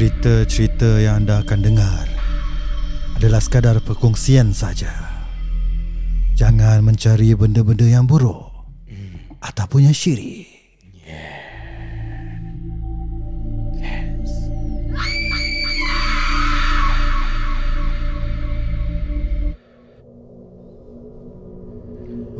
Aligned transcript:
Cerita-cerita 0.00 0.96
yang 0.96 1.28
anda 1.28 1.44
akan 1.44 1.60
dengar 1.60 2.08
adalah 3.20 3.36
sekadar 3.36 3.84
perkongsian 3.84 4.48
saja. 4.48 4.88
Jangan 6.40 6.80
mencari 6.80 7.36
benda-benda 7.36 7.84
yang 7.84 8.08
buruk 8.08 8.48
ataupun 9.44 9.84
yang 9.84 9.92
syirik. 9.92 10.48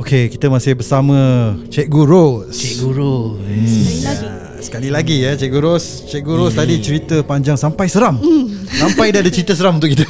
Okey, 0.00 0.32
kita 0.32 0.48
masih 0.48 0.80
bersama 0.80 1.52
Cikgu 1.68 2.02
Ros. 2.08 2.56
Cikgu 2.56 2.88
Ros 2.88 3.36
Sekali 3.36 4.00
lagi. 4.08 4.39
Sekali 4.70 4.87
lagi 4.87 5.27
ya 5.27 5.34
Cikgu 5.34 5.59
Ros. 5.59 6.06
Cikgu 6.06 6.33
Ros 6.33 6.55
tadi 6.55 6.78
cerita 6.78 7.27
panjang 7.27 7.59
sampai 7.59 7.91
seram. 7.91 8.23
Sampai 8.70 9.11
dia 9.11 9.19
ada 9.19 9.27
cerita 9.27 9.51
seram 9.51 9.83
untuk 9.83 9.91
kita. 9.91 10.06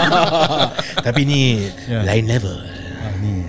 Tapi 1.06 1.20
ni 1.22 1.68
Ya. 1.84 2.00
Lain 2.00 2.24
level. 2.24 2.56
Ah, 2.96 3.12
Ni. 3.20 3.44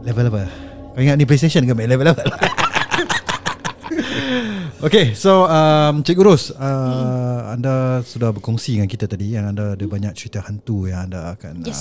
Level 0.00 0.32
apa? 0.32 0.48
Kau 0.96 1.00
ingat 1.04 1.20
ni 1.20 1.28
PlayStation 1.28 1.60
ke 1.62 1.76
main 1.76 1.92
level-level? 1.92 2.24
Okay 4.84 5.16
so 5.16 5.48
um, 5.48 6.04
Cikgu 6.04 6.22
Ros 6.24 6.52
uh, 6.52 7.48
Anda 7.48 8.04
sudah 8.04 8.36
berkongsi 8.36 8.76
dengan 8.76 8.84
kita 8.84 9.08
tadi 9.08 9.32
Yang 9.32 9.44
anda 9.48 9.64
ada 9.72 9.84
banyak 9.86 10.12
cerita 10.12 10.44
hantu 10.44 10.84
Yang 10.84 11.00
anda 11.08 11.20
akan 11.32 11.52
Yes. 11.64 11.80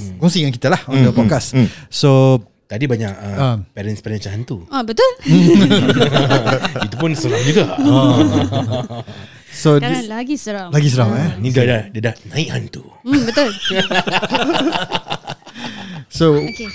uh, 0.00 0.16
Kongsi 0.16 0.40
dengan 0.40 0.54
kita 0.54 0.68
lah 0.72 0.80
On 0.88 0.96
the 0.96 1.12
podcast. 1.12 1.52
So 1.88 2.40
Tadi 2.68 2.84
banyak 2.84 3.08
uh, 3.16 3.36
Ah. 3.40 3.56
Parents-parents 3.72 4.28
macam 4.28 4.32
hantu 4.36 4.58
Ah 4.68 4.84
betul. 4.84 5.08
Itu 6.86 6.96
pun 7.00 7.16
seram 7.16 7.40
juga 7.42 7.64
So 9.48 9.80
Sekarang 9.80 10.04
this, 10.04 10.12
lagi 10.12 10.34
seram. 10.36 10.68
Lagi 10.68 10.88
seram 10.92 11.08
eh 11.16 11.32
Ni 11.40 11.48
dah, 11.48 11.64
dah, 11.64 11.82
dia 11.88 12.02
dah 12.12 12.14
naik 12.28 12.48
hantu 12.52 12.84
Hmm, 13.02 13.24
betul. 13.24 13.48
So 16.12 16.36
Okay. 16.36 16.68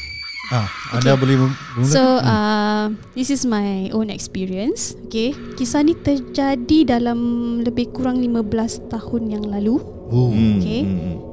Ah, 0.50 0.68
Anda 0.92 1.14
boleh 1.14 1.38
mem- 1.38 1.58
So 1.86 2.02
uh, 2.20 2.92
this 3.14 3.30
is 3.30 3.44
my 3.44 3.88
own 3.90 4.10
experience. 4.10 4.98
Okay. 5.08 5.32
Kisah 5.54 5.82
ni 5.82 5.96
terjadi 5.96 6.90
dalam 6.90 7.20
lebih 7.62 7.92
kurang 7.92 8.20
15 8.20 8.52
tahun 8.90 9.22
yang 9.30 9.46
lalu. 9.46 9.80
oh. 10.10 10.30
Okay. 10.60 10.84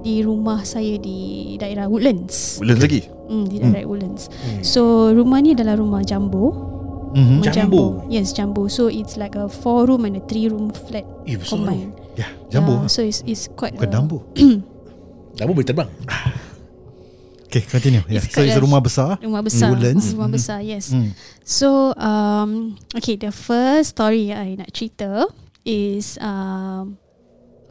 Di 0.01 0.21
rumah 0.21 0.63
saya 0.63 0.97
di 0.97 1.19
daerah 1.57 1.85
Woodlands. 1.85 2.57
Woodlands 2.57 2.81
lagi 2.81 3.01
Hmm, 3.27 3.47
di 3.47 3.59
daerah 3.59 3.85
Woodlands. 3.85 4.27
So 4.61 5.11
rumah 5.11 5.39
ni 5.39 5.53
adalah 5.53 5.75
rumah 5.75 6.03
jumbo. 6.03 6.69
Mhm. 7.11 7.43
Rumah 7.43 7.51
Jumbo? 7.51 7.83
Yes, 8.07 8.31
jumbo. 8.31 8.67
So 8.67 8.87
it's 8.87 9.19
like 9.19 9.35
a 9.35 9.51
four 9.51 9.83
room 9.85 10.07
and 10.07 10.15
a 10.15 10.23
three 10.23 10.47
room 10.47 10.71
flat 10.71 11.03
Eh 11.27 11.35
combined. 11.43 11.91
Ya 12.15 12.31
Jambu 12.49 12.75
Yeah, 12.77 12.87
so 12.87 13.03
it's 13.03 13.23
it's 13.25 13.47
quite 13.49 13.75
Bukan 13.75 13.87
a- 13.87 13.93
Dambu 13.93 14.19
Dah 15.35 15.43
boleh 15.49 15.63
terbang 15.63 15.91
Okay 17.51 17.67
continue 17.67 17.99
yeah. 18.07 18.23
It's 18.23 18.31
So 18.31 18.41
it's 18.41 18.55
a- 18.55 18.63
rumah 18.63 18.79
besar 18.79 19.19
Rumah 19.19 19.43
besar 19.43 19.75
Woodlands. 19.75 20.15
Rumah 20.15 20.31
Mhm. 20.31 20.35
besar 20.39 20.59
yes 20.63 20.95
Hmm. 20.95 21.11
So 21.43 21.91
um, 21.99 22.79
Okay 22.95 23.19
the 23.19 23.35
first 23.35 23.99
story 23.99 24.31
I 24.31 24.55
nak 24.55 24.71
cerita 24.71 25.27
Is 25.61 26.15
um, 26.23 26.95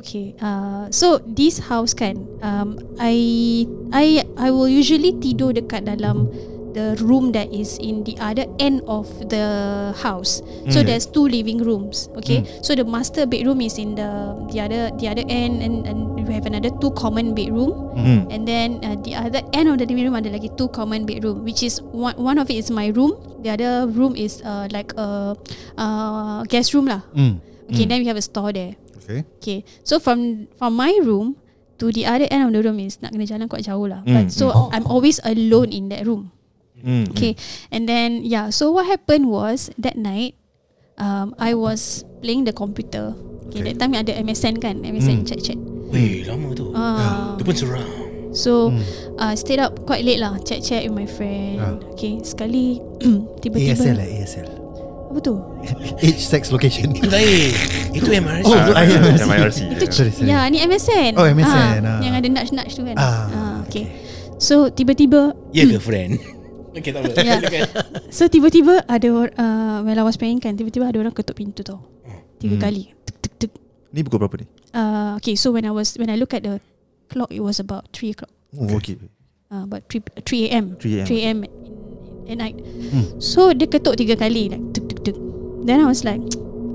Okay 0.03 0.35
uh, 0.37 0.91
So 0.91 1.23
this 1.23 1.63
house 1.63 1.95
kan 1.95 2.19
um, 2.39 2.75
I 2.99 3.15
I 3.89 4.05
I 4.35 4.51
will 4.51 4.67
usually 4.67 5.15
tidur 5.15 5.55
dekat 5.55 5.87
dalam 5.87 6.27
The 6.79 6.95
room 7.03 7.35
that 7.35 7.51
is 7.51 7.75
in 7.75 8.07
the 8.07 8.15
other 8.23 8.47
end 8.55 8.87
of 8.87 9.11
the 9.27 9.91
house. 9.99 10.39
So 10.71 10.79
there's 10.79 11.03
two 11.03 11.27
living 11.27 11.59
rooms. 11.59 12.07
Okay, 12.15 12.47
so 12.63 12.71
the 12.71 12.87
master 12.87 13.27
bedroom 13.27 13.59
is 13.59 13.75
in 13.75 13.99
the 13.99 14.31
the 14.47 14.63
other 14.63 14.87
the 14.95 15.11
other 15.11 15.27
end, 15.27 15.59
and 15.59 15.83
and 15.83 16.15
we 16.23 16.31
have 16.31 16.47
another 16.47 16.71
two 16.79 16.95
common 16.95 17.35
bedroom. 17.35 17.91
Hmm. 17.99 18.31
And 18.31 18.47
then 18.47 18.79
uh, 18.79 18.95
the 18.95 19.19
other 19.19 19.43
end 19.51 19.67
of 19.67 19.75
the 19.75 19.83
living 19.91 20.07
room 20.07 20.15
ada 20.15 20.31
lagi 20.31 20.55
two 20.55 20.71
common 20.71 21.03
bedroom, 21.03 21.43
which 21.43 21.67
is 21.67 21.83
one 21.91 22.15
one 22.15 22.39
of 22.39 22.47
it 22.47 22.55
is 22.55 22.71
my 22.71 22.95
room. 22.95 23.19
The 23.43 23.59
other 23.59 23.73
room 23.91 24.15
is 24.15 24.39
uh, 24.47 24.71
like 24.71 24.95
a 24.95 25.35
uh, 25.75 26.47
guest 26.47 26.71
room 26.71 26.87
lah. 26.87 27.03
Hmm. 27.11 27.43
Okay, 27.67 27.83
then 27.83 27.99
we 27.99 28.07
have 28.07 28.15
a 28.15 28.23
store 28.23 28.55
there. 28.55 28.79
Okay 29.03 29.27
Okay, 29.41 29.59
so 29.83 29.99
from 29.99 30.47
from 30.55 30.77
my 30.77 30.95
room 31.03 31.35
to 31.81 31.89
the 31.91 32.05
other 32.05 32.29
end 32.29 32.45
of 32.45 32.53
the 32.53 32.61
room 32.61 32.77
is 32.77 33.01
nak 33.01 33.11
kena 33.11 33.25
jalan 33.25 33.49
quite 33.49 33.65
jauh 33.65 33.89
lah. 33.89 34.05
Mm, 34.05 34.13
But 34.15 34.25
so 34.31 34.69
I'm 34.71 34.85
always 34.85 35.17
alone 35.25 35.73
in 35.73 35.89
that 35.89 36.05
room. 36.05 36.29
Hmm. 36.79 37.05
Okay, 37.09 37.35
and 37.69 37.83
then 37.83 38.21
yeah, 38.21 38.49
so 38.49 38.69
what 38.69 38.85
happened 38.85 39.27
was 39.27 39.67
that 39.75 39.95
night, 39.95 40.35
um, 40.95 41.35
I 41.35 41.53
was 41.53 42.01
playing 42.19 42.43
the 42.43 42.51
computer. 42.51 43.13
Okay, 43.47 43.59
Okay. 43.59 43.61
that 43.67 43.75
time 43.77 43.91
ada 43.93 44.13
MSN 44.13 44.57
kan, 44.57 44.81
MSN 44.81 45.21
Mm. 45.21 45.25
chat 45.25 45.39
chat. 45.41 45.57
Weh 45.89 46.21
lama 46.23 46.53
tu 46.53 46.69
Ah, 46.71 47.33
Itu 47.33 47.43
pun 47.43 47.55
seram 47.55 47.87
so 48.29 48.69
Hmm. 48.69 48.85
uh, 49.17 49.33
stayed 49.33 49.57
up 49.57 49.73
quite 49.83 50.05
late 50.05 50.17
lah, 50.17 50.37
chat 50.39 50.61
chat 50.61 50.85
with 50.85 50.93
my 50.93 51.09
friend. 51.09 51.57
Ah. 51.57 51.73
Okay, 51.91 52.21
sekali 52.21 52.77
tiba-tiba. 53.41 53.73
ASL 53.73 53.95
lah 53.95 54.05
ASL 54.07 54.49
Apa 55.09 55.19
tu? 55.19 55.33
Age 56.05 56.21
sex 56.21 56.53
location 56.53 56.93
Itu 56.95 57.09
lain 57.09 57.49
Itu 57.91 58.09
MRC 58.13 58.45
Oh, 58.45 58.53
Ah, 58.53 58.85
IRC. 58.85 59.25
MIRC 59.25 59.57
Sorry 59.89 60.13
sorry 60.13 60.29
Ya, 60.29 60.45
ni 60.45 60.61
MSN. 60.61 61.17
Oh, 61.17 61.25
MSN, 61.25 61.81
ah. 61.81 61.97
Yang 61.99 62.13
ada 62.15 62.27
nudge 62.29 62.51
nudge 62.53 62.73
tu 62.77 62.85
kan. 62.85 62.93
Ah, 62.93 63.25
Ah, 63.27 63.55
okay. 63.65 63.89
So 64.37 64.69
tiba-tiba 64.69 65.33
Ya 65.49 65.65
ke 65.65 65.81
friend 65.81 66.21
Okay 66.79 66.91
tak 66.91 67.01
apa 67.05 67.19
Ya. 67.21 67.67
So 68.09 68.25
tiba-tiba 68.25 68.81
ada 68.83 69.07
uh, 69.11 69.77
When 69.83 69.93
I 69.93 70.03
was 70.03 70.15
playing 70.15 70.39
kan 70.39 70.55
Tiba-tiba 70.55 70.87
ada 70.87 70.97
orang 70.97 71.11
ketuk 71.11 71.35
pintu 71.35 71.61
tau 71.61 71.83
Tiga 72.39 72.55
Hmm. 72.55 72.63
kali 72.63 72.95
tuk, 73.03 73.15
tuk, 73.19 73.33
tuk. 73.37 73.51
Ni 73.91 73.99
pukul 73.99 74.23
berapa 74.23 74.35
ni? 74.39 74.45
Uh, 74.71 75.19
Okay 75.19 75.35
so 75.35 75.51
when 75.51 75.63
I 75.63 75.71
was 75.71 75.93
When 75.93 76.07
I 76.07 76.15
look 76.15 76.31
at 76.31 76.41
the 76.41 76.63
Clock 77.07 77.29
it 77.29 77.41
was 77.41 77.59
about 77.59 77.91
3 77.91 78.15
o'clock 78.15 78.31
Oh 78.55 78.79
okay 78.79 78.95
uh, 79.51 79.67
About 79.67 79.83
3, 79.91 80.23
3 80.23 80.47
a.m 80.47 80.65
3 80.79 81.03
a.m. 81.03 81.05
3 81.05 81.19
a.m 81.21 81.37
at 82.25 82.37
night 82.37 82.55
Hmm. 82.89 83.05
So 83.19 83.51
dia 83.51 83.65
ketuk 83.65 83.93
tiga 83.95 84.13
kali 84.13 84.47
like, 84.47 84.61
tuk, 84.71 84.85
tuk, 84.87 84.99
tuk. 85.03 85.17
Then 85.61 85.81
I 85.81 85.87
was 85.89 86.01
like 86.01 86.21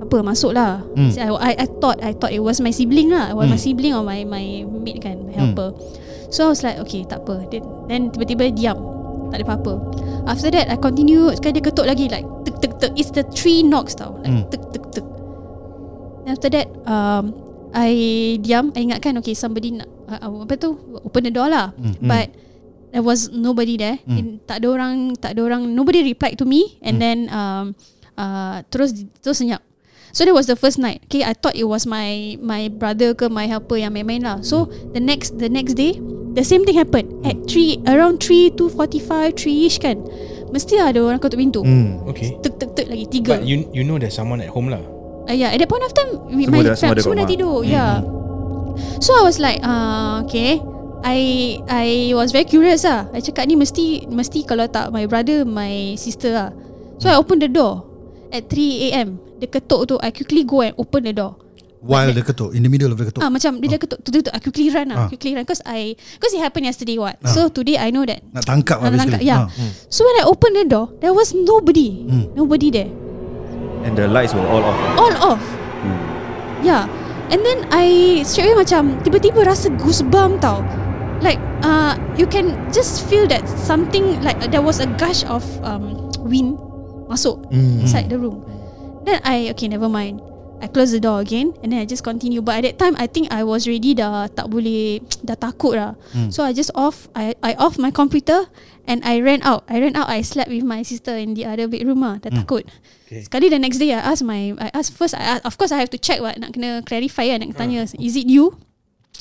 Apa 0.03 0.21
masuk 0.21 0.53
lah 0.53 0.85
Hmm. 0.93 1.09
so, 1.09 1.23
I, 1.39 1.57
I, 1.57 1.65
I 1.65 1.67
thought 1.81 1.99
I 2.05 2.13
thought 2.13 2.31
it 2.31 2.43
was 2.43 2.61
my 2.61 2.71
sibling 2.71 3.09
lah 3.09 3.33
It 3.33 3.37
was 3.37 3.47
my 3.47 3.57
Hmm. 3.57 3.65
sibling 3.65 3.95
or 3.95 4.05
my 4.05 4.23
my 4.23 4.45
mate 4.69 5.01
kan 5.01 5.25
My 5.25 5.33
helper 5.33 5.73
So 6.29 6.45
I 6.45 6.49
was 6.51 6.61
like 6.61 6.77
Okay 6.83 7.07
tak 7.07 7.25
apa 7.25 7.49
Then, 7.49 7.63
then 7.89 8.01
tiba-tiba 8.11 8.53
diam 8.53 8.77
Tak 9.35 9.43
ada 9.43 9.47
apa-apa. 9.51 9.73
After 10.31 10.47
that 10.55 10.71
I 10.71 10.79
continue 10.79 11.27
Sekali 11.35 11.59
dia 11.59 11.65
ketuk 11.67 11.91
lagi 11.91 12.07
Like 12.07 12.23
tuk 12.47 12.63
tuk 12.63 12.79
tuk 12.79 12.95
It's 12.95 13.11
the 13.11 13.27
three 13.27 13.67
knocks 13.67 13.99
tau. 13.99 14.15
Like 14.23 14.31
Hmm. 14.31 14.47
tuk 14.47 14.63
tuk 14.71 14.85
tuk 14.95 15.07
Then 16.23 16.39
after 16.39 16.51
that 16.55 16.71
um, 16.87 17.35
I 17.75 17.91
diam. 18.39 18.71
I 18.79 18.87
ingatkan 18.87 19.19
Okay 19.19 19.35
somebody 19.35 19.75
nak 19.75 19.91
uh, 20.07 20.47
Apa 20.47 20.55
tu? 20.55 20.79
Open 21.03 21.27
the 21.27 21.35
door 21.35 21.51
lah. 21.51 21.75
Hmm. 21.75 21.99
But 21.99 22.31
There 22.95 23.03
was 23.03 23.27
nobody 23.27 23.75
there. 23.75 23.99
Hmm. 24.07 24.15
In, 24.15 24.27
Tak 24.47 24.63
ada 24.63 24.71
orang 24.71 25.19
Tak 25.19 25.35
ada 25.35 25.43
orang 25.43 25.67
Nobody 25.67 26.07
replied 26.07 26.39
to 26.39 26.47
me. 26.47 26.79
And 26.79 26.95
Hmm. 26.95 27.03
then 27.03 27.19
um, 27.35 27.65
uh, 28.15 28.63
Terus 28.71 28.95
Terus 29.19 29.43
senyap 29.43 29.67
So 30.15 30.23
that 30.23 30.31
was 30.31 30.47
the 30.47 30.55
first 30.55 30.79
night. 30.79 31.03
Okay 31.11 31.27
I 31.27 31.35
thought 31.35 31.59
it 31.59 31.67
was 31.67 31.91
my 31.91 32.39
My 32.39 32.71
brother 32.71 33.19
ke 33.19 33.27
My 33.27 33.51
helper 33.51 33.75
yang 33.75 33.99
main-main 33.99 34.23
lah. 34.23 34.47
So 34.47 34.71
the 34.95 35.03
next 35.03 35.43
The 35.43 35.51
next 35.51 35.75
day 35.75 35.99
The 36.39 36.47
same 36.47 36.63
thing 36.63 36.79
happened. 36.79 37.11
At 37.27 37.51
3 37.51 37.83
Around 37.91 38.23
3 38.23 38.55
to 38.55 38.71
45 38.71 39.35
3ish 39.35 39.83
kan 39.83 39.99
Mesti 40.55 40.79
ada 40.79 41.03
orang 41.03 41.19
ketuk 41.19 41.43
pintu. 41.43 41.67
Hmm. 41.67 41.99
Okay. 42.07 42.39
Tuk 42.39 42.63
tuk 42.63 42.79
tuk 42.79 42.87
lagi 42.87 43.11
Tiga. 43.11 43.35
But 43.35 43.43
you 43.43 43.67
you 43.75 43.83
know 43.83 43.99
there's 43.99 44.15
someone 44.15 44.39
at 44.39 44.55
home 44.55 44.71
lah? 44.71 44.79
Uh, 45.27 45.35
Yeah 45.35 45.51
at 45.51 45.59
that 45.59 45.67
point 45.67 45.83
of 45.83 45.91
time 45.91 46.15
we, 46.31 46.47
Semua 46.47 46.63
My 46.63 46.63
dah- 46.63 46.79
semua 46.79 46.95
dah 46.95 47.03
semua 47.03 47.27
tidur 47.27 47.67
Yeah. 47.67 48.07
So 49.03 49.19
I 49.19 49.23
was 49.27 49.43
like 49.43 49.59
uh, 49.67 50.23
Okay. 50.31 50.63
I 51.05 51.19
I 51.67 52.15
was 52.15 52.31
very 52.31 52.47
curious 52.47 52.87
lah. 52.87 53.11
I 53.11 53.19
cakap 53.19 53.51
ni 53.51 53.59
mesti 53.59 54.07
Mesti 54.07 54.47
kalau 54.47 54.71
tak 54.71 54.95
My 54.95 55.11
brother 55.11 55.43
My 55.43 55.99
sister 55.99 56.39
lah. 56.39 56.51
So 57.03 57.11
I 57.11 57.19
open 57.19 57.43
the 57.43 57.51
door 57.51 57.94
At 58.35 58.51
3 58.51 58.91
a.m 58.91 59.09
Dia 59.39 59.47
ketuk 59.47 59.81
tu 59.87 59.95
I 60.03 60.11
quickly 60.11 60.43
go 60.43 60.61
and 60.61 60.75
open 60.75 61.07
the 61.07 61.15
door. 61.15 61.39
While 61.79 62.11
dia 62.11 62.25
ketuk 62.25 62.51
In 62.51 62.65
the 62.65 62.73
middle 62.73 62.91
of 62.91 62.99
the 62.99 63.07
ketuk. 63.07 63.21
Ah 63.23 63.31
macam 63.31 63.61
dia 63.61 63.77
dah 63.77 63.81
ketuk 63.81 63.99
tu 64.03 64.11
tu 64.11 64.31
I 64.33 64.41
quickly 64.41 64.73
run 64.73 64.91
lah 64.91 65.05
Ah. 65.05 65.09
quickly 65.09 65.37
run. 65.37 65.45
Because 65.45 65.63
I 65.63 65.95
because 66.19 66.33
it 66.33 66.43
happened 66.43 66.67
yesterday 66.67 66.99
what? 66.99 67.15
Ah. 67.21 67.31
so 67.31 67.47
today 67.47 67.77
I 67.77 67.95
know 67.95 68.03
that 68.03 68.25
Nak 68.33 68.43
tangkap 68.43 68.83
lah 68.83 68.91
Nak 68.91 69.07
tangkap, 69.07 69.21
basically. 69.23 69.31
yeah. 69.31 69.47
Ah. 69.47 69.71
so 69.87 70.03
when 70.03 70.17
I 70.19 70.25
open 70.27 70.51
the 70.57 70.65
door 70.65 70.91
there 70.99 71.13
was 71.13 71.31
nobody. 71.31 72.09
Hmm. 72.09 72.27
nobody 72.35 72.73
there. 72.73 72.91
And 73.85 73.95
the 73.95 74.09
lights 74.09 74.33
were 74.33 74.43
all 74.43 74.65
off. 74.65 74.79
All 74.97 75.15
off. 75.37 75.45
Yeah. 76.65 76.89
And 77.29 77.45
then 77.45 77.69
I 77.69 78.21
straight 78.25 78.49
away 78.49 78.65
macam 78.65 78.97
tiba-tiba 79.05 79.45
rasa 79.45 79.69
goosebump 79.77 80.41
tau. 80.41 80.65
Like 81.21 81.37
uh 81.61 82.01
you 82.17 82.25
can 82.25 82.57
just 82.73 83.05
feel 83.05 83.29
that 83.29 83.45
something 83.45 84.25
like 84.25 84.41
uh, 84.41 84.49
there 84.49 84.65
was 84.65 84.81
a 84.81 84.89
gush 84.97 85.21
of 85.29 85.45
um 85.61 86.09
wind 86.25 86.57
masuk 87.15 87.39
Hmm. 87.49 87.81
inside 87.81 88.11
the 88.11 88.19
room 88.19 88.43
then 89.07 89.23
I 89.23 89.55
okay 89.55 89.71
never 89.71 89.87
mind 89.87 90.19
I 90.65 90.67
close 90.71 90.97
the 90.97 91.03
door 91.03 91.21
again 91.21 91.53
and 91.61 91.77
then 91.77 91.83
I 91.83 91.85
just 91.85 92.01
continue. 92.01 92.41
But 92.41 92.65
at 92.65 92.65
that 92.65 92.77
time 92.81 92.97
I 92.97 93.05
think 93.05 93.29
I 93.29 93.45
was 93.45 93.69
ready 93.69 93.93
dah 93.93 94.33
tak 94.33 94.49
boleh 94.49 95.05
dah 95.29 95.37
takut 95.37 95.77
lah. 95.77 95.93
Hmm. 96.17 96.33
So 96.33 96.41
I 96.41 96.57
just 96.57 96.73
off 96.73 97.05
I 97.13 97.37
I 97.45 97.53
off 97.61 97.77
my 97.77 97.93
computer 97.93 98.49
and 98.89 99.05
I 99.05 99.21
ran 99.21 99.45
out. 99.45 99.69
I 99.69 99.77
ran 99.77 99.93
out. 99.93 100.09
I 100.09 100.25
slept 100.25 100.49
with 100.49 100.65
my 100.65 100.81
sister 100.81 101.21
in 101.21 101.37
the 101.37 101.45
other 101.45 101.69
bedroom 101.69 102.01
lah. 102.01 102.17
Dah 102.17 102.33
Hmm. 102.33 102.41
takut. 102.41 102.65
Okay. 103.05 103.21
Sekali 103.29 103.53
the 103.53 103.61
next 103.61 103.77
day 103.77 103.93
I 103.93 104.09
ask 104.09 104.25
my 104.25 104.57
I 104.57 104.73
ask 104.73 104.89
first 104.89 105.13
I 105.13 105.37
ask, 105.37 105.45
of 105.45 105.61
course 105.61 105.69
I 105.69 105.85
have 105.85 105.93
to 105.93 106.01
check 106.01 106.25
what 106.25 106.41
nak 106.41 106.57
kena 106.57 106.81
clarify 106.81 107.29
kan 107.29 107.45
nak 107.45 107.61
tanya 107.61 107.85
is 108.01 108.17
it 108.17 108.25
you? 108.25 108.57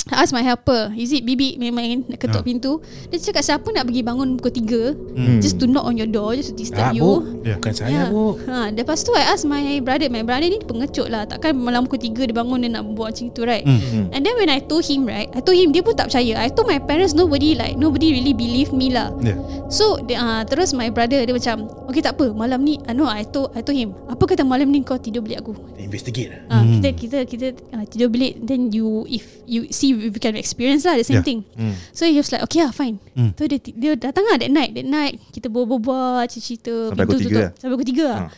I 0.04 0.20
ask 0.20 0.30
my 0.30 0.44
helper 0.44 0.92
Is 0.94 1.10
it 1.10 1.24
bibi 1.24 1.56
main-main 1.56 2.04
Nak 2.04 2.20
ketuk 2.20 2.44
Ah. 2.44 2.46
pintu 2.46 2.72
Dia 3.08 3.18
cakap 3.18 3.40
siapa 3.42 3.72
nak 3.72 3.88
pergi 3.88 4.04
bangun 4.04 4.36
pukul 4.36 4.52
3 4.52 5.16
Hmm. 5.16 5.40
Just 5.40 5.58
to 5.58 5.66
knock 5.66 5.86
on 5.86 5.96
your 5.96 6.06
door 6.08 6.34
Just 6.34 6.52
to 6.52 6.56
disturb 6.56 6.84
Ah, 6.84 6.92
you 6.92 7.02
bu, 7.02 7.16
Ya. 7.42 7.56
bukan 7.56 7.72
saya 7.72 8.02
bu. 8.10 8.36
ha, 8.44 8.68
Lepas 8.68 9.00
tu 9.00 9.14
I 9.14 9.24
ask 9.24 9.42
my 9.44 9.62
brother 9.80 10.10
My 10.10 10.20
brother 10.22 10.44
ni 10.44 10.60
pengecut 10.60 11.08
lah 11.08 11.24
Takkan 11.24 11.56
malam 11.56 11.88
pukul 11.88 12.04
3 12.04 12.20
Dia 12.26 12.36
bangun 12.36 12.60
dia 12.60 12.70
nak 12.70 12.84
buat 12.92 13.16
macam 13.16 13.32
tu 13.32 13.42
right 13.42 13.64
Hmm. 13.64 14.12
And 14.12 14.22
then 14.22 14.36
when 14.36 14.50
I 14.50 14.60
told 14.60 14.84
him 14.84 15.08
right 15.08 15.32
I 15.32 15.40
told 15.40 15.56
him 15.56 15.72
Dia 15.72 15.80
pun 15.80 15.96
tak 15.96 16.12
percaya 16.12 16.36
I 16.38 16.50
told 16.50 16.68
my 16.68 16.78
parents 16.78 17.16
Nobody 17.16 17.56
like 17.56 17.74
Nobody 17.74 18.12
really 18.12 18.36
believe 18.36 18.70
me 18.70 18.92
lah 18.92 19.08
Ya. 19.18 19.40
So 19.72 20.02
dia, 20.02 20.20
uh, 20.20 20.44
Terus 20.44 20.74
my 20.74 20.90
brother 20.90 21.24
Dia 21.24 21.32
macam 21.32 21.64
Okay 21.88 22.02
tak 22.02 22.20
apa 22.20 22.28
Malam 22.30 22.60
ni 22.62 22.76
uh, 22.82 22.92
No 22.92 23.08
I 23.08 23.24
told, 23.24 23.54
I 23.54 23.62
told 23.62 23.78
him 23.78 23.96
Apa 24.06 24.26
kata 24.26 24.44
malam 24.44 24.68
ni 24.68 24.84
Kau 24.84 24.98
tidur 24.98 25.24
bilik 25.24 25.40
aku 25.40 25.56
Investigate 25.80 26.28
lah. 26.28 26.40
Ah, 26.50 26.62
Hmm. 26.64 26.80
kita 26.80 26.90
kita 26.94 27.18
kita 27.24 27.48
uh, 27.70 27.86
tidur 27.86 28.08
bilik 28.08 28.40
then 28.40 28.68
you 28.70 29.04
if 29.06 29.24
you 29.46 29.68
see 29.70 29.83
if 29.92 30.16
you 30.16 30.22
can 30.22 30.40
experience 30.40 30.88
lah 30.88 30.96
the 30.96 31.04
same 31.04 31.20
Yeah. 31.20 31.28
thing. 31.28 31.40
Hmm. 31.54 31.76
So 31.92 32.08
he 32.08 32.16
was 32.16 32.32
like 32.32 32.40
okay 32.48 32.64
lah 32.64 32.72
fine. 32.72 33.04
Hmm. 33.12 33.36
So 33.36 33.44
dia 33.44 33.60
dia 33.60 34.00
datang 34.00 34.24
lah 34.24 34.40
that 34.40 34.48
night 34.48 34.72
that 34.72 34.88
night 34.88 35.20
kita 35.36 35.52
berbual 35.52 36.24
cerita 36.32 36.94
Sampai 36.96 37.04
pukul 37.04 37.20
tiga 37.20 37.40
lah. 37.40 37.52
sampai 37.60 37.74
pukul 37.76 37.88
3 37.92 38.08
lah. 38.08 38.20
Ah. 38.24 38.30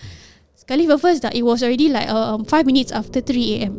Sekali 0.56 0.84
first 0.90 1.22
dah 1.22 1.30
it 1.30 1.46
was 1.46 1.62
already 1.62 1.94
like 1.94 2.10
um, 2.10 2.42
5 2.42 2.66
minutes 2.66 2.90
after 2.90 3.22
3 3.22 3.70
am. 3.70 3.74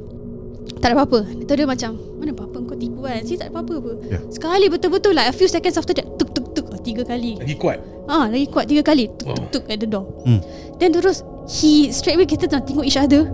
Tak 0.79 0.93
ada 0.93 1.03
apa-apa. 1.03 1.27
Tu 1.43 1.53
dia 1.57 1.67
macam 1.67 1.91
mana 2.21 2.31
apa-apa 2.31 2.59
kau 2.63 2.77
tipu 2.79 3.03
kan. 3.03 3.23
Sini 3.25 3.39
tak 3.41 3.51
ada 3.51 3.59
apa-apa 3.59 3.75
apa. 3.81 3.93
Yeah. 4.07 4.23
Sekali 4.31 4.67
betul-betul 4.71 5.13
like 5.15 5.27
a 5.27 5.35
few 5.35 5.49
seconds 5.49 5.75
after 5.75 5.95
that 5.95 6.07
tuk 6.15 6.31
tuk 6.31 6.55
tuk 6.55 6.67
tiga 6.87 7.03
kali. 7.03 7.35
Lagi 7.41 7.59
kuat. 7.59 7.83
Ah 8.07 8.31
lagi 8.31 8.47
kuat 8.47 8.71
tiga 8.71 8.87
kali 8.87 9.11
tuk 9.19 9.35
tuk 9.35 9.47
tuk 9.51 9.65
at 9.67 9.83
the 9.83 9.89
door. 9.89 10.07
Hmm. 10.23 10.39
Then 10.79 10.95
terus 10.95 11.27
he 11.51 11.91
straight 11.91 12.15
away 12.15 12.29
kita 12.29 12.47
tengah 12.47 12.63
tengok 12.63 12.87
each 12.87 12.99
other. 12.99 13.27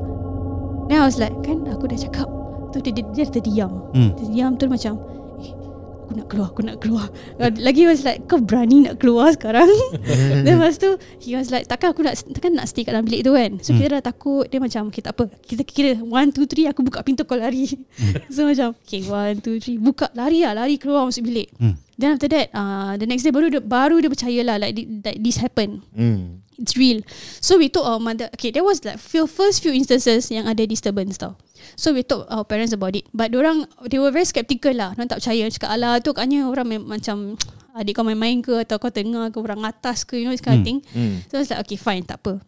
Then 0.88 0.96
I 0.96 1.04
was 1.04 1.20
like 1.20 1.34
kan 1.44 1.64
aku 1.68 1.92
dah 1.92 1.98
cakap. 1.98 2.28
Tu 2.72 2.80
dia 2.80 2.92
dia, 2.96 3.04
dia 3.12 3.24
terdiam. 3.28 3.92
Hmm. 3.92 4.16
Dia 4.16 4.26
diam 4.32 4.52
tu 4.56 4.66
macam 4.66 4.96
eh 5.42 5.72
aku 6.12 6.20
nak 6.20 6.28
keluar 6.28 6.48
aku 6.52 6.62
nak 6.62 6.76
keluar. 6.82 7.06
Lagi 7.40 7.88
was 7.88 8.04
like 8.04 8.28
kau 8.28 8.36
berani 8.36 8.84
nak 8.84 9.00
keluar 9.00 9.32
sekarang. 9.32 9.68
Then 10.44 10.60
lepas 10.60 10.76
tu 10.76 11.00
he 11.24 11.32
was 11.32 11.48
like 11.48 11.64
takkan 11.64 11.96
aku 11.96 12.04
nak 12.04 12.20
takkan 12.20 12.52
nak 12.52 12.68
stay 12.68 12.84
kat 12.84 12.92
dalam 12.92 13.08
bilik 13.08 13.24
tu 13.24 13.32
kan. 13.32 13.56
So 13.64 13.72
kita 13.72 13.98
dah 13.98 14.02
takut 14.04 14.44
dia 14.52 14.60
macam 14.60 14.92
okay 14.92 15.00
tak 15.00 15.16
apa. 15.16 15.32
Kita 15.40 15.62
kira 15.64 15.96
1 15.96 16.04
2 16.04 16.68
3 16.68 16.72
aku 16.76 16.80
buka 16.84 17.00
pintu 17.00 17.24
kau 17.24 17.40
lari. 17.40 17.64
so 18.34 18.44
macam 18.44 18.76
okay 18.84 19.00
1 19.00 19.40
2 19.40 19.80
3 19.80 19.80
buka 19.80 20.12
lari 20.12 20.44
lah 20.44 20.52
lari 20.52 20.76
keluar 20.76 21.08
masuk 21.08 21.24
bilik. 21.24 21.48
Hmm. 21.56 21.80
Then 21.96 22.18
after 22.18 22.28
that 22.28 22.52
uh, 22.52 22.98
the 23.00 23.08
next 23.08 23.24
day 23.24 23.32
baru 23.32 23.48
dia, 23.48 23.62
baru 23.64 24.02
dia 24.02 24.10
percaya 24.12 24.40
lah 24.44 24.56
like, 24.60 24.76
like 24.76 25.18
this 25.22 25.40
happened. 25.40 25.80
Hmm. 25.96 26.41
It's 26.58 26.76
real. 26.76 27.00
So 27.40 27.56
we 27.56 27.68
told 27.68 27.86
our 27.86 27.96
mother. 27.96 28.28
Okay, 28.34 28.50
there 28.50 28.62
was 28.62 28.84
like 28.84 28.96
few 28.96 29.24
first 29.24 29.60
few 29.60 29.72
instances 29.72 30.28
yang 30.28 30.44
ada 30.44 30.64
disturbance 30.64 31.16
tau. 31.16 31.36
So 31.74 31.92
we 31.92 32.04
told 32.04 32.28
our 32.28 32.44
parents 32.44 32.72
about 32.72 32.92
it. 32.92 33.08
But 33.10 33.32
orang 33.32 33.64
they 33.88 33.96
were 33.96 34.12
very 34.12 34.28
skeptical 34.28 34.76
lah. 34.76 34.92
Orang 34.92 35.08
tak 35.08 35.24
percaya. 35.24 35.48
Cakap 35.48 35.70
alah 35.72 35.98
tu 35.98 36.12
katnya 36.12 36.44
orang 36.44 36.68
mem- 36.68 36.88
macam 36.88 37.40
adik 37.78 37.96
kau 37.96 38.04
main-main 38.04 38.44
ke 38.44 38.52
atau 38.60 38.76
kau 38.76 38.92
tengah 38.92 39.32
ke 39.32 39.38
orang 39.40 39.64
atas 39.64 40.04
ke 40.04 40.20
you 40.20 40.28
know 40.28 40.34
this 40.34 40.44
kind 40.44 40.60
of 40.60 40.62
Hmm. 40.62 40.68
thing. 40.68 40.78
Hmm. 40.92 41.24
So 41.32 41.36
I 41.36 41.40
was 41.40 41.48
like 41.48 41.62
okay 41.64 41.80
fine 41.80 42.04
tak 42.04 42.20
apa. 42.20 42.44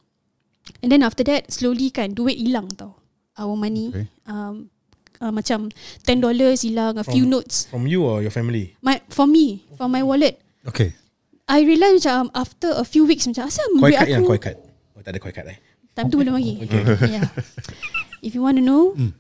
And 0.84 0.92
then 0.92 1.00
after 1.00 1.24
that 1.24 1.48
slowly 1.48 1.88
kan 1.88 2.12
duit 2.12 2.36
hilang 2.36 2.68
tau. 2.72 2.96
Our 3.34 3.56
money. 3.56 3.88
Okay. 3.88 4.06
Um, 4.24 4.68
uh, 5.18 5.32
macam 5.32 5.72
$10 6.04 6.22
hilang, 6.60 6.94
a 6.96 7.04
few 7.04 7.24
From- 7.24 7.32
notes. 7.32 7.66
From 7.66 7.88
you 7.88 8.04
or 8.04 8.20
your 8.20 8.30
family? 8.30 8.76
My 8.78 9.00
for 9.08 9.24
me, 9.24 9.64
for 9.74 9.88
my 9.88 10.04
wallet. 10.04 10.38
Okay. 10.64 10.92
I 11.44 11.60
realise 11.62 12.00
macam 12.00 12.32
after 12.32 12.72
a 12.72 12.84
few 12.84 13.04
weeks 13.04 13.28
macam 13.28 13.44
asal 13.46 13.66
Koi 13.76 13.92
cut 13.92 14.08
yang 14.08 14.24
koi 14.24 14.40
cut. 14.40 14.56
Oh 14.96 15.00
tak 15.04 15.12
ada 15.12 15.20
koi 15.20 15.32
cut 15.32 15.44
eh. 15.44 15.58
Time 15.92 16.08
tu 16.08 16.16
belum 16.18 16.34
lagi. 16.34 16.64
Okay. 16.64 16.82
yeah. 17.20 17.28
If 18.24 18.32
you 18.32 18.40
want 18.42 18.56
to 18.58 18.64
know, 18.64 18.96
Hmm. 18.96 19.12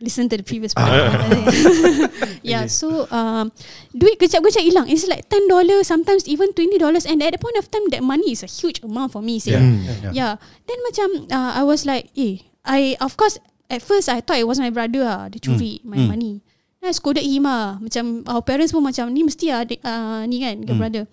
listen 0.00 0.26
to 0.32 0.34
the 0.34 0.42
previous 0.42 0.72
podcast. 0.72 1.14
yeah. 2.42 2.64
So 2.66 3.06
um, 3.12 3.52
duit 3.92 4.16
kejap-kejap 4.18 4.64
hilang. 4.64 4.86
It's 4.88 5.06
like 5.06 5.28
ten 5.28 5.46
dollars, 5.46 5.86
sometimes 5.86 6.24
even 6.26 6.50
twenty 6.56 6.80
dollars. 6.80 7.04
And 7.04 7.20
at 7.20 7.36
the 7.36 7.40
point 7.40 7.54
of 7.60 7.68
time, 7.68 7.86
that 7.92 8.02
money 8.02 8.32
is 8.32 8.42
a 8.42 8.50
huge 8.50 8.80
amount 8.82 9.12
for 9.12 9.20
me. 9.22 9.38
Say. 9.38 9.54
Yeah. 9.54 9.62
Yeah. 9.62 9.96
Yeah. 10.02 10.12
yeah. 10.16 10.32
Then 10.66 10.78
macam 10.88 11.06
uh, 11.30 11.52
I 11.54 11.62
was 11.62 11.84
like, 11.84 12.10
eh, 12.16 12.42
I 12.64 12.96
of 12.98 13.14
course 13.14 13.36
at 13.68 13.84
first 13.84 14.08
I 14.08 14.24
thought 14.24 14.40
it 14.40 14.48
was 14.48 14.56
my 14.58 14.72
brother 14.72 15.04
ah, 15.04 15.28
dia 15.28 15.38
curi 15.38 15.84
my 15.84 16.00
Hmm. 16.00 16.10
money. 16.10 16.34
Then 16.80 16.90
I 16.90 16.94
scolded 16.96 17.22
him 17.22 17.44
ah. 17.44 17.76
Macam 17.78 18.24
our 18.26 18.40
parents 18.40 18.72
pun 18.72 18.82
macam 18.82 19.12
ni 19.12 19.22
mesti 19.22 19.52
ah 19.52 19.62
adik, 19.62 19.84
uh, 19.84 20.24
ni 20.24 20.40
kan, 20.40 20.64
your 20.64 20.74
Hmm. 20.74 20.82
brother. 20.82 21.04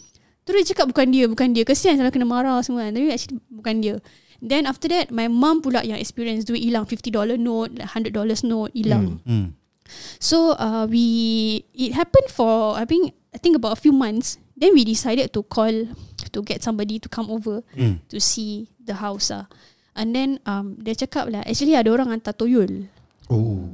Terus 0.46 0.62
dia 0.62 0.68
cakap 0.78 0.94
bukan 0.94 1.10
dia, 1.10 1.26
bukan 1.26 1.48
dia. 1.58 1.66
Kesian 1.66 1.98
sampai 1.98 2.14
kena 2.14 2.30
marah 2.30 2.62
semua 2.62 2.86
kan. 2.86 2.94
Tapi 2.94 3.10
actually 3.10 3.42
bukan 3.50 3.76
dia. 3.82 3.96
Then 4.46 4.70
after 4.70 4.86
that, 4.94 5.10
my 5.10 5.26
mum 5.26 5.66
pula 5.66 5.82
yang 5.82 5.98
experience 5.98 6.46
duit 6.46 6.62
hilang 6.62 6.86
$50 6.86 7.10
note, 7.42 7.74
like 7.74 7.90
$100 7.90 8.14
note 8.46 8.72
hilang. 8.78 9.18
Hmm. 9.26 9.58
So 10.22 10.54
uh, 10.58 10.86
we 10.90 11.62
it 11.74 11.94
happened 11.94 12.30
for 12.30 12.74
I 12.74 12.86
think 12.86 13.14
I 13.34 13.38
think 13.38 13.58
about 13.58 13.74
a 13.74 13.80
few 13.82 13.94
months. 13.94 14.38
Then 14.58 14.74
we 14.74 14.86
decided 14.86 15.34
to 15.34 15.42
call 15.44 15.74
to 16.32 16.40
get 16.42 16.62
somebody 16.64 16.98
to 17.02 17.08
come 17.10 17.28
over 17.30 17.62
Hmm. 17.76 18.02
to 18.10 18.18
see 18.22 18.70
the 18.82 19.02
house 19.02 19.30
ah. 19.34 19.46
And 19.96 20.12
then 20.14 20.42
um 20.46 20.78
dia 20.82 20.94
cakap 20.94 21.30
lah 21.32 21.42
actually 21.46 21.74
ada 21.78 21.90
orang 21.90 22.12
hantar 22.14 22.34
toyol. 22.38 22.86
Oh. 23.30 23.66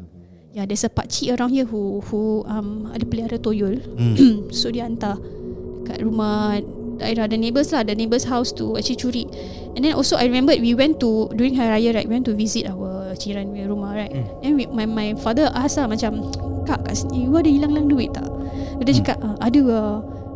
Yeah, 0.52 0.68
there's 0.68 0.84
a 0.84 0.92
pakcik 0.92 1.32
around 1.32 1.56
here 1.56 1.64
who 1.64 2.04
who 2.12 2.44
um 2.44 2.92
ada 2.92 3.08
pelihara 3.08 3.40
toyol. 3.40 3.80
Hmm. 3.96 4.16
so 4.56 4.68
dia 4.68 4.84
hantar 4.84 5.16
dekat 5.82 6.06
rumah 6.06 6.62
daerah 7.02 7.26
the 7.26 7.38
neighbours 7.38 7.74
lah, 7.74 7.82
the 7.82 7.98
neighbours 7.98 8.30
house 8.30 8.54
to 8.54 8.78
actually 8.78 8.98
curi. 8.98 9.24
And 9.74 9.82
then 9.82 9.98
also 9.98 10.16
I 10.22 10.30
remember 10.30 10.54
we 10.54 10.78
went 10.78 11.02
to 11.02 11.34
during 11.34 11.58
Hari 11.58 11.82
Raya 11.82 11.90
right, 11.98 12.06
we 12.06 12.14
went 12.14 12.30
to 12.30 12.38
visit 12.38 12.70
our 12.70 13.18
jiran 13.18 13.54
punya 13.54 13.66
rumah 13.66 13.98
right. 13.98 14.14
Hmm. 14.14 14.46
And 14.46 14.52
we, 14.58 14.70
my 14.70 14.86
my 14.86 15.08
father 15.18 15.50
ask 15.58 15.82
lah 15.82 15.90
macam 15.90 16.30
kak 16.70 16.86
kat 16.86 16.94
sini 17.02 17.26
you 17.26 17.34
ada 17.34 17.50
hilang-hilang 17.50 17.90
duit 17.90 18.10
tak? 18.14 18.30
Dia 18.82 18.94
cakap 18.98 19.18
ah, 19.22 19.38
ada 19.42 19.62
lah. 19.66 19.92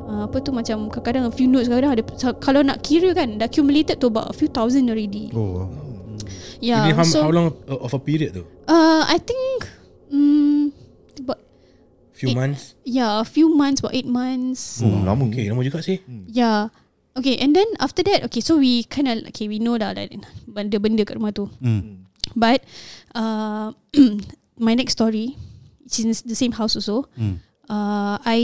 Uh, 0.06 0.30
apa 0.30 0.38
tu 0.38 0.53
macam 0.53 0.86
kadang-kadang 0.94 1.25
a 1.25 1.33
few 1.33 1.50
notes 1.50 1.65
kadang 1.65 1.98
ada 1.98 2.06
kalau 2.38 2.62
nak 2.62 2.86
kira 2.86 3.09
kan 3.18 3.41
dah 3.41 3.50
accumulated 3.50 3.98
to 3.98 4.06
about 4.06 4.30
a 4.30 4.36
few 4.38 4.45
thousand 4.45 4.86
already. 4.86 5.33
Oh. 5.33 5.65
Yeah. 6.62 6.86
Ini 6.86 6.94
how, 6.94 7.06
so 7.06 7.25
how 7.25 7.33
long 7.33 7.57
of 7.68 7.89
a 7.89 8.01
period 8.01 8.38
tu? 8.38 8.45
uh, 8.69 9.03
I 9.09 9.18
think 9.18 9.65
um, 10.13 10.54
Few 12.15 12.31
It- 12.31 12.38
months? 12.39 12.79
yeah 12.88 13.19
a 13.19 13.27
few 13.27 13.51
months 13.51 13.83
about 13.83 13.91
eight 13.91 14.07
months. 14.07 14.79
Oh, 14.79 14.88
lama. 15.03 15.27
Okay, 15.27 15.51
lama 15.51 15.62
juga 15.67 15.83
sih. 15.83 16.00
Yeah. 16.31 16.71
Okay, 17.15 17.39
and 17.39 17.56
then 17.56 17.67
after 17.79 18.03
that, 18.07 18.27
okay, 18.27 18.39
so 18.44 18.59
we 18.59 18.83
kind 18.88 19.07
of 19.07 19.23
okay, 19.31 19.47
we 19.47 19.56
know 19.59 19.75
dah 19.79 19.95
like 19.95 20.12
benda-benda 20.48 21.07
kat 21.07 21.15
rumah 21.15 21.31
tu. 21.31 21.48
Hmm. 21.63 22.07
But 22.36 22.63
uh, 23.15 23.72
my 24.60 24.75
next 24.75 25.00
story, 25.00 25.39
it's 25.88 26.00
in 26.00 26.12
the 26.12 26.36
same 26.36 26.55
house 26.55 26.75
also. 26.75 27.07
Hmm. 27.15 27.39
Uh, 27.72 28.19
I 28.22 28.39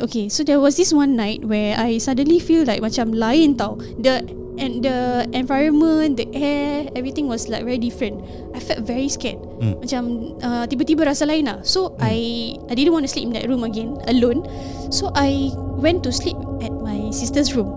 okay, 0.00 0.30
so 0.30 0.46
there 0.46 0.62
was 0.62 0.78
this 0.78 0.94
one 0.94 1.18
night 1.18 1.42
where 1.42 1.74
I 1.74 1.98
suddenly 1.98 2.38
feel 2.38 2.62
like 2.64 2.80
macam 2.80 3.10
lain 3.12 3.58
tau. 3.58 3.76
The 3.98 4.22
and 4.58 4.82
the 4.82 5.28
environment, 5.32 6.16
the 6.16 6.28
air, 6.34 6.86
everything 6.94 7.26
was 7.26 7.48
like 7.48 7.64
very 7.64 7.78
different. 7.78 8.22
I 8.54 8.60
felt 8.60 8.86
very 8.86 9.08
scared. 9.08 9.38
Hmm. 9.60 9.78
Macam 9.82 10.02
uh, 10.42 10.64
tiba-tiba 10.66 11.06
rasa 11.06 11.26
lain 11.26 11.50
lah. 11.50 11.58
So 11.66 11.94
I 11.98 12.54
I 12.70 12.74
didn't 12.74 12.94
want 12.94 13.04
to 13.06 13.10
sleep 13.10 13.26
in 13.30 13.34
that 13.34 13.46
room 13.46 13.66
again 13.66 13.98
alone. 14.06 14.46
So 14.94 15.10
I 15.14 15.50
went 15.78 16.06
to 16.06 16.10
sleep 16.14 16.38
at 16.62 16.72
my 16.72 17.10
sister's 17.10 17.54
room. 17.54 17.70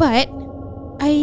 But 0.00 0.28
I 1.02 1.14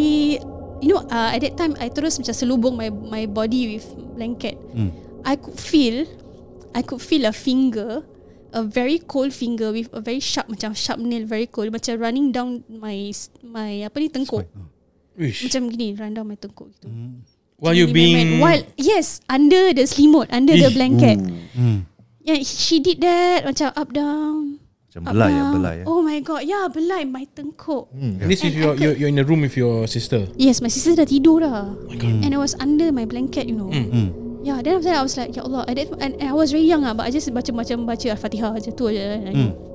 you 0.80 0.88
know 0.88 1.02
uh, 1.10 1.34
at 1.34 1.42
that 1.42 1.58
time 1.58 1.74
I 1.82 1.90
terus 1.90 2.18
macam 2.18 2.34
selubung 2.34 2.78
my 2.78 2.88
my 2.90 3.26
body 3.26 3.76
with 3.76 3.86
blanket. 4.14 4.56
Hmm. 4.74 4.94
I 5.26 5.36
could 5.36 5.58
feel 5.58 6.06
I 6.72 6.86
could 6.86 7.02
feel 7.02 7.26
a 7.26 7.34
finger 7.34 8.06
a 8.50 8.66
very 8.66 8.98
cold 8.98 9.30
finger 9.30 9.70
with 9.70 9.86
a 9.94 10.02
very 10.02 10.18
sharp 10.18 10.50
macam 10.50 10.74
sharp 10.74 10.98
nail 10.98 11.22
very 11.22 11.46
cold 11.46 11.70
macam 11.70 11.94
running 12.02 12.34
down 12.34 12.66
my 12.66 13.14
my 13.46 13.86
apa 13.86 13.96
ni 14.02 14.10
tengkuk 14.10 14.42
Wish. 15.20 15.44
macam 15.44 15.68
gini 15.68 15.92
run 15.92 16.16
down 16.16 16.24
my 16.24 16.40
tengkuk 16.40 16.72
gitu. 16.72 16.88
Hmm. 16.88 17.20
While 17.60 17.76
you 17.76 17.92
being... 17.92 18.40
while 18.40 18.64
yes 18.80 19.20
under 19.28 19.76
the 19.76 19.84
selimut 19.84 20.32
under 20.32 20.56
the 20.56 20.72
Ih. 20.72 20.74
blanket. 20.74 21.20
Hmm. 21.52 21.84
Yeah, 22.24 22.40
she 22.40 22.80
did 22.80 23.04
that 23.04 23.44
macam 23.44 23.68
up 23.76 23.92
down. 23.92 24.64
Macam 24.90 25.00
up 25.04 25.12
belai 25.12 25.28
ya, 25.28 25.36
down. 25.36 25.52
belai 25.60 25.74
ya. 25.76 25.84
Oh 25.84 26.00
my 26.00 26.18
god, 26.24 26.42
yeah, 26.48 26.64
belai 26.72 27.04
my 27.04 27.28
tengkuk. 27.36 27.92
Hmm. 27.92 28.16
And 28.16 28.28
this 28.32 28.40
is 28.40 28.56
And 28.56 28.64
your, 28.64 28.72
you're, 28.80 28.96
you're 28.96 29.12
in 29.12 29.20
the 29.20 29.28
room 29.28 29.44
with 29.44 29.60
your 29.60 29.84
sister. 29.84 30.24
Yes, 30.40 30.64
my 30.64 30.72
sister 30.72 30.96
dah 30.96 31.04
tidur 31.04 31.44
dah. 31.44 31.68
Oh 31.68 31.84
my 31.84 32.00
god. 32.00 32.24
And 32.24 32.32
I 32.32 32.40
was 32.40 32.56
under 32.56 32.88
my 32.88 33.04
blanket, 33.04 33.44
you 33.44 33.60
know. 33.60 33.68
Mm. 33.68 33.86
Hmm. 33.92 34.08
Yeah, 34.40 34.64
then 34.64 34.80
after 34.80 34.88
that 34.88 34.98
I 34.98 35.04
was 35.04 35.20
like, 35.20 35.36
Ya 35.36 35.44
Allah, 35.44 35.68
that, 35.68 35.76
and, 36.00 36.16
and 36.16 36.28
I 36.28 36.32
was 36.32 36.48
very 36.48 36.64
young 36.64 36.88
ah, 36.88 36.96
but 36.96 37.04
I 37.04 37.12
just 37.12 37.28
baca 37.28 37.52
macam 37.52 37.84
baca 37.84 38.08
Al-Fatihah 38.08 38.56
je 38.56 38.72
tu 38.72 38.88
je. 38.88 39.04
Know. 39.36 39.69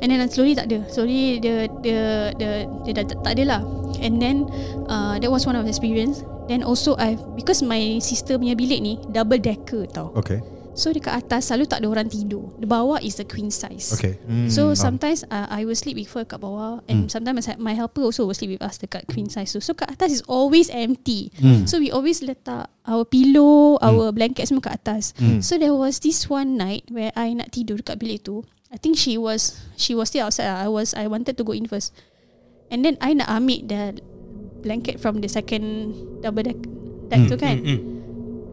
And 0.00 0.10
then 0.10 0.24
slowly 0.28 0.56
tak 0.56 0.72
ada. 0.72 0.84
Slowly 0.88 1.40
dia 1.40 1.68
dia 1.84 2.32
dia 2.36 2.66
dia 2.86 2.92
dah 2.96 3.04
tak, 3.10 3.32
ada 3.38 3.44
lah. 3.44 3.60
And 4.00 4.20
then 4.20 4.48
uh, 4.88 5.20
that 5.20 5.30
was 5.30 5.44
one 5.44 5.56
of 5.56 5.64
the 5.64 5.72
experience. 5.72 6.24
Then 6.50 6.66
also 6.66 6.98
I 6.98 7.14
because 7.38 7.62
my 7.62 8.00
sister 8.02 8.40
punya 8.40 8.58
bilik 8.58 8.80
ni 8.82 8.94
double 9.12 9.38
decker 9.38 9.86
tau. 9.90 10.10
Okay. 10.18 10.40
So 10.70 10.94
dekat 10.94 11.26
atas 11.26 11.50
selalu 11.50 11.66
tak 11.66 11.82
ada 11.82 11.88
orang 11.90 12.08
tidur. 12.08 12.54
The 12.56 12.64
bawah 12.64 13.02
is 13.02 13.18
the 13.18 13.26
queen 13.26 13.50
size. 13.50 13.90
Okay. 13.92 14.16
So 14.48 14.72
sometimes 14.72 15.26
uh, 15.28 15.50
I 15.50 15.66
will 15.66 15.76
sleep 15.76 15.98
with 15.98 16.08
her 16.14 16.24
kat 16.24 16.40
bawah 16.40 16.80
and 16.86 17.10
sometimes 17.10 17.44
my 17.58 17.74
helper 17.74 18.06
also 18.06 18.24
will 18.24 18.38
sleep 18.38 18.56
with 18.56 18.64
us 18.64 18.78
dekat 18.78 19.04
queen 19.10 19.28
size 19.28 19.50
tu. 19.50 19.60
So 19.60 19.74
kat 19.74 19.90
atas 19.92 20.22
is 20.22 20.22
always 20.30 20.70
empty. 20.70 21.34
Mm. 21.42 21.66
So 21.66 21.82
we 21.82 21.90
always 21.90 22.22
letak 22.22 22.70
our 22.86 23.04
pillow, 23.04 23.76
our 23.82 24.14
blanket 24.14 24.46
semua 24.46 24.72
kat 24.72 24.80
atas. 24.80 25.12
Mm. 25.18 25.42
So 25.42 25.58
there 25.58 25.74
was 25.74 26.00
this 26.00 26.30
one 26.30 26.54
night 26.56 26.86
where 26.88 27.10
I 27.18 27.34
nak 27.34 27.50
tidur 27.50 27.82
dekat 27.82 27.98
bilik 27.98 28.24
tu. 28.24 28.46
I 28.70 28.78
think 28.78 28.94
she 28.94 29.18
was 29.18 29.58
she 29.74 29.98
was 29.98 30.08
still 30.08 30.30
outside. 30.30 30.46
I 30.46 30.70
was 30.70 30.94
I 30.94 31.10
wanted 31.10 31.34
to 31.36 31.44
go 31.44 31.50
in 31.52 31.66
first. 31.66 31.90
And 32.70 32.86
then 32.86 32.94
I 33.02 33.18
nak 33.18 33.26
ambil 33.26 33.66
the 33.66 33.82
blanket 34.62 35.02
from 35.02 35.18
the 35.18 35.26
second 35.26 35.98
double 36.22 36.46
deck, 36.46 36.54
deck 37.10 37.26
tu 37.26 37.34
kan. 37.34 37.58
Mm. 37.66 37.80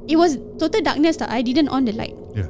It 0.09 0.17
was 0.17 0.41
total 0.57 0.81
darkness 0.81 1.21
tau. 1.21 1.29
I 1.29 1.45
didn't 1.45 1.69
on 1.69 1.85
the 1.85 1.93
light. 1.93 2.17
Yeah. 2.33 2.49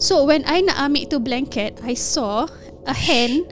So 0.00 0.24
when 0.24 0.48
I 0.48 0.64
nak 0.64 0.80
ambil 0.80 1.04
tu 1.04 1.18
blanket, 1.20 1.76
I 1.84 1.92
saw 1.92 2.48
a 2.88 2.96
hand. 2.96 3.44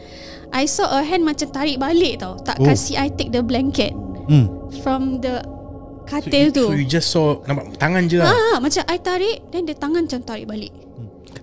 I 0.54 0.64
saw 0.64 0.88
a 0.88 1.04
hand 1.04 1.28
macam 1.28 1.52
tarik 1.52 1.76
balik 1.76 2.24
tau. 2.24 2.40
Tak 2.40 2.62
Oh. 2.62 2.64
kasi 2.64 2.96
I 2.96 3.12
take 3.12 3.28
the 3.28 3.44
blanket 3.44 3.92
Mm. 4.24 4.72
from 4.80 5.20
the 5.20 5.44
So, 5.44 6.20
katil 6.20 6.48
you, 6.48 6.52
tu. 6.52 6.64
so 6.68 6.72
you 6.76 6.88
just 6.88 7.12
saw 7.12 7.44
nampak 7.44 7.76
tangan 7.76 8.08
je 8.08 8.20
lah. 8.20 8.28
Ah, 8.28 8.56
macam 8.56 8.84
I 8.88 8.96
tarik, 8.96 9.52
then 9.52 9.68
the 9.68 9.76
tangan 9.76 10.08
macam 10.08 10.20
tarik 10.24 10.48
balik. 10.48 10.72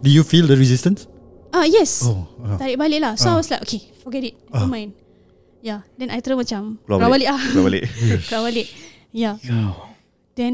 Do 0.02 0.10
you 0.10 0.26
feel 0.26 0.50
the 0.50 0.58
resistance? 0.58 1.06
Ah, 1.52 1.68
yes. 1.68 2.08
Oh. 2.08 2.28
Uh. 2.40 2.56
Tarik 2.56 2.80
balik 2.80 3.00
lah. 3.00 3.14
So 3.16 3.30
Ah. 3.30 3.36
I 3.36 3.38
was 3.40 3.52
like, 3.52 3.62
okay, 3.64 3.82
forget 4.00 4.24
it. 4.24 4.36
Never 4.48 4.66
Ah. 4.66 4.72
mind. 4.72 4.92
Yeah. 5.62 5.84
Then 5.96 6.10
I 6.10 6.20
terus 6.20 6.40
macam 6.40 6.82
Keluar 6.84 7.06
keluar 7.06 7.12
balik. 7.14 7.28
balik 7.28 7.30
ah. 7.30 7.42
Keluar 7.52 7.66
balik. 7.70 7.84
keluar 8.28 8.44
balik. 8.50 8.68
Yeah. 9.12 9.36
Yo. 9.44 9.58
Then 10.34 10.54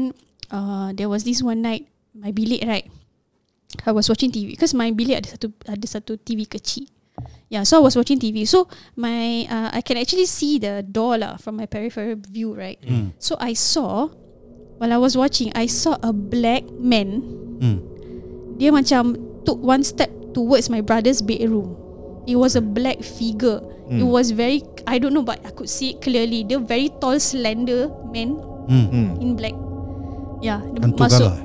uh, 0.50 0.90
there 0.92 1.08
was 1.08 1.22
this 1.22 1.40
one 1.40 1.62
night 1.62 1.86
my 2.12 2.34
bilik 2.34 2.66
right. 2.66 2.86
I 3.86 3.92
was 3.92 4.08
watching 4.08 4.32
TV 4.32 4.56
because 4.58 4.72
my 4.72 4.90
bilik 4.90 5.22
ada 5.22 5.28
satu 5.38 5.48
ada 5.64 5.86
satu 5.86 6.16
TV 6.18 6.44
kecil. 6.44 6.88
Yeah, 7.48 7.64
so 7.64 7.80
I 7.80 7.82
was 7.82 7.96
watching 7.96 8.18
TV. 8.18 8.44
So 8.44 8.68
my 8.94 9.46
uh, 9.48 9.70
I 9.72 9.80
can 9.80 9.96
actually 9.96 10.28
see 10.28 10.58
the 10.58 10.82
door 10.82 11.16
lah 11.18 11.36
from 11.40 11.56
my 11.56 11.66
peripheral 11.66 12.16
view, 12.20 12.52
right? 12.52 12.78
Mm. 12.84 13.16
So 13.18 13.34
I 13.40 13.54
saw 13.56 14.08
while 14.78 14.92
I 14.92 15.00
was 15.00 15.16
watching, 15.16 15.50
I 15.54 15.66
saw 15.66 15.96
a 16.00 16.12
black 16.12 16.68
man. 16.74 17.22
Mm. 17.58 17.78
Dia 18.58 18.70
macam 18.70 19.16
took 19.42 19.58
one 19.58 19.82
step 19.82 20.10
towards 20.38 20.70
my 20.70 20.78
brother's 20.78 21.18
bedroom. 21.18 21.74
It 22.30 22.38
was 22.38 22.54
a 22.54 22.62
black 22.62 23.02
figure. 23.02 23.58
It 23.90 24.04
Mm. 24.04 24.12
was 24.12 24.30
very 24.30 24.62
I 24.86 25.02
don't 25.02 25.16
know 25.16 25.24
but 25.26 25.42
I 25.42 25.50
could 25.50 25.66
see 25.66 25.96
it 25.96 26.04
clearly. 26.04 26.46
Dia 26.46 26.62
very 26.62 26.94
tall, 27.02 27.18
slender 27.18 27.90
man 28.14 28.38
Mm. 28.70 28.86
Hmm. 28.92 29.08
in 29.18 29.30
black. 29.34 29.56
Yeah, 30.38 30.62
dia 30.62 30.86
Hantu 30.86 31.00
masuk. 31.02 31.26
galah. 31.26 31.36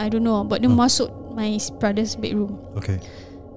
I 0.00 0.08
don't 0.10 0.24
know, 0.26 0.42
but 0.42 0.64
dia 0.64 0.72
Oh. 0.72 0.74
masuk 0.74 1.12
my 1.36 1.60
brother's 1.78 2.16
bedroom. 2.16 2.56
Okay. 2.80 2.98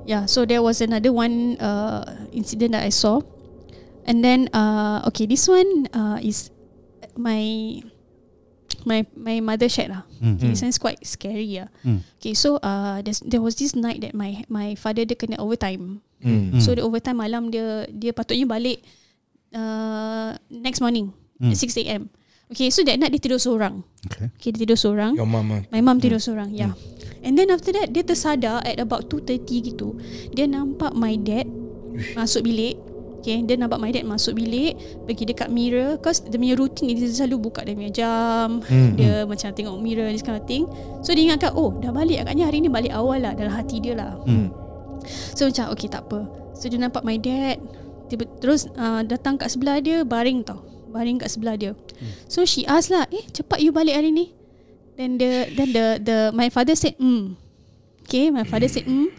Yeah, 0.03 0.27
so 0.27 0.43
there 0.43 0.59
was 0.59 0.83
another 0.83 1.09
one 1.15 1.55
uh, 1.63 2.03
incident 2.35 2.75
that 2.75 2.83
I 2.83 2.91
saw, 2.91 3.23
and 4.03 4.19
then 4.19 4.51
uh, 4.51 4.99
okay, 5.09 5.23
this 5.25 5.47
one 5.47 5.87
uh, 5.95 6.19
is 6.19 6.51
my 7.15 7.79
my 8.87 9.03
my 9.15 9.39
mother 9.43 9.67
shared 9.67 9.91
lah. 9.91 10.03
Mm. 10.19 10.37
Okay, 10.39 10.47
this 10.53 10.61
one 10.63 10.71
is 10.71 10.79
quite 10.79 10.99
scary 11.03 11.47
yeah. 11.47 11.67
Mm. 11.83 12.03
Okay, 12.19 12.35
so 12.35 12.59
uh, 12.61 13.01
there's, 13.01 13.19
there 13.25 13.43
was 13.43 13.55
this 13.59 13.75
night 13.75 13.99
that 14.03 14.13
my 14.15 14.43
my 14.47 14.75
father 14.75 15.03
dia 15.03 15.15
kena 15.15 15.39
overtime. 15.39 16.03
Hmm. 16.19 16.55
Mm. 16.55 16.61
So 16.61 16.75
the 16.75 16.83
overtime 16.83 17.19
malam 17.23 17.47
dia 17.51 17.87
dia 17.91 18.11
patutnya 18.11 18.43
balik 18.43 18.83
uh, 19.55 20.35
next 20.51 20.83
morning 20.83 21.15
Mm. 21.39 21.55
at 21.55 21.57
6 21.57 21.79
a.m. 21.87 22.11
Okay, 22.51 22.67
so 22.67 22.83
that 22.83 22.99
night 22.99 23.15
dia 23.15 23.21
tidur 23.23 23.39
seorang. 23.39 23.87
Okay. 24.11 24.27
Okay, 24.35 24.49
dia 24.51 24.67
tidur 24.67 24.75
seorang. 24.75 25.15
Your 25.15 25.23
mama. 25.23 25.63
My 25.71 25.79
mum 25.79 26.03
tidur 26.03 26.19
seorang 26.19 26.51
Yeah 26.51 26.75
And 27.23 27.35
then 27.35 27.51
after 27.51 27.75
that 27.75 27.91
Dia 27.91 28.03
tersadar 28.03 28.63
At 28.63 28.79
about 28.79 29.11
2.30 29.11 29.75
gitu 29.75 29.99
Dia 30.31 30.47
nampak 30.47 30.95
my 30.95 31.19
dad 31.19 31.51
Masuk 32.15 32.47
bilik 32.47 32.79
Okay 33.19 33.43
Dia 33.43 33.55
nampak 33.55 33.77
my 33.77 33.89
dad 33.89 34.03
masuk 34.03 34.35
bilik 34.35 34.73
Pergi 35.03 35.23
dekat 35.25 35.47
mirror 35.47 35.99
Cause 35.99 36.21
dia 36.21 36.35
punya 36.35 36.55
routine 36.55 36.91
Dia 36.91 37.05
selalu 37.05 37.51
buka 37.51 37.61
dia 37.61 37.73
punya 37.73 37.91
jam 37.91 38.63
Hmm. 38.65 38.95
Dia 38.95 39.23
macam 39.23 39.51
tengok 39.51 39.75
mirror 39.77 40.07
This 40.07 40.21
kind 40.21 40.35
of 40.35 40.45
thing 40.45 40.65
So 41.01 41.11
dia 41.11 41.27
ingatkan 41.27 41.53
Oh 41.53 41.75
dah 41.75 41.89
balik 41.89 42.23
agaknya 42.23 42.47
hari 42.47 42.59
ni 42.59 42.67
balik 42.67 42.91
awal 42.91 43.19
lah 43.19 43.33
Dalam 43.33 43.51
hati 43.51 43.77
dia 43.77 43.93
lah 43.93 44.15
Hmm. 44.23 44.49
So 45.35 45.47
macam 45.47 45.71
okay 45.71 45.87
tak 45.87 46.07
apa 46.07 46.23
So 46.53 46.67
dia 46.67 46.75
nampak 46.75 47.03
my 47.03 47.15
dad 47.15 47.59
tiba, 48.07 48.27
Terus 48.39 48.67
uh, 48.73 48.99
datang 49.01 49.35
kat 49.35 49.47
sebelah 49.49 49.79
dia 49.79 50.01
Baring 50.01 50.43
tau 50.43 50.63
Baring 50.89 51.19
kat 51.19 51.29
sebelah 51.29 51.55
dia 51.55 51.71
So 52.25 52.43
she 52.43 52.63
ask 52.63 52.89
lah 52.89 53.05
Eh 53.09 53.27
cepat 53.29 53.59
you 53.59 53.69
balik 53.69 53.93
hari 53.93 54.09
ni 54.09 54.31
Then 54.95 55.15
the 55.15 55.47
Then 55.51 55.69
the 55.71 55.85
the 55.99 56.17
My 56.31 56.47
father 56.47 56.73
said 56.73 56.95
hmm 56.95 57.35
Okay 58.03 58.27
my 58.29 58.43
father 58.43 58.65
said 58.65 58.83
hmm 58.83 59.13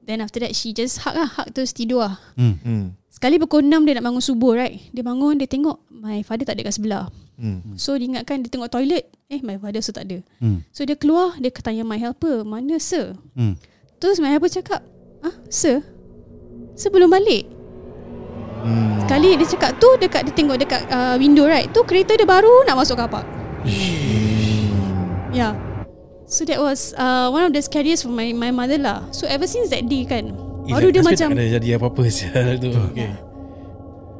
Then 0.00 0.22
after 0.22 0.38
that 0.38 0.54
she 0.54 0.70
just 0.70 1.02
hug 1.02 1.18
lah 1.18 1.26
Hug 1.26 1.50
terus 1.50 1.74
tidur 1.74 2.06
lah 2.06 2.14
Mm. 2.38 2.54
Hmm. 2.62 2.86
Sekali 3.16 3.40
pukul 3.40 3.64
6 3.64 3.88
dia 3.88 3.96
nak 3.96 4.12
bangun 4.12 4.20
subuh 4.20 4.60
right? 4.60 4.76
Dia 4.92 5.00
bangun 5.00 5.40
dia 5.40 5.48
tengok 5.48 5.80
My 5.88 6.20
father 6.20 6.44
tak 6.44 6.60
ada 6.60 6.68
kat 6.68 6.76
sebelah. 6.76 7.08
Hmm. 7.40 7.64
So 7.80 7.96
dia 7.96 8.12
ingatkan 8.12 8.44
dia 8.44 8.52
tengok 8.52 8.68
toilet. 8.68 9.08
Eh 9.32 9.40
my 9.40 9.56
father 9.56 9.80
so 9.80 9.88
tak 9.88 10.04
ada. 10.04 10.20
Mm. 10.44 10.60
So 10.68 10.84
dia 10.84 11.00
keluar 11.00 11.32
Dia 11.40 11.48
tanya 11.48 11.80
my 11.80 11.96
helper 11.96 12.44
Mana 12.44 12.76
sir? 12.76 13.16
Mm. 13.32 13.56
Terus 13.96 14.20
my 14.20 14.28
helper 14.28 14.52
cakap 14.52 14.84
Ah 15.24 15.32
sir? 15.48 15.80
Sir 16.76 16.92
belum 16.92 17.08
balik. 17.08 17.48
Hmm. 18.60 19.00
Sekali 19.00 19.32
dia 19.40 19.48
cakap 19.48 19.80
tu 19.80 19.88
Dekat 19.96 20.28
dia 20.28 20.34
tengok 20.36 20.60
dekat 20.60 20.84
uh, 20.92 21.16
window 21.16 21.48
right? 21.48 21.72
Tu 21.72 21.80
kereta 21.88 22.20
dia 22.20 22.28
baru 22.28 22.68
nak 22.68 22.76
masuk 22.84 23.00
kapak 23.00 23.24
Yeah 25.32 25.56
So 26.28 26.44
that 26.44 26.60
was 26.60 26.92
uh, 27.00 27.32
One 27.32 27.48
of 27.48 27.56
the 27.56 27.64
scariest 27.64 28.04
for 28.04 28.12
my 28.12 28.36
my 28.36 28.52
mother 28.52 28.76
lah. 28.76 29.08
So 29.08 29.24
ever 29.24 29.48
since 29.48 29.72
that 29.72 29.88
day 29.88 30.04
kan 30.04 30.45
Baru 30.66 30.88
dia 30.90 31.02
macam 31.02 31.28
Tak 31.30 31.38
ada 31.38 31.54
jadi 31.58 31.68
apa-apa 31.78 32.02
sial 32.16 32.58
tu. 32.58 32.70
Okay. 32.92 33.10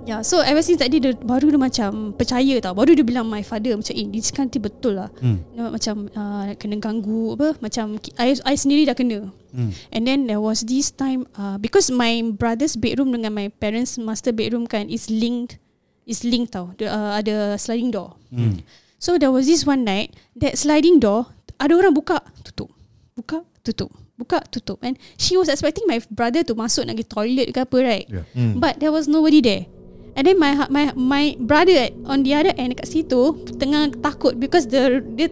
Yeah 0.07 0.23
so 0.23 0.38
ever 0.38 0.62
since 0.62 0.79
that 0.79 0.95
day 0.95 1.03
dia, 1.03 1.19
Baru 1.19 1.50
dia 1.50 1.59
macam 1.59 2.15
Percaya 2.15 2.62
tau 2.62 2.79
Baru 2.79 2.95
dia 2.95 3.03
bilang 3.03 3.26
my 3.26 3.43
father 3.43 3.75
Macam 3.75 3.91
eh 3.91 4.07
this 4.07 4.31
kan 4.31 4.47
betul 4.47 5.03
lah 5.03 5.11
Mm. 5.19 5.38
Dia 5.50 5.65
Macam 5.67 5.95
uh, 6.15 6.55
Kena 6.55 6.79
ganggu 6.79 7.35
apa 7.35 7.59
Macam 7.59 7.99
I, 8.15 8.38
I 8.47 8.55
sendiri 8.55 8.87
dah 8.87 8.95
kena 8.95 9.35
Mm. 9.57 9.73
And 9.91 10.03
then 10.05 10.19
there 10.29 10.38
was 10.38 10.62
this 10.69 10.93
time 10.95 11.25
uh, 11.35 11.57
Because 11.59 11.88
my 11.91 12.23
brother's 12.23 12.76
bedroom 12.79 13.11
Dengan 13.11 13.35
my 13.35 13.49
parents 13.50 13.99
master 13.99 14.31
bedroom 14.31 14.69
kan 14.71 14.87
Is 14.87 15.11
linked 15.11 15.59
Is 16.07 16.23
linked 16.23 16.55
tau 16.55 16.76
Dia, 16.79 16.93
uh, 16.95 17.12
Ada 17.19 17.59
sliding 17.59 17.91
door 17.91 18.15
Mm. 18.31 18.62
So 19.03 19.19
there 19.19 19.35
was 19.35 19.50
this 19.50 19.67
one 19.67 19.83
night 19.83 20.15
That 20.38 20.55
sliding 20.55 21.03
door 21.03 21.26
Ada 21.59 21.75
orang 21.75 21.97
buka 21.99 22.23
Tutup 22.47 22.71
Buka 23.19 23.43
Tutup 23.67 23.91
Buka 24.16 24.40
tutup 24.49 24.80
And 24.80 24.96
she 25.14 25.37
was 25.37 25.46
expecting 25.46 25.85
my 25.85 26.00
brother 26.08 26.40
to 26.42 26.52
masuk 26.52 26.88
Nak 26.88 26.96
pergi 26.96 27.06
toilet 27.06 27.49
ke 27.52 27.61
apa 27.61 27.76
right 27.78 28.06
Yeah. 28.08 28.25
Hmm. 28.32 28.56
But 28.56 28.80
there 28.80 28.88
was 28.88 29.04
nobody 29.06 29.40
there 29.40 29.68
And 30.12 30.25
then 30.25 30.40
my 30.40 30.56
my 30.73 30.96
my 30.96 31.25
brother 31.37 31.76
at- 31.76 31.96
on 32.04 32.25
the 32.25 32.32
other 32.32 32.56
end 32.56 32.73
dekat 32.73 32.88
situ 32.88 33.37
tengah 33.54 33.92
takut 34.00 34.32
because 34.35 34.64
the 34.64 35.04
dia 35.12 35.28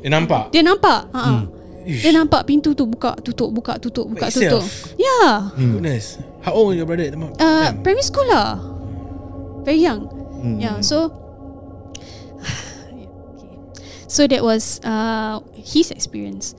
Dia 0.00 0.08
nampak? 0.08 0.48
dia 0.50 0.64
nampak. 0.64 1.12
Ha. 1.12 1.20
Hmm. 1.20 1.28
Uh-uh. 1.28 1.42
Dia 1.84 2.10
nampak 2.10 2.42
pintu 2.42 2.72
tu 2.72 2.88
buka 2.88 3.12
tutup 3.20 3.52
buka 3.52 3.76
tutup 3.76 4.08
buka 4.08 4.26
By 4.26 4.32
tutup. 4.32 4.64
itself? 4.64 4.96
Yeah. 4.96 5.52
Goodness. 5.52 6.16
How 6.40 6.56
old 6.56 6.74
your 6.74 6.88
brother? 6.88 7.04
at 7.04 7.12
the 7.12 7.20
mo- 7.20 7.36
Uh, 7.36 7.68
time? 7.68 7.84
primary 7.84 8.02
school 8.02 8.24
lah. 8.24 8.56
Very 9.62 9.78
young. 9.78 10.08
Hmm. 10.40 10.56
Yeah, 10.58 10.80
so. 10.80 11.12
So 14.08 14.26
that 14.26 14.42
was 14.42 14.80
uh, 14.82 15.40
his 15.54 15.90
experience. 15.90 16.52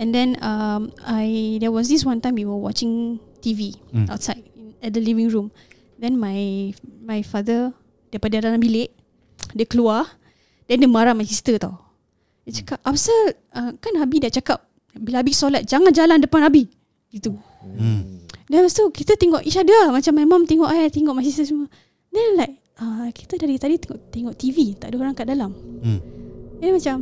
And 0.00 0.16
then 0.16 0.40
um, 0.40 0.96
I 1.04 1.60
there 1.60 1.68
was 1.68 1.92
this 1.92 2.08
one 2.08 2.24
time 2.24 2.40
we 2.40 2.48
were 2.48 2.56
watching 2.56 3.20
TV 3.44 3.76
Mm. 3.92 4.08
outside 4.08 4.40
in, 4.56 4.72
at 4.80 4.96
the 4.96 5.02
living 5.04 5.28
room. 5.28 5.52
Then 6.00 6.16
my 6.16 6.72
my 7.04 7.20
father 7.20 7.76
daripada 8.08 8.40
dalam 8.40 8.56
bilik 8.56 8.88
dia 9.52 9.68
keluar 9.68 10.08
then 10.64 10.80
dia 10.80 10.88
marah 10.88 11.12
my 11.12 11.28
sister 11.28 11.60
tau. 11.60 11.76
Dia 12.48 12.64
cakap, 12.64 12.80
"Apasal 12.80 13.36
uh, 13.52 13.76
kan 13.76 13.92
Abi 14.00 14.24
dah 14.24 14.32
cakap 14.32 14.64
bila 14.96 15.20
Abi 15.20 15.36
solat 15.36 15.68
jangan 15.68 15.92
jalan 15.92 16.16
depan 16.16 16.48
Abi." 16.48 16.64
Gitu. 17.12 17.36
Mm. 17.76 18.24
Dan 18.50 18.66
lepas 18.66 18.72
tu 18.72 18.88
kita 18.88 19.14
tengok 19.20 19.44
each 19.44 19.60
other 19.60 19.76
lah. 19.86 19.92
Macam 19.92 20.16
my 20.16 20.24
mom 20.24 20.42
tengok 20.48 20.66
I, 20.70 20.86
I 20.86 20.90
tengok 20.90 21.12
my 21.12 21.22
sister 21.22 21.44
semua. 21.44 21.68
Then 22.10 22.34
like, 22.40 22.58
uh, 22.80 23.06
kita 23.12 23.38
dari 23.38 23.60
tadi 23.60 23.78
tengok 23.78 24.10
tengok 24.10 24.34
TV. 24.34 24.74
Tak 24.74 24.90
ada 24.90 24.96
orang 24.98 25.14
kat 25.14 25.26
dalam. 25.28 25.54
Mm. 25.84 25.98
Dia 26.58 26.70
macam, 26.74 26.96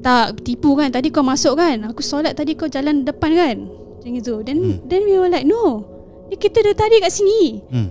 tak 0.00 0.40
tipu 0.42 0.74
kan. 0.74 0.88
Tadi 0.88 1.10
kau 1.10 1.22
masuk 1.22 1.58
kan. 1.58 1.82
Aku 1.90 2.00
solat 2.00 2.34
tadi 2.34 2.54
kau 2.54 2.66
jalan 2.66 3.02
depan 3.02 3.30
kan. 3.34 3.56
Macam 3.66 4.10
gitu. 4.14 4.40
Then, 4.46 4.56
Hmm. 4.58 4.76
then 4.86 5.02
we 5.04 5.18
were 5.18 5.28
like, 5.28 5.44
no. 5.44 5.84
Ni 6.28 6.36
kita 6.36 6.60
dari 6.60 6.76
tadi 6.76 6.96
kat 7.00 7.08
sini. 7.08 7.64
Mm. 7.72 7.88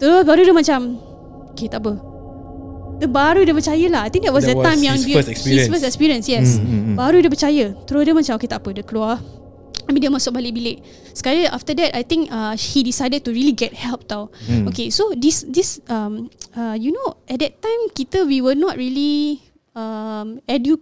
Terus 0.00 0.24
baru 0.24 0.40
dia 0.48 0.56
macam, 0.56 0.96
okay 1.52 1.68
tak 1.68 1.84
apa. 1.84 1.92
Dia 2.96 3.08
baru 3.08 3.44
dia 3.44 3.52
percaya 3.52 3.86
lah. 3.92 4.02
I 4.04 4.10
think 4.10 4.24
that 4.24 4.32
was 4.32 4.48
That 4.48 4.56
the 4.56 4.60
was 4.60 4.66
time 4.72 4.80
yang 4.80 4.96
his 4.96 5.04
dia, 5.04 5.16
first 5.20 5.28
experience. 5.28 5.68
His 5.68 5.72
first 5.76 5.84
experience, 5.84 6.24
yes. 6.24 6.56
Hmm, 6.56 6.64
hmm, 6.64 6.80
hmm. 6.80 6.96
Baru 6.96 7.20
dia 7.20 7.28
percaya 7.28 7.66
Terus 7.84 8.02
dia 8.08 8.14
macam 8.16 8.32
Okay 8.40 8.48
tak 8.48 8.64
apa 8.64 8.68
Dia 8.72 8.84
keluar 8.88 9.20
Habis 9.84 10.00
dia 10.00 10.08
masuk 10.08 10.32
balik 10.32 10.56
bilik 10.56 10.80
Sekali 11.12 11.44
after 11.44 11.76
that 11.76 11.92
I 11.92 12.00
think 12.08 12.32
uh, 12.32 12.56
He 12.56 12.80
decided 12.80 13.20
to 13.28 13.36
really 13.36 13.52
get 13.52 13.76
help 13.76 14.08
tau 14.08 14.32
Hmm. 14.48 14.64
Okay 14.72 14.88
so 14.88 15.12
this 15.12 15.44
this 15.44 15.76
um 15.92 16.32
uh, 16.56 16.72
You 16.72 16.96
know 16.96 17.20
At 17.28 17.44
that 17.44 17.60
time 17.60 17.92
Kita 17.92 18.24
we 18.24 18.40
were 18.40 18.56
not 18.56 18.80
really 18.80 19.44
um, 19.76 20.40
edu 20.48 20.80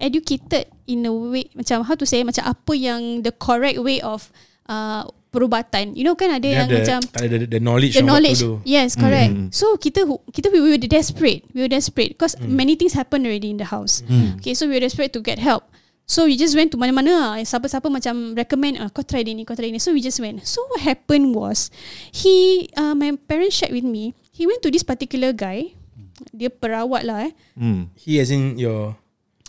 educated 0.00 0.66
in 0.88 1.06
a 1.06 1.12
way 1.12 1.46
macam 1.52 1.84
how 1.84 1.94
to 1.94 2.08
say 2.08 2.24
macam 2.24 2.42
apa 2.42 2.72
yang 2.74 3.22
the 3.22 3.30
correct 3.30 3.78
way 3.78 4.00
of 4.00 4.32
uh, 4.66 5.04
perubatan. 5.30 5.94
You 5.94 6.02
know 6.02 6.18
kan 6.18 6.34
ada 6.34 6.42
Dia 6.42 6.66
yang 6.66 6.68
ada, 6.68 6.76
macam 6.82 6.98
ada 7.22 7.36
the, 7.38 7.46
the 7.46 7.60
knowledge 7.62 7.94
the 7.94 8.02
knowledge. 8.02 8.42
what 8.42 8.58
to 8.58 8.58
do. 8.60 8.66
Yes, 8.66 8.98
correct. 8.98 9.30
Mm. 9.30 9.48
So 9.54 9.78
kita 9.78 10.02
who- 10.02 10.22
kita 10.34 10.50
we 10.50 10.58
were 10.58 10.80
desperate. 10.80 11.46
We 11.54 11.62
were 11.62 11.70
desperate 11.70 12.18
because 12.18 12.34
many 12.42 12.74
things 12.74 12.98
happen 12.98 13.22
already 13.22 13.54
in 13.54 13.62
the 13.62 13.68
house. 13.70 14.02
Okay, 14.42 14.58
so 14.58 14.66
we 14.66 14.74
were 14.74 14.82
desperate 14.82 15.14
to 15.14 15.22
get 15.22 15.38
help. 15.38 15.70
So 16.10 16.26
we 16.26 16.34
just 16.34 16.58
went 16.58 16.74
to 16.74 16.78
mana-mana. 16.80 17.38
Siapa-siapa 17.38 17.86
macam 17.86 18.34
recommend 18.34 18.82
ah, 18.82 18.90
kau 18.90 19.06
try 19.06 19.22
dia 19.22 19.30
ni, 19.30 19.46
kau 19.46 19.54
try 19.54 19.70
ni. 19.70 19.78
So 19.78 19.94
we 19.94 20.02
just 20.02 20.18
went. 20.18 20.42
So 20.42 20.58
what 20.74 20.82
happened 20.82 21.38
was 21.38 21.70
he 22.10 22.66
uh, 22.74 22.98
my 22.98 23.14
parents 23.14 23.54
shared 23.54 23.70
with 23.70 23.86
me. 23.86 24.18
He 24.34 24.42
went 24.42 24.58
to 24.66 24.74
this 24.74 24.82
particular 24.82 25.30
guy. 25.30 25.78
Dia 26.34 26.50
perawat 26.50 27.06
lah 27.06 27.30
eh. 27.30 27.32
Hmm. 27.54 27.94
He 27.94 28.18
as 28.18 28.34
in 28.34 28.58
your 28.58 28.98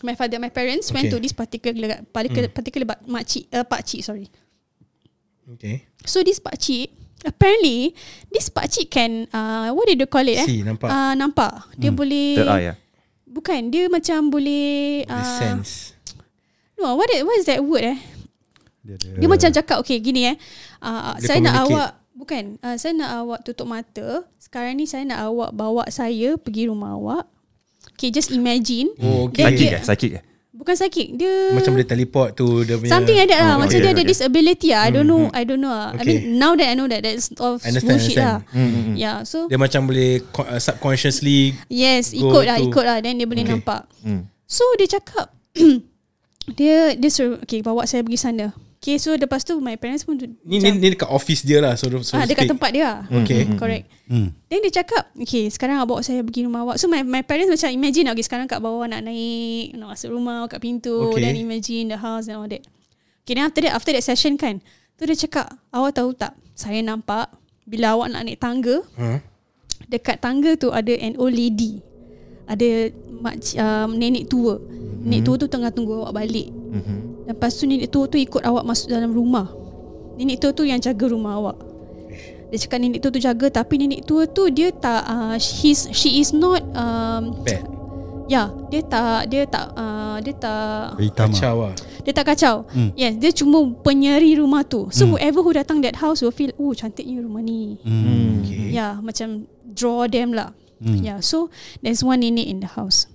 My 0.02 0.18
father, 0.18 0.42
my 0.42 0.50
parents 0.50 0.90
went 0.90 1.08
Okay. 1.08 1.14
to 1.14 1.24
this 1.24 1.34
particular 1.34 2.02
particular 2.10 2.50
particular 2.50 2.86
mm. 2.86 3.06
makcik, 3.06 3.46
uh, 3.54 3.66
pakcik 3.66 4.02
sorry. 4.02 4.28
Okay. 5.58 5.86
So 6.06 6.26
this 6.26 6.42
pakcik 6.42 6.90
apparently 7.22 7.94
this 8.34 8.50
pakcik 8.50 8.90
can 8.90 9.30
uh, 9.30 9.70
what 9.74 9.86
did 9.86 10.02
they 10.02 10.10
call 10.10 10.26
it 10.26 10.42
eh? 10.42 10.48
See, 10.48 10.66
nampak. 10.66 10.90
Uh, 10.90 11.14
nampak. 11.14 11.54
Dia 11.78 11.94
Hmm. 11.94 11.98
boleh 11.98 12.30
Third 12.38 12.50
eye 12.50 12.68
ah. 12.74 12.78
Bukan, 13.32 13.72
dia 13.72 13.88
macam 13.88 14.28
boleh 14.28 15.08
The 15.08 15.16
uh, 15.16 15.40
sense. 15.40 15.96
No, 16.76 17.00
what 17.00 17.08
is, 17.16 17.24
what 17.24 17.40
is 17.40 17.48
that 17.48 17.64
word 17.64 17.96
eh? 17.96 18.00
Dia, 18.84 19.00
ada, 19.00 19.08
Dia 19.24 19.28
macam 19.32 19.50
cakap 19.56 19.78
okay 19.80 20.04
gini 20.04 20.36
eh. 20.36 20.38
Uh, 20.84 21.16
Dia 21.16 21.32
saya 21.32 21.40
nak 21.40 21.56
awak 21.64 21.90
bukan, 22.12 22.60
uh, 22.60 22.76
saya 22.76 22.92
nak 22.92 23.12
awak 23.24 23.40
tutup 23.48 23.72
mata. 23.72 24.28
Sekarang 24.36 24.76
ni 24.76 24.84
saya 24.84 25.08
nak 25.08 25.32
awak 25.32 25.56
bawa 25.56 25.88
saya 25.88 26.36
pergi 26.36 26.68
rumah 26.68 27.00
awak. 27.00 27.24
Okay, 28.02 28.10
just 28.10 28.34
imagine. 28.34 28.90
Oh, 28.98 29.30
okay. 29.30 29.46
Sakit 29.46 29.62
dia- 29.62 29.72
ke? 29.72 29.86
Sakit 29.86 30.10
ke? 30.10 30.20
Bukan 30.52 30.74
sakit. 30.76 31.08
Dia 31.16 31.34
Macam 31.54 31.74
boleh 31.74 31.86
teleport 31.86 32.34
tu 32.34 32.62
dia 32.62 32.78
punya 32.78 32.90
Something 32.92 33.14
like 33.16 33.30
that 33.30 33.40
lah. 33.40 33.54
Oh, 33.56 33.58
Macam 33.62 33.72
okay, 33.72 33.82
dia 33.84 33.92
ada 33.92 33.98
okay. 34.00 34.10
disability 34.10 34.68
lah. 34.70 34.82
I 34.82 34.92
don't 34.92 35.06
know. 35.06 35.22
Mhm. 35.24 35.34
I 35.34 35.44
don't 35.44 35.58
know. 35.60 35.70
lah. 35.70 35.90
I 35.90 35.96
Okay. 35.96 36.06
mean, 36.08 36.22
now 36.36 36.54
that 36.54 36.66
I 36.66 36.74
know 36.74 36.86
that 36.86 37.02
that's 37.02 37.30
all 37.36 37.58
Understand, 37.58 37.86
bullshit 37.88 38.18
lah. 38.18 38.42
understand. 38.42 38.94
Yeah, 38.96 39.18
so 39.24 39.46
Dia 39.48 39.58
macam 39.58 39.86
boleh 39.86 40.22
uh, 40.22 40.58
subconsciously 40.60 41.54
yes, 41.68 42.10
ikut 42.12 42.42
lah, 42.44 42.58
to- 42.58 42.66
ikut 42.68 42.84
lah. 42.84 42.98
Then 43.00 43.18
dia 43.18 43.26
boleh 43.26 43.42
Okay. 43.44 43.54
nampak. 43.56 43.86
Hmm. 44.02 44.26
So 44.44 44.66
dia 44.76 44.90
cakap 44.92 45.30
dia 46.58 46.94
dia 46.94 47.10
suruh 47.10 47.38
okay 47.40 47.62
bawa 47.62 47.86
saya 47.86 48.02
pergi 48.02 48.18
sana. 48.20 48.50
Okay, 48.82 48.98
so 48.98 49.14
lepas 49.14 49.46
tu 49.46 49.62
my 49.62 49.78
parents 49.78 50.02
pun 50.02 50.18
ni, 50.18 50.58
ni, 50.58 50.74
ni 50.74 50.98
dekat 50.98 51.06
office 51.06 51.46
dia 51.46 51.62
lah 51.62 51.78
so, 51.78 51.86
so 52.02 52.18
ah, 52.18 52.26
dekat 52.26 52.50
speak. 52.50 52.58
tempat 52.58 52.70
dia 52.74 52.82
lah. 52.82 53.00
Okay. 53.22 53.46
Correct. 53.54 53.86
Hmm. 54.10 54.34
Then 54.50 54.66
dia 54.66 54.82
cakap, 54.82 55.06
okay 55.22 55.54
sekarang 55.54 55.78
awak 55.78 55.86
bawa 55.86 56.02
saya 56.02 56.26
pergi 56.26 56.50
rumah 56.50 56.66
awak. 56.66 56.82
So 56.82 56.90
my 56.90 57.06
my 57.06 57.22
parents 57.22 57.54
macam 57.54 57.70
imagine 57.70 58.10
okay 58.10 58.26
sekarang 58.26 58.50
kat 58.50 58.58
bawah 58.58 58.90
nak 58.90 59.06
naik, 59.06 59.78
nak 59.78 59.94
masuk 59.94 60.10
rumah 60.10 60.50
kat 60.50 60.58
pintu, 60.66 61.14
Okay. 61.14 61.22
then 61.30 61.38
imagine 61.38 61.94
the 61.94 62.00
house 62.02 62.26
and 62.26 62.42
all 62.42 62.50
that. 62.50 62.66
Okay, 63.22 63.38
then 63.38 63.46
after 63.46 63.62
that 63.62 63.78
after 63.78 63.94
that 63.94 64.02
session 64.02 64.34
kan, 64.34 64.66
tu 64.98 65.06
dia 65.06 65.14
cakap, 65.14 65.54
awak 65.70 65.94
tahu 65.94 66.18
tak, 66.18 66.34
saya 66.58 66.82
nampak 66.82 67.30
bila 67.70 67.94
awak 67.94 68.10
nak 68.10 68.26
naik 68.26 68.42
tangga, 68.42 68.82
Huh? 68.98 69.22
dekat 69.86 70.18
tangga 70.18 70.58
tu 70.58 70.74
ada 70.74 70.90
an 70.98 71.22
old 71.22 71.38
lady. 71.38 71.86
Ada 72.46 72.90
mak, 73.18 73.36
um, 73.54 73.90
nenek 73.94 74.28
tua. 74.28 74.58
Nenek 75.02 75.22
tua 75.24 75.36
tu 75.36 75.46
tengah 75.46 75.70
tunggu 75.70 75.98
awak 76.00 76.14
balik. 76.16 76.48
Mhm. 76.50 77.26
Lepas 77.28 77.56
tu 77.56 77.66
nenek 77.66 77.90
tua 77.90 78.06
tu 78.06 78.16
ikut 78.16 78.42
awak 78.42 78.64
masuk 78.64 78.90
dalam 78.90 79.10
rumah. 79.10 79.50
Nenek 80.16 80.38
tua 80.38 80.52
tu 80.52 80.62
yang 80.62 80.78
jaga 80.78 81.06
rumah 81.08 81.38
awak. 81.38 81.58
Dia 82.52 82.58
cakap 82.60 82.80
nenek 82.80 83.00
tua 83.00 83.10
tu 83.10 83.20
jaga 83.20 83.48
tapi 83.50 83.80
nenek 83.80 84.04
tua 84.04 84.28
tu 84.28 84.52
dia 84.52 84.70
tak 84.70 85.02
uh, 85.04 85.36
she's, 85.40 85.88
she 85.92 86.20
is 86.20 86.36
not 86.36 86.60
um, 86.76 87.32
Bad. 87.48 87.64
ya, 88.28 88.52
dia 88.68 88.82
tak 88.84 89.32
dia 89.32 89.48
tak 89.48 89.72
uh, 89.72 90.20
dia 90.20 90.36
tak 90.36 91.00
Hitam 91.00 91.32
lah. 91.32 91.40
Kacau 91.40 91.56
lah. 91.64 91.74
dia 92.04 92.12
tak 92.12 92.26
kacau. 92.28 92.56
Hmm. 92.68 92.92
Yes, 92.94 93.16
dia 93.16 93.32
cuma 93.32 93.64
penyeri 93.80 94.36
rumah 94.36 94.68
tu. 94.68 94.92
So 94.92 95.08
Hmm. 95.08 95.16
whoever 95.16 95.40
who 95.40 95.56
datang 95.56 95.80
that 95.82 95.96
house 95.96 96.20
will 96.20 96.36
feel 96.36 96.52
oh 96.60 96.76
cantiknya 96.76 97.24
rumah 97.24 97.40
ni. 97.40 97.80
Hmm. 97.88 98.44
Okay. 98.44 98.76
Ya, 98.76 99.00
macam 99.00 99.48
draw 99.64 100.04
them 100.06 100.36
lah. 100.36 100.52
Hmm. 100.82 100.98
Yeah, 100.98 101.22
so 101.22 101.54
there's 101.80 102.02
one 102.02 102.26
nenek 102.26 102.50
in 102.50 102.60
the 102.60 102.72
house. 102.74 103.06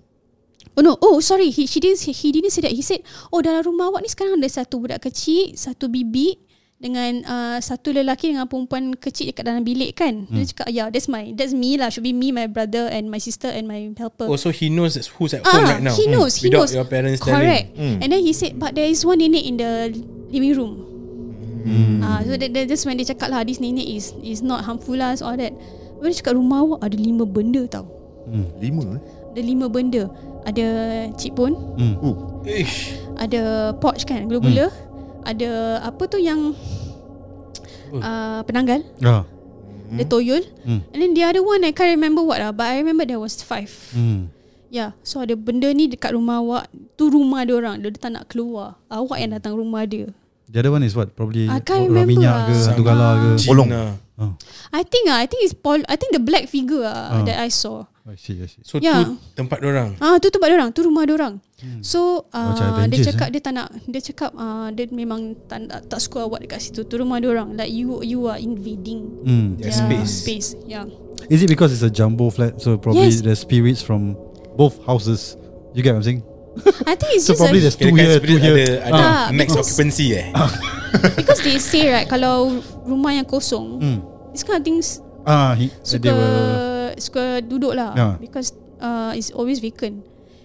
Oh 0.77 0.85
no, 0.85 0.95
oh 1.03 1.19
sorry, 1.19 1.51
he 1.51 1.67
she 1.67 1.81
didn't 1.81 1.99
he 1.99 2.29
didn't 2.31 2.53
say 2.53 2.63
that. 2.63 2.71
He 2.71 2.85
said, 2.85 3.03
"Oh 3.35 3.43
dalam 3.43 3.67
rumah 3.67 3.91
awak 3.91 4.05
ni 4.05 4.11
sekarang 4.13 4.39
ada 4.39 4.47
satu 4.47 4.79
budak 4.79 5.03
kecil, 5.03 5.57
satu 5.57 5.89
bibi 5.89 6.37
dengan 6.77 7.25
uh, 7.25 7.57
satu 7.59 7.97
lelaki 7.97 8.37
dengan 8.37 8.45
perempuan 8.45 8.93
kecil 8.93 9.33
dekat 9.33 9.49
dalam 9.49 9.65
bilik 9.65 9.97
kan?" 9.97 10.29
Hmm. 10.29 10.37
Dia 10.37 10.53
cakap, 10.53 10.69
"Yeah, 10.69 10.87
that's 10.93 11.09
my 11.09 11.33
that's 11.33 11.57
me 11.57 11.81
lah. 11.81 11.89
Should 11.89 12.05
be 12.05 12.13
me, 12.13 12.29
my 12.29 12.45
brother 12.45 12.93
and 12.93 13.09
my 13.09 13.17
sister 13.17 13.49
and 13.49 13.65
my 13.65 13.89
helper." 13.97 14.29
Oh 14.29 14.37
so 14.37 14.53
he 14.53 14.69
knows 14.69 14.95
who's 15.17 15.33
at 15.33 15.43
home 15.43 15.65
Ah, 15.65 15.81
right 15.81 15.83
now. 15.83 15.97
he 15.97 16.07
knows, 16.13 16.39
he 16.39 16.53
Without 16.53 16.69
knows. 16.69 16.77
your 16.77 16.85
parents 16.87 17.25
Correct. 17.25 17.73
telling. 17.73 17.97
Hmm. 17.97 17.97
And 18.05 18.09
then 18.13 18.21
he 18.21 18.37
said, 18.37 18.61
"But 18.61 18.77
there 18.77 18.87
is 18.87 19.01
one 19.01 19.19
nenek 19.19 19.43
in 19.43 19.57
the 19.57 19.97
living 20.29 20.53
room." 20.55 20.75
Hmm. 21.67 21.99
Ah, 22.05 22.21
so 22.21 22.37
that, 22.37 22.53
that, 22.53 22.69
that's 22.69 22.85
when 22.85 23.01
dia 23.01 23.09
cakap 23.11 23.33
lah, 23.33 23.43
this 23.43 23.59
nenek 23.59 23.89
is 23.89 24.13
is 24.21 24.39
not 24.39 24.63
harmful 24.69 24.95
lah, 24.95 25.17
so 25.17 25.27
all 25.27 25.41
that. 25.41 25.57
Lepas 26.07 26.15
dia 26.15 26.23
cakap 26.23 26.39
rumah 26.39 26.63
awak 26.63 26.79
ada 26.87 26.95
lima 26.95 27.27
benda 27.27 27.67
tau. 27.67 27.91
Hmm. 28.31 28.47
Lima 28.63 28.95
eh? 28.95 29.03
Ada 29.35 29.41
lima 29.43 29.67
benda. 29.67 30.03
Ada 30.47 30.67
cipun, 31.19 31.59
Hmm. 31.75 31.99
Uh. 31.99 32.17
Ish. 32.47 32.95
ada 33.19 33.75
porch 33.75 34.07
kan, 34.07 34.31
gula-gula. 34.31 34.71
Ada 35.27 35.83
apa 35.83 36.07
tu 36.07 36.23
yang 36.23 36.55
uh, 37.91 38.41
penanggal, 38.47 38.87
Ah. 39.03 39.27
ada 39.91 40.05
toyol. 40.07 40.47
Hmm. 40.63 40.87
And 40.95 40.99
then 41.03 41.11
the 41.11 41.27
other 41.27 41.43
one 41.43 41.67
I 41.67 41.75
can't 41.75 41.91
remember 41.91 42.23
what 42.23 42.39
lah, 42.39 42.55
but 42.55 42.71
I 42.71 42.79
remember 42.79 43.03
there 43.03 43.19
was 43.19 43.43
five. 43.43 43.75
Hmm. 43.91 44.31
Yeah, 44.71 44.95
so 45.03 45.19
ada 45.19 45.35
benda 45.35 45.67
ni 45.71 45.91
dekat 45.91 46.15
rumah 46.15 46.39
awak. 46.39 46.71
Tu 46.95 47.07
rumah 47.07 47.43
dia 47.43 47.59
orang. 47.59 47.83
Dia 47.83 47.91
tak 47.95 48.15
nak 48.15 48.31
keluar. 48.31 48.79
Awak 48.87 49.19
yang 49.19 49.35
datang 49.35 49.55
rumah 49.55 49.83
dia. 49.83 50.11
The 50.47 50.63
other 50.63 50.71
one 50.71 50.87
is 50.87 50.95
what? 50.95 51.11
Probably 51.15 51.51
I 51.51 51.59
can't 51.59 51.91
orang 51.91 52.07
remember 52.07 52.15
minyak 52.15 52.35
ke, 52.47 52.55
lah. 52.55 52.63
satu 52.63 52.83
gala 52.83 53.09
ke. 53.19 53.29
Lah. 53.67 53.91
Oh. 54.17 54.33
I 54.73 54.81
think 54.81 55.09
ah, 55.09 55.21
I 55.21 55.29
think 55.29 55.45
it's 55.45 55.53
Paul. 55.53 55.85
I 55.87 55.97
think 56.01 56.17
the 56.17 56.23
black 56.23 56.49
figure 56.49 56.83
ah 56.83 57.21
Ah. 57.21 57.25
that 57.25 57.37
I 57.37 57.53
saw. 57.53 57.85
I 58.07 58.15
see, 58.17 58.39
I 58.39 58.47
see. 58.47 58.63
So 58.65 58.79
Yeah. 58.81 59.03
tu 59.05 59.19
tempat 59.35 59.61
orang. 59.61 59.99
Ah 59.99 60.17
tu 60.17 60.31
tempat 60.31 60.49
dia 60.49 60.57
orang, 60.57 60.71
tu 60.73 60.81
rumah 60.87 61.05
dia 61.05 61.15
orang. 61.19 61.37
So 61.83 62.25
uh, 62.31 62.53
Macam 62.53 62.65
dia 62.65 63.01
Avengers, 63.01 63.07
cakap 63.13 63.29
dia 63.33 63.41
tak 63.41 63.53
nak 63.57 63.69
dia 63.85 64.01
cakap 64.01 64.31
uh, 64.33 64.69
dia 64.71 64.87
memang 64.89 65.35
tak, 65.49 65.67
tak, 65.67 65.81
tak 65.89 65.99
suka 66.01 66.25
awak 66.25 66.45
dekat 66.45 66.61
situ. 66.63 66.85
Tu 66.85 66.95
rumah 66.97 67.19
dia 67.19 67.29
orang. 67.29 67.53
Like 67.57 67.69
you 67.69 68.01
you 68.01 68.25
are 68.25 68.39
invading 68.39 69.25
Hmm. 69.27 69.47
Their 69.59 69.69
their 69.69 70.07
space. 70.07 70.13
space. 70.23 70.49
Yeah. 70.65 70.87
Is 71.27 71.43
it 71.43 71.51
because 71.51 71.75
it's 71.75 71.83
a 71.83 71.91
jumbo 71.91 72.31
flat? 72.31 72.57
So 72.63 72.79
probably 72.79 73.11
Yes. 73.11 73.21
the 73.21 73.35
spirits 73.35 73.83
from 73.83 74.15
both 74.55 74.79
houses. 74.87 75.35
You 75.75 75.85
get 75.85 75.93
what 75.93 76.01
I'm 76.01 76.09
saying? 76.09 76.23
I 76.85 76.95
think 76.95 77.11
it's 77.15 77.25
So 77.25 77.33
just 77.33 77.41
probably 77.41 77.61
a, 77.61 77.65
there's 77.65 77.77
two 77.77 77.93
here, 77.93 78.17
spirit 78.17 78.29
two 78.29 78.39
here. 78.39 78.57
ada, 78.57 78.65
ada 78.87 78.97
Ah, 78.97 79.25
max 79.31 79.53
because- 79.53 79.61
occupancy 79.63 80.07
eh. 80.13 80.27
because 81.19 81.41
they 81.41 81.57
say 81.57 81.89
right 81.89 82.07
kalau 82.07 82.61
rumah 82.83 83.13
yang 83.13 83.25
kosong, 83.25 83.79
Hmm. 83.79 83.99
this 84.33 84.43
kind 84.43 84.59
of 84.59 84.65
things 84.65 85.01
Ah, 85.23 85.53
he, 85.53 85.69
suka 85.83 86.03
they 86.03 86.15
will. 86.15 86.91
suka 86.97 87.23
duduk 87.43 87.75
lah 87.75 87.93
Yeah. 87.93 88.15
because 88.17 88.55
uh, 88.79 89.13
it's 89.13 89.29
always 89.31 89.59
vacant. 89.59 90.01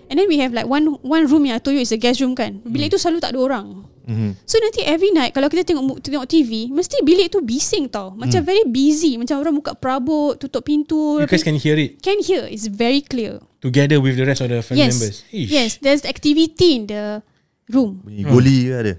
And 0.10 0.20
then 0.20 0.28
we 0.28 0.44
have 0.44 0.52
like 0.52 0.68
one 0.68 1.00
one 1.00 1.24
room 1.26 1.48
yang 1.48 1.56
I 1.56 1.62
told 1.64 1.78
you 1.78 1.84
is 1.84 1.94
a 1.94 2.02
guest 2.02 2.20
room 2.20 2.36
kan. 2.36 2.60
Bilik 2.66 2.92
tu 2.92 3.00
selalu 3.00 3.24
tak 3.24 3.32
ada 3.32 3.40
orang. 3.40 3.88
Mhm. 4.04 4.36
So 4.44 4.60
nanti 4.60 4.84
every 4.84 5.14
night 5.14 5.32
kalau 5.32 5.48
kita 5.48 5.64
tengok 5.64 6.02
tengok 6.02 6.28
TV, 6.28 6.68
mesti 6.68 7.00
bilik 7.00 7.32
tu 7.32 7.40
bising 7.40 7.88
tau. 7.88 8.12
Macam 8.12 8.42
very 8.44 8.68
busy, 8.68 9.16
macam 9.16 9.40
orang 9.40 9.56
buka 9.56 9.72
perabot, 9.72 10.36
tutup 10.36 10.66
pintu. 10.66 11.22
You 11.22 11.30
guys 11.30 11.46
can 11.46 11.56
hear 11.56 11.80
it 11.80 12.02
can 12.04 12.20
hear. 12.20 12.44
It's 12.44 12.68
very 12.68 13.00
clear. 13.00 13.40
Together 13.62 14.02
with 14.02 14.18
the 14.18 14.26
rest 14.26 14.42
of 14.42 14.50
the 14.50 14.60
family 14.66 14.90
yes. 14.90 14.98
members. 14.98 15.18
Ish. 15.30 15.50
Yes, 15.54 15.70
there's 15.80 16.04
activity 16.04 16.82
in 16.82 16.84
the 16.90 17.22
room. 17.70 18.02
Bunyi 18.04 18.26
goli 18.26 18.56
ke 18.68 18.74
ada? 18.74 18.94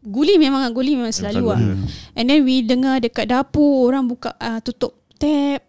Guli 0.00 0.34
memang 0.36 0.74
guli 0.74 0.98
memang 0.98 1.14
selalu 1.14 1.44
ada. 1.54 1.72
And 2.18 2.26
then 2.26 2.42
we 2.42 2.66
dengar 2.66 3.00
dekat 3.00 3.30
dapur 3.30 3.88
orang 3.88 4.10
buka 4.10 4.34
uh, 4.42 4.58
tutup 4.60 4.98
tap, 5.20 5.62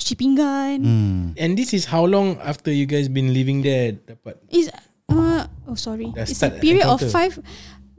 cuci 0.00 0.14
pinggan. 0.16 0.78
Hmm. 0.80 1.22
And 1.36 1.54
this 1.58 1.76
is 1.76 1.92
how 1.92 2.08
long 2.08 2.40
after 2.40 2.72
you 2.72 2.88
guys 2.88 3.12
been 3.12 3.36
living 3.36 3.60
there 3.60 4.00
dapat 4.06 4.40
Is 4.48 4.72
uh, 5.12 5.50
oh 5.68 5.76
sorry. 5.76 6.14
Dah 6.16 6.24
It's 6.24 6.40
a 6.40 6.50
period 6.56 6.88
of 6.88 7.02
encounter. 7.02 7.12
five 7.12 7.34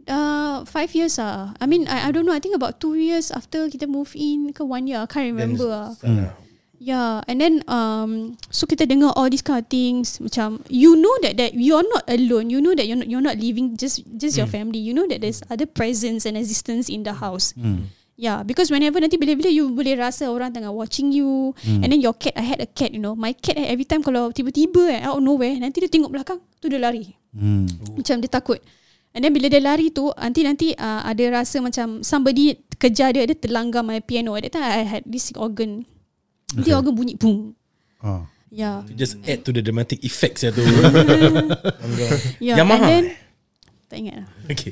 uh 0.08 0.64
five 0.64 0.96
years 0.96 1.20
ah. 1.20 1.52
I 1.60 1.68
mean 1.68 1.86
I 1.92 2.08
I 2.08 2.16
don't 2.16 2.24
know. 2.24 2.34
I 2.34 2.40
think 2.40 2.56
about 2.56 2.80
two 2.80 2.96
years 2.96 3.30
after 3.30 3.68
kita 3.68 3.86
move 3.92 4.16
in 4.16 4.56
ke 4.56 4.64
one 4.64 4.88
year. 4.88 5.04
I 5.04 5.08
can't 5.12 5.28
remember 5.28 5.68
ah. 5.68 5.92
Hmm. 6.00 6.32
Yeah, 6.78 7.26
and 7.26 7.42
then 7.42 7.66
um, 7.66 8.38
so 8.54 8.70
kita 8.70 8.86
dengar 8.86 9.10
all 9.18 9.34
these 9.34 9.42
kind 9.42 9.66
of 9.66 9.68
things. 9.68 10.22
Macam 10.22 10.62
you 10.70 10.94
know 10.94 11.14
that 11.26 11.34
that 11.42 11.58
you're 11.58 11.82
not 11.82 12.06
alone. 12.06 12.54
You 12.54 12.62
know 12.62 12.78
that 12.78 12.86
you're 12.86 13.02
not 13.02 13.10
you're 13.10 13.26
not 13.26 13.42
living 13.42 13.74
just 13.74 14.06
just 14.22 14.38
your 14.38 14.46
family. 14.46 14.78
You 14.78 14.94
know 14.94 15.10
that 15.10 15.26
there's 15.26 15.42
other 15.50 15.66
presence 15.66 16.30
and 16.30 16.38
existence 16.38 16.86
in 16.86 17.02
the 17.02 17.18
house. 17.18 17.58
Hmm. 17.58 17.90
Yeah, 18.18 18.42
because 18.42 18.74
whenever 18.74 18.98
nanti 18.98 19.18
bila-bila 19.18 19.46
you 19.46 19.70
boleh 19.74 19.94
rasa 19.94 20.30
orang 20.30 20.50
tengah 20.50 20.74
watching 20.74 21.14
you 21.14 21.54
Hmm. 21.62 21.86
and 21.86 21.94
then 21.94 22.02
your 22.02 22.18
cat, 22.18 22.34
I 22.34 22.46
had 22.46 22.62
a 22.62 22.70
cat, 22.70 22.90
you 22.90 23.02
know. 23.02 23.14
My 23.14 23.34
cat 23.34 23.58
eh, 23.58 23.70
every 23.70 23.86
time 23.86 24.02
kalau 24.02 24.34
tiba-tiba 24.34 24.90
eh, 24.90 25.06
out 25.06 25.22
of 25.22 25.26
nowhere, 25.26 25.54
nanti 25.58 25.82
dia 25.82 25.90
tengok 25.90 26.10
belakang, 26.14 26.42
tu 26.58 26.66
dia 26.66 26.82
lari. 26.82 27.14
Hmm. 27.34 27.70
Macam 27.94 28.18
dia 28.22 28.30
takut. 28.30 28.58
And 29.18 29.22
then 29.26 29.34
bila 29.34 29.50
dia 29.50 29.62
lari 29.62 29.94
tu, 29.94 30.10
nanti 30.14 30.42
nanti 30.46 30.74
uh, 30.78 31.06
ada 31.06 31.42
rasa 31.42 31.58
macam 31.62 32.06
somebody 32.06 32.58
kejar 32.78 33.14
dia, 33.18 33.26
dia 33.26 33.38
terlanggar 33.38 33.82
my 33.82 34.02
piano. 34.02 34.34
At 34.34 34.50
that 34.50 34.54
time 34.58 34.66
I 34.66 34.86
had 34.86 35.06
this 35.06 35.30
organ. 35.38 35.86
Nanti 36.48 36.72
Okay. 36.72 36.80
organ 36.80 36.94
bunyi 36.96 37.20
boom. 37.20 37.52
Ah. 38.00 38.24
Yeah. 38.48 38.88
Just 38.96 39.20
add 39.28 39.44
to 39.44 39.52
the 39.52 39.60
dramatic 39.60 40.00
effects 40.08 40.44
ya 40.48 40.56
tu. 40.56 40.64
Yeah. 42.40 42.64
Yamaha. 42.64 42.88
And 42.88 42.88
then, 42.88 43.06
tak 43.92 43.98
ingat 44.00 44.16
lah. 44.24 44.28
okay. 44.48 44.72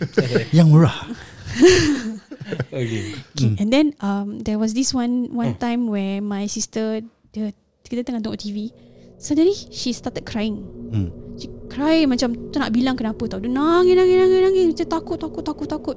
Yang 0.55 0.67
murah. 0.71 0.95
okay. 2.71 3.03
Okay. 3.35 3.51
And 3.59 3.67
then 3.67 3.91
um, 3.99 4.39
there 4.39 4.55
was 4.55 4.71
this 4.71 4.95
one 4.95 5.27
one 5.35 5.59
time 5.59 5.91
where 5.91 6.23
my 6.23 6.47
sister 6.47 7.03
dia 7.35 7.51
kita 7.83 8.07
tengah 8.07 8.23
tengok 8.23 8.39
TV. 8.39 8.71
Suddenly 9.19 9.55
she 9.75 9.91
started 9.91 10.23
crying. 10.23 10.63
Hmm. 10.95 11.11
She 11.35 11.51
cry 11.67 12.07
macam 12.07 12.55
tak 12.55 12.63
nak 12.63 12.71
bilang 12.71 12.95
kenapa 12.95 13.27
tau. 13.27 13.43
Dia 13.43 13.51
nangis 13.51 13.99
nangis 13.99 14.15
nangis 14.15 14.39
nangis 14.47 14.63
macam 14.71 14.87
takut 14.87 15.17
takut 15.19 15.43
takut 15.43 15.67
takut. 15.67 15.95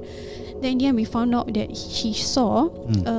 Then 0.58 0.74
in 0.74 0.78
the 0.82 0.86
end 0.90 0.96
we 0.98 1.06
found 1.06 1.30
out 1.38 1.46
that 1.54 1.70
she 1.70 2.10
saw 2.10 2.66
Hmm. 2.66 3.06
a 3.06 3.14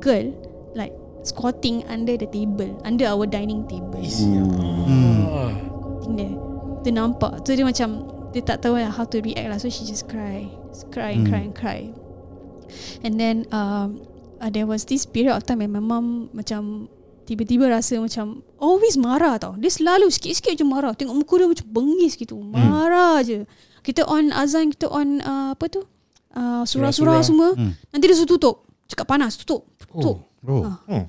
girl 0.00 0.32
like 0.72 0.96
squatting 1.28 1.84
under 1.86 2.16
the 2.16 2.26
table, 2.26 2.80
under 2.82 3.04
our 3.04 3.28
dining 3.28 3.68
table. 3.68 4.00
Hmm. 4.00 5.28
Ah. 5.28 5.52
Squatting 6.00 6.14
there. 6.16 6.34
Dia 6.82 6.92
nampak. 6.96 7.44
Tu 7.44 7.54
dia 7.58 7.66
macam 7.66 8.08
dia 8.32 8.42
tak 8.44 8.64
tahu 8.64 8.76
lah 8.80 8.92
how 8.92 9.04
to 9.04 9.20
react 9.20 9.48
lah. 9.48 9.58
So 9.60 9.68
she 9.68 9.84
just 9.84 10.08
cry. 10.08 10.48
Just 10.72 10.88
cry 10.88 11.12
and 11.16 11.24
Hmm. 11.24 11.30
cry 11.30 11.42
and 11.44 11.54
cry. 11.54 11.80
And 13.00 13.16
then 13.16 13.48
um, 13.52 14.04
uh, 14.40 14.50
there 14.52 14.68
was 14.68 14.84
this 14.88 15.08
period 15.08 15.32
of 15.32 15.44
time 15.48 15.64
when 15.64 15.72
my 15.72 15.80
mum 15.80 16.28
macam 16.36 16.92
tiba-tiba 17.24 17.68
rasa 17.68 18.00
macam 18.00 18.40
always 18.56 18.96
marah 18.96 19.36
tau. 19.36 19.52
Dia 19.56 19.68
selalu 19.72 20.08
sikit-sikit 20.08 20.56
je 20.56 20.64
marah. 20.64 20.92
Tengok 20.96 21.16
muka 21.16 21.34
dia 21.40 21.48
macam 21.48 21.66
bengis 21.68 22.16
gitu. 22.16 22.36
Marah 22.40 23.20
je. 23.24 23.44
Kita 23.84 24.04
on 24.04 24.32
azan, 24.32 24.72
kita 24.72 24.88
on 24.88 25.20
uh, 25.24 25.52
apa 25.56 25.68
tu? 25.68 25.84
Uh, 26.32 26.62
surah-surah 26.68 27.24
semua. 27.24 27.56
Hmm. 27.56 27.72
Nanti 27.88 28.04
dia 28.04 28.16
suruh 28.16 28.28
tutup. 28.36 28.68
Cakap 28.88 29.08
panas, 29.08 29.36
tutup. 29.36 29.64
Tutup. 29.80 30.28
Oh. 30.44 30.64
Ah. 30.64 30.76
Oh. 30.88 31.04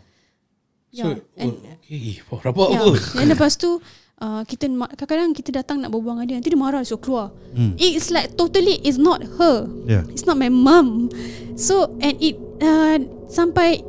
So, 0.89 1.05
Yeah. 1.07 1.21
And, 1.37 1.51
oh, 1.53 1.77
okay. 1.77 2.17
Oh, 2.27 2.39
rabak 2.39 2.67
Ya. 2.69 2.79
apa? 2.79 2.91
Dan 3.13 3.25
lepas 3.29 3.53
tu 3.55 3.77
uh, 4.17 4.41
kita 4.43 4.65
ma- 4.67 4.89
kadang-kadang 4.89 5.31
kita 5.31 5.49
datang 5.53 5.79
nak 5.79 5.89
berbual 5.89 6.17
dengan 6.17 6.25
dia 6.25 6.35
nanti 6.35 6.49
dia 6.49 6.57
marah 6.57 6.81
suruh 6.81 6.97
keluar. 6.97 7.27
Hmm. 7.51 7.77
It's 7.77 8.09
like 8.09 8.33
totally 8.33 8.81
it's 8.81 8.97
not 8.97 9.21
her. 9.37 9.69
Yeah. 9.85 10.03
It's 10.07 10.25
not 10.25 10.35
my 10.35 10.49
mum. 10.49 11.13
So 11.53 11.93
and 11.99 12.17
it 12.17 12.35
uh, 12.59 12.97
sampai 13.27 13.85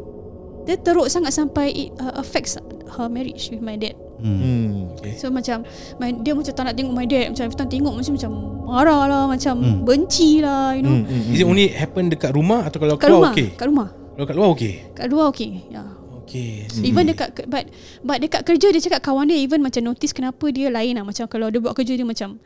dia 0.63 0.77
teruk 0.77 1.09
sangat 1.09 1.33
sampai 1.33 1.67
it 1.71 1.89
uh, 1.97 2.15
affects 2.15 2.61
her 2.91 3.09
marriage 3.09 3.49
with 3.49 3.61
my 3.61 3.75
dad. 3.75 3.97
Hmm. 4.21 4.37
Hmm. 4.37 4.73
Okay. 4.95 5.17
So 5.17 5.33
macam 5.33 5.65
my, 5.97 6.13
dia 6.15 6.37
macam 6.37 6.53
tak 6.53 6.63
nak 6.63 6.77
tengok 6.77 6.93
my 6.93 7.09
dad 7.09 7.33
macam 7.33 7.49
time 7.49 7.71
tengok 7.71 7.95
macam 7.97 8.13
macam 8.13 8.33
marah 8.63 9.03
lah 9.09 9.23
macam 9.25 9.55
Hmm. 9.57 9.81
benci 9.83 10.39
lah 10.39 10.77
you 10.77 10.85
know. 10.85 10.93
Hmm, 10.95 11.09
hmm, 11.09 11.33
Is 11.33 11.41
it 11.41 11.49
only 11.49 11.73
happen 11.73 12.07
dekat 12.07 12.37
rumah 12.37 12.63
atau 12.63 12.77
kalau 12.77 12.95
Kat 12.95 13.09
keluar 13.09 13.21
rumah, 13.25 13.33
okay? 13.33 13.49
kat 13.51 13.67
rumah. 13.67 13.89
Kalau 13.89 14.27
kat 14.29 14.37
luar 14.37 14.49
okay? 14.53 14.73
Kat 14.93 15.07
luar 15.09 15.27
okay. 15.33 15.65
Yeah. 15.67 15.89
Okay. 16.31 16.71
Hmm. 16.71 16.87
Even 16.87 17.05
dekat 17.11 17.29
but 17.51 17.67
but 18.07 18.23
dekat 18.23 18.47
kerja 18.47 18.71
dia 18.71 18.79
cakap 18.79 19.03
kawan 19.03 19.27
dia 19.27 19.35
even 19.35 19.59
macam 19.59 19.83
notice 19.83 20.15
kenapa 20.15 20.47
dia 20.55 20.71
lain 20.71 20.95
lah 20.95 21.03
macam 21.03 21.27
kalau 21.27 21.51
dia 21.51 21.59
buat 21.59 21.75
kerja 21.75 21.99
dia 21.99 22.07
macam 22.07 22.39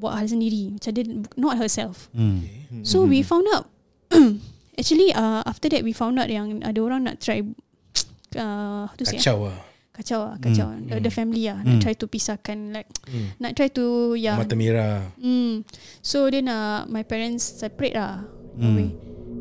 buat 0.00 0.16
hal 0.16 0.24
sendiri 0.24 0.72
macam 0.72 0.90
dia 0.96 1.04
not 1.36 1.60
herself. 1.60 2.08
Hmm. 2.16 2.48
So 2.80 3.04
we 3.04 3.20
found 3.20 3.44
out 3.52 3.68
actually 4.80 5.12
uh, 5.12 5.44
after 5.44 5.68
that 5.68 5.84
we 5.84 5.92
found 5.92 6.16
out 6.16 6.32
yang 6.32 6.64
ada 6.64 6.80
orang 6.80 7.04
nak 7.04 7.20
try 7.20 7.44
uh, 8.40 8.88
how 8.88 8.96
to 8.96 9.04
say 9.04 9.20
Kacau 9.20 9.52
lah. 9.52 9.58
kacau 9.92 10.20
lah 10.30 10.36
kacau 10.38 10.66
the, 10.86 11.02
the 11.02 11.10
family 11.10 11.50
lah 11.50 11.58
nak 11.60 11.82
try 11.82 11.90
to 11.92 12.06
pisahkan 12.06 12.70
like 12.70 12.86
Hmm. 13.10 13.34
nak 13.42 13.58
try 13.58 13.68
to 13.68 14.16
yeah 14.16 14.40
Mata 14.40 14.56
merah. 14.56 15.04
Hmm. 15.20 15.68
So 16.00 16.32
dia 16.32 16.40
nak 16.40 16.88
my 16.88 17.04
parents 17.04 17.44
separate 17.44 17.92
lah. 17.92 18.24
Hmm. 18.56 18.72
way. 18.72 18.88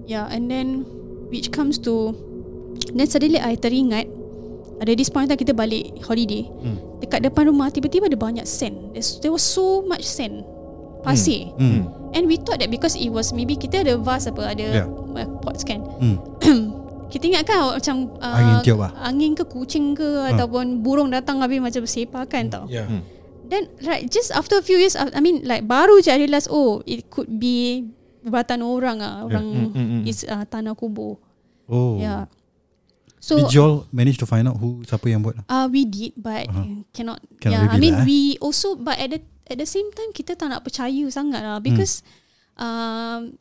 Yeah, 0.08 0.28
and 0.28 0.48
then 0.48 0.84
which 1.30 1.52
comes 1.52 1.78
to 1.84 2.16
then 2.94 3.08
suddenly 3.08 3.40
I 3.40 3.58
teringat 3.58 4.08
ada 4.78 4.92
this 4.94 5.10
point 5.10 5.26
time 5.28 5.40
kita 5.40 5.58
balik 5.58 5.98
holiday. 6.06 6.46
Hmm. 6.46 6.78
Dekat 7.02 7.26
depan 7.26 7.50
rumah 7.50 7.74
tiba-tiba 7.74 8.06
ada 8.06 8.18
banyak 8.18 8.46
sand. 8.46 8.94
There's, 8.94 9.18
there 9.20 9.34
was 9.34 9.42
so 9.42 9.82
much 9.84 10.06
sand. 10.06 10.46
Pasir. 11.02 11.50
Hmm. 11.58 11.90
And 12.14 12.26
we 12.26 12.38
thought 12.38 12.62
that 12.62 12.70
because 12.70 12.98
it 12.98 13.10
was 13.10 13.34
maybe 13.34 13.58
kita 13.58 13.86
ada 13.86 13.98
vase 13.98 14.30
apa 14.30 14.54
ada 14.54 14.66
Yeah. 14.84 14.88
yeah. 14.88 15.28
pots 15.42 15.66
kan. 15.66 15.82
Hmm. 16.02 16.18
kita 17.14 17.24
ingat 17.32 17.44
kan 17.48 17.74
macam 17.74 17.96
uh, 18.20 18.38
Angin 18.38 18.56
tiup 18.66 18.80
lah. 18.84 18.92
Angin 19.02 19.32
ke 19.34 19.44
kucing 19.48 19.96
ke 19.96 20.30
ataupun 20.36 20.84
burung 20.84 21.10
datang 21.10 21.40
habis 21.42 21.58
macam 21.58 21.84
sepakan 21.88 22.44
tau. 22.52 22.66
Yeah. 22.70 22.86
Hmm. 22.86 23.02
Then 23.48 23.72
right 23.82 24.04
just 24.12 24.36
after 24.36 24.60
a 24.60 24.66
few 24.66 24.76
years 24.76 25.00
I 25.00 25.24
mean 25.24 25.48
like 25.48 25.64
baru 25.64 26.04
je 26.04 26.12
I 26.12 26.20
realise 26.20 26.52
oh 26.52 26.84
it 26.84 27.08
could 27.08 27.32
be 27.32 27.88
perbuatan 28.20 28.60
orang 28.60 29.00
ah 29.00 29.24
orang 29.24 29.46
Mm, 29.48 29.72
mm, 29.72 29.88
mm. 29.88 30.02
is 30.04 30.28
uh, 30.28 30.44
tanah 30.44 30.76
kubur. 30.76 31.16
Oh. 31.72 31.96
Yeah. 31.96 32.28
So, 33.18 33.42
Did 33.42 33.50
you 33.52 33.62
all 33.62 33.78
manage 33.90 34.22
to 34.22 34.26
find 34.26 34.46
out 34.46 34.58
who 34.58 34.86
siapa 34.86 35.10
yang 35.10 35.26
buat? 35.26 35.42
uh, 35.46 35.66
we 35.68 35.84
did 35.84 36.14
but 36.16 36.46
Uh-huh. 36.48 36.86
cannot, 36.94 37.18
Cannot 37.42 37.66
yeah 37.66 37.74
I 37.74 37.82
mean 37.82 37.98
lah, 37.98 38.06
eh. 38.06 38.08
we 38.08 38.20
also 38.38 38.78
but 38.78 38.96
at 38.96 39.10
the 39.10 39.20
at 39.48 39.58
the 39.58 39.66
same 39.66 39.90
time 39.92 40.14
kita 40.14 40.38
tak 40.38 40.48
nak 40.48 40.62
percaya 40.62 41.02
sangat 41.10 41.42
lah 41.42 41.58
because 41.58 42.06
um 42.56 43.34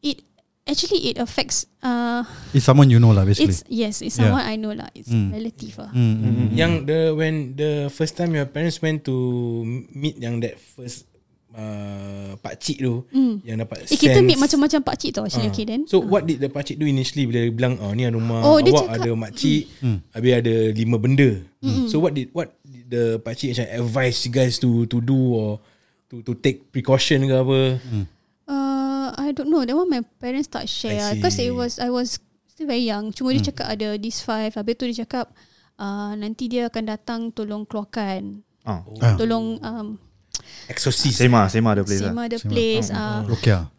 it 0.00 0.22
actually 0.62 1.10
it 1.10 1.18
affects 1.18 1.66
uh 1.82 2.22
It's 2.54 2.66
someone 2.66 2.86
you 2.86 2.98
know 2.98 3.10
lah 3.10 3.26
basically. 3.26 3.50
it's 3.50 3.62
yes 3.66 3.98
it's 3.98 4.14
Yeah. 4.14 4.30
someone 4.30 4.44
I 4.44 4.54
know 4.54 4.74
lah 4.74 4.90
it's 4.94 5.10
Mm. 5.10 5.34
relative 5.34 5.74
lah. 5.78 5.90
Hmm. 5.90 6.14
hmm, 6.16 6.32
hmm. 6.32 6.48
Yang 6.54 6.72
the 6.86 7.00
when 7.14 7.34
the 7.54 7.72
first 7.90 8.14
time 8.14 8.30
your 8.30 8.46
parents 8.46 8.78
went 8.78 9.02
to 9.06 9.14
meet 9.90 10.18
yang 10.18 10.38
that 10.42 10.54
first 10.58 11.06
uh, 11.56 12.36
pak 12.36 12.54
cik 12.56 12.78
tu 12.78 13.02
Hmm. 13.08 13.40
yang 13.42 13.56
dapat 13.58 13.82
Eh, 13.82 13.96
kita 13.96 14.20
sense. 14.20 14.26
meet 14.26 14.36
macam-macam 14.36 14.80
pak 14.82 14.96
cik 14.96 15.10
tau 15.10 15.24
actually 15.24 15.48
Ah. 15.48 15.52
okay 15.52 15.64
then. 15.64 15.82
So 15.84 15.98
what 15.98 16.22
did 16.22 16.38
the 16.38 16.46
pak 16.46 16.62
cik 16.62 16.76
do 16.76 16.84
initially 16.84 17.24
bila 17.24 17.40
dia 17.42 17.50
bilang 17.50 17.80
oh 17.80 17.90
ni 17.90 18.04
rumah 18.06 18.44
Oh, 18.44 18.60
dia 18.60 18.70
awak 18.70 18.86
cakap- 18.86 18.96
ada 19.00 19.10
mak 19.14 19.32
cik 19.34 19.62
Hmm. 19.80 19.98
habis 20.12 20.32
ada 20.36 20.54
lima 20.70 20.96
benda. 20.96 21.30
So 21.88 21.98
what 21.98 22.12
did 22.12 22.30
what 22.30 22.54
did 22.62 22.86
the 22.86 23.04
pak 23.18 23.34
cik 23.34 23.50
macam 23.52 23.66
advise 23.74 24.18
you 24.22 24.30
guys 24.30 24.54
to 24.58 24.84
to 24.86 25.00
do 25.00 25.16
or 25.34 25.50
to 26.06 26.22
to 26.22 26.36
take 26.36 26.68
precaution 26.70 27.24
ke 27.24 27.34
apa? 27.34 27.60
Uh, 28.46 29.10
I 29.12 29.32
don't 29.32 29.48
know. 29.48 29.64
That 29.64 29.74
one 29.74 29.90
my 29.90 30.04
parents 30.20 30.46
tak 30.46 30.66
share 30.66 31.16
because 31.16 31.34
it 31.36 31.50
was 31.50 31.76
I 31.76 31.90
was 31.90 32.20
still 32.46 32.68
very 32.68 32.84
young. 32.84 33.10
Cuma 33.10 33.32
dia 33.32 33.50
cakap 33.50 33.66
ada 33.68 33.96
this 33.96 34.20
five. 34.20 34.54
Habis 34.54 34.74
tu 34.76 34.86
dia 34.86 35.02
cakap 35.02 35.34
uh, 35.76 36.14
nanti 36.14 36.46
dia 36.46 36.70
akan 36.70 36.84
datang 36.86 37.20
tolong 37.30 37.64
keluarkan. 37.64 38.44
Ah. 38.62 38.82
tolong 39.14 39.58
um, 39.60 39.94
Exorcist. 40.68 41.16
Sema, 41.16 41.46
sema 41.46 41.72
ada 41.72 41.82
place 41.82 42.02
sema 42.02 42.26
the 42.26 42.38
place. 42.40 42.88
Uh, 42.90 43.22
Rukia. 43.24 43.70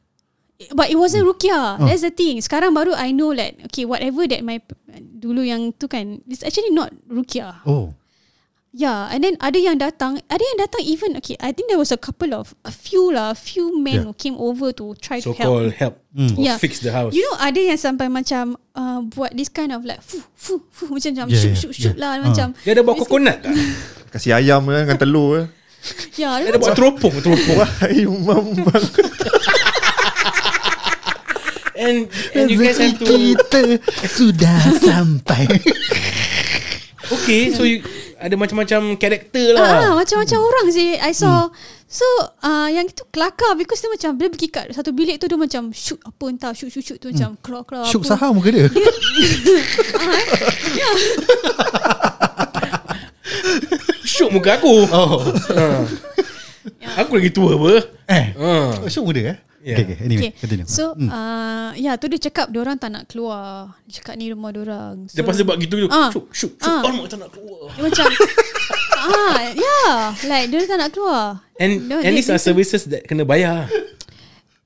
but 0.73 0.89
it 0.89 0.97
wasn't 0.97 1.21
Rukia. 1.21 1.77
Oh. 1.77 1.85
That's 1.85 2.01
the 2.01 2.09
thing. 2.09 2.41
Sekarang 2.41 2.73
baru 2.73 2.95
I 2.95 3.11
know 3.11 3.29
that 3.31 3.55
okay 3.67 3.85
whatever 3.85 4.25
that 4.25 4.41
my 4.41 4.57
dulu 4.97 5.45
yang 5.45 5.69
tu 5.75 5.85
kan 5.85 6.23
it's 6.25 6.41
actually 6.41 6.71
not 6.71 6.89
Rukia. 7.05 7.61
Oh. 7.63 7.93
Yeah, 8.77 9.09
and 9.09 9.23
then 9.25 9.33
ada 9.41 9.57
yang 9.57 9.81
datang, 9.81 10.21
ada 10.29 10.43
yang 10.43 10.57
datang 10.61 10.85
even 10.85 11.17
okay. 11.17 11.33
I 11.41 11.49
think 11.49 11.65
there 11.65 11.81
was 11.81 11.89
a 11.89 11.97
couple 11.97 12.29
of 12.37 12.53
a 12.61 12.69
few 12.69 13.09
lah, 13.09 13.33
a 13.33 13.37
few 13.37 13.73
men 13.73 13.93
Yeah. 13.95 14.05
who 14.05 14.13
came 14.13 14.37
over 14.37 14.69
to 14.69 14.93
try 15.01 15.17
So 15.17 15.33
to 15.33 15.39
help. 15.39 15.49
called 15.49 15.73
help 15.73 15.95
Hmm. 16.13 16.37
or 16.37 16.45
Yeah. 16.45 16.57
fix 16.61 16.85
the 16.85 16.93
house. 16.93 17.09
You 17.15 17.25
know 17.25 17.41
ada 17.41 17.57
yang 17.57 17.79
sampai 17.79 18.05
macam 18.05 18.53
uh, 18.77 19.01
buat 19.07 19.33
this 19.33 19.49
kind 19.49 19.73
of 19.73 19.81
like 19.81 19.97
fu 20.05 20.21
fu 20.37 20.61
fu 20.69 20.93
macam 20.93 21.09
macam 21.09 21.25
Yeah, 21.25 21.41
shoot 21.41 21.53
yeah, 21.53 21.61
shoot 21.63 21.73
shoot 21.73 21.95
yeah. 21.97 22.01
lah 22.05 22.11
Ah. 22.21 22.29
macam. 22.29 22.47
dia 22.61 22.71
ada 22.77 22.83
bawa 22.85 22.95
coconut 23.01 23.37
tak? 23.41 23.49
Kasih 24.13 24.37
ayam 24.37 24.61
kan 24.61 24.85
dengan 24.85 24.99
telur 24.99 25.29
kan. 25.41 25.45
Ya, 26.17 26.41
Dia 26.41 26.49
dia 26.49 26.51
ada 26.51 26.59
bawa 26.59 26.75
teropong, 26.75 27.15
teropong. 27.23 27.55
Wahai 27.61 28.03
mambang. 28.09 28.85
And 31.77 32.09
and 32.33 32.49
you 32.49 32.57
guys 32.57 32.81
have 32.81 32.97
to 32.97 33.05
Kita 33.05 33.77
sudah 34.09 34.57
sampai. 34.81 35.45
Okay, 37.07 37.53
so 37.53 37.63
you 37.63 37.85
ada 38.17 38.33
macam-macam 38.33 38.97
karakter 38.97 39.53
ah, 39.53 39.61
lah. 39.61 39.93
macam-macam 39.93 40.39
orang 40.41 40.73
sih 40.73 40.97
I 40.97 41.13
saw. 41.13 41.53
So 41.87 42.03
uh, 42.43 42.67
yang 42.67 42.89
itu 42.89 43.05
kelakar 43.13 43.53
because 43.55 43.79
dia 43.79 43.93
macam 43.93 44.17
dia 44.17 44.27
pergi 44.27 44.47
kat 44.51 44.73
satu 44.73 44.91
bilik 44.91 45.21
tu 45.21 45.29
dia 45.29 45.39
macam 45.39 45.71
shoot 45.71 46.01
apa 46.03 46.25
entah 46.27 46.51
shoot 46.51 46.67
shoot 46.73 46.83
shoot 46.83 46.99
tu 46.99 47.13
macam 47.13 47.37
keluar 47.39 47.63
keluar 47.63 47.87
apa. 47.87 48.03
saham 48.03 48.35
muka 48.41 48.51
dia. 48.51 48.67
Syuk 54.17 54.29
muka 54.33 54.57
aku. 54.57 54.73
Oh. 54.89 55.21
Ha. 55.53 55.63
Aku 57.05 57.15
lagi 57.15 57.31
tua 57.31 57.53
apa? 57.53 57.69
Eh. 58.09 58.25
Ha. 58.33 58.83
Oh, 58.83 58.89
syuk 58.89 59.05
muka 59.05 59.15
dia 59.15 59.25
eh? 59.29 59.37
Yeah. 59.67 59.77
Okay, 59.77 59.83
okay. 59.83 59.97
Anyway, 59.99 60.21
Okay. 60.23 60.31
continue. 60.39 60.67
So 60.69 60.95
uh, 60.95 61.69
ya 61.75 61.99
tu 61.99 62.07
dia 62.07 62.19
cakap 62.21 62.47
dia 62.49 62.59
orang 62.63 62.79
tak 62.79 62.87
nak 62.87 63.03
keluar. 63.05 63.75
Dia 63.83 63.99
cakap 63.99 64.15
ni 64.15 64.31
rumah 64.31 64.49
dia 64.49 64.61
orang. 64.63 65.11
So, 65.11 65.19
Lepas 65.19 65.35
dia 65.35 65.43
buat 65.43 65.57
gitu 65.59 65.75
tu. 65.83 65.87
Ah. 65.91 66.07
Syuk, 66.09 66.25
syuk, 66.31 66.53
syuk. 66.55 66.71
Ah. 66.71 66.81
Oh, 66.87 67.05
tak 67.05 67.19
nak 67.19 67.29
keluar. 67.29 67.67
dia 67.75 67.81
macam 67.83 68.05
ah 69.07 69.39
yeah 69.53 69.91
like 70.25 70.47
dia 70.49 70.65
tak 70.65 70.79
nak 70.79 70.89
keluar. 70.89 71.43
And 71.59 71.85
No, 71.85 71.99
and 71.99 72.13
these 72.15 72.31
are 72.31 72.39
services 72.39 72.87
that 72.87 73.03
kena 73.05 73.27
bayar. 73.27 73.67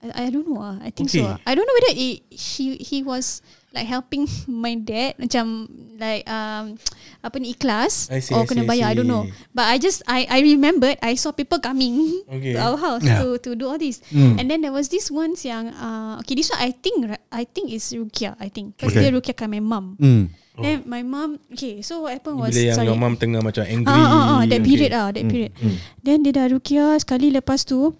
I, 0.02 0.26
I 0.26 0.34
don't 0.34 0.46
know 0.46 0.62
ah. 0.62 0.78
I 0.80 0.94
think 0.94 1.10
Okay. 1.10 1.26
so. 1.26 1.34
I 1.44 1.52
don't 1.54 1.66
know 1.66 1.76
whether 1.82 1.94
it, 1.98 2.22
she 2.34 2.78
he 2.78 3.02
was 3.02 3.42
like 3.72 3.88
helping 3.88 4.28
my 4.48 4.76
dad 4.76 5.16
macam 5.16 5.68
like 5.96 6.28
um 6.28 6.76
apa 7.26 7.36
ni 7.40 7.56
ikhlas 7.56 8.12
I 8.12 8.20
see, 8.20 8.36
or 8.36 8.44
I 8.44 8.48
kena 8.48 8.64
see, 8.64 8.68
I 8.68 8.72
bayar 8.72 8.88
I 8.92 8.96
don't 9.00 9.08
know. 9.08 9.24
But 9.56 9.72
I 9.72 9.80
just 9.80 10.04
I 10.06 10.28
I 10.28 10.40
remembered 10.44 11.00
I 11.00 11.16
saw 11.16 11.32
people 11.32 11.64
coming 11.64 11.96
Okay. 12.36 12.54
to 12.56 12.60
our 12.60 12.76
house 12.76 13.04
Yeah. 13.06 13.24
to 13.24 13.40
to 13.40 13.50
do 13.56 13.72
all 13.72 13.80
this. 13.80 14.04
Mm. 14.12 14.36
And 14.42 14.46
then 14.50 14.60
there 14.60 14.76
was 14.76 14.92
this 14.92 15.08
ones 15.08 15.42
yang 15.42 15.72
uh 15.72 16.20
okay 16.20 16.36
this 16.36 16.52
one 16.52 16.60
I 16.60 16.76
think 16.76 17.08
right- 17.08 17.28
I 17.32 17.48
think 17.48 17.72
is 17.72 17.88
Rukia 17.94 18.36
I 18.38 18.52
think 18.52 18.76
because 18.76 18.92
Okay. 18.92 19.08
dia 19.08 19.16
Rukia 19.16 19.34
kan 19.34 19.48
my 19.48 19.64
mum. 19.64 19.96
Hmm. 19.96 20.34
Then 20.62 20.84
my 20.86 21.02
mom 21.02 21.40
Okay 21.56 21.80
so 21.82 22.06
what 22.06 22.14
happened 22.14 22.38
was 22.38 22.52
Bila 22.54 22.62
yang 22.70 22.78
sorry. 22.78 22.90
your 22.92 23.00
mom 23.00 23.16
tengah 23.16 23.40
macam 23.42 23.64
angry. 23.66 23.88
Ah, 23.88 24.04
ah, 24.04 24.24
ah, 24.36 24.42
that 24.46 24.62
okay. 24.62 24.68
period 24.68 24.92
ah, 24.94 25.10
that 25.10 25.26
period. 25.26 25.56
Then 26.04 26.22
dia 26.28 26.36
dah 26.36 26.52
rukia 26.52 27.00
sekali 27.02 27.32
lepas 27.32 27.64
tu, 27.64 27.96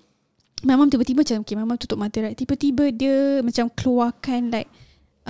my 0.62 0.76
mom 0.78 0.92
tiba-tiba 0.92 1.26
macam, 1.26 1.42
okay, 1.42 1.56
my 1.58 1.66
mom 1.66 1.80
tutup 1.80 1.98
mata 1.98 2.22
right. 2.22 2.38
Tiba-tiba 2.38 2.94
dia 2.94 3.42
macam 3.42 3.66
keluarkan 3.74 4.54
like, 4.54 4.70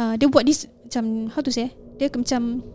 uh, 0.02 0.14
dia 0.18 0.26
buat 0.26 0.42
this 0.42 0.66
macam, 0.82 1.30
how 1.30 1.40
to 1.40 1.54
say, 1.54 1.70
dia 1.96 2.10
macam, 2.10 2.66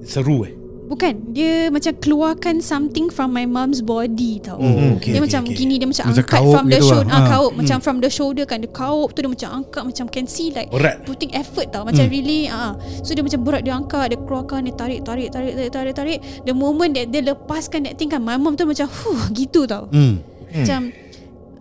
Seru 0.00 0.42
eh. 0.42 0.52
bukan, 0.88 1.30
dia 1.30 1.68
macam 1.68 1.92
keluarkan 2.00 2.58
something 2.58 3.06
from 3.06 3.30
my 3.30 3.44
mom's 3.44 3.78
body 3.78 4.40
tau. 4.40 4.56
Oh, 4.56 4.96
okay, 4.96 5.14
dia 5.14 5.20
okay, 5.20 5.22
macam 5.22 5.42
okay. 5.46 5.54
gini, 5.54 5.76
dia 5.76 5.86
macam, 5.86 6.08
Macam 6.08 6.24
angkat 6.24 6.40
from 6.42 6.66
the 6.66 6.74
gitu 6.74 6.88
shoulder, 6.88 7.06
lah. 7.06 7.14
ah, 7.14 7.22
Ah. 7.22 7.30
kaup, 7.30 7.52
macam 7.54 7.76
from 7.78 7.96
the 8.00 8.10
shoulder 8.10 8.44
kan, 8.48 8.58
dia 8.58 8.72
kaup 8.72 9.08
tu 9.12 9.20
dia 9.20 9.30
macam 9.30 9.48
angkat, 9.60 9.82
macam 9.86 10.04
can 10.08 10.26
see 10.26 10.50
like, 10.50 10.66
Berat. 10.66 11.04
putting 11.04 11.30
effort 11.30 11.70
tau 11.70 11.84
Macam 11.84 12.02
really 12.08 12.48
uh, 12.48 12.74
So 13.04 13.12
dia 13.12 13.22
macam 13.22 13.44
berat 13.44 13.62
Dia 13.62 13.74
angkat 13.74 14.10
Dia 14.10 14.18
keluarkan 14.18 14.66
Dia 14.66 14.74
tarik 14.74 15.00
Tarik 15.02 15.28
tarik 15.30 15.52
tarik 15.54 15.70
tarik, 15.70 15.94
tarik. 15.94 16.18
The 16.42 16.54
moment 16.56 16.90
that 16.94 17.06
Dia 17.08 17.22
lepaskan 17.22 17.86
that 17.86 17.94
thing 17.94 18.08
kan 18.08 18.18
My 18.18 18.34
mom 18.34 18.54
tu 18.54 18.64
macam 18.64 18.86
Huh 18.86 19.22
gitu 19.30 19.66
tau 19.66 19.86
Hmm. 19.90 20.18
Macam 20.50 20.90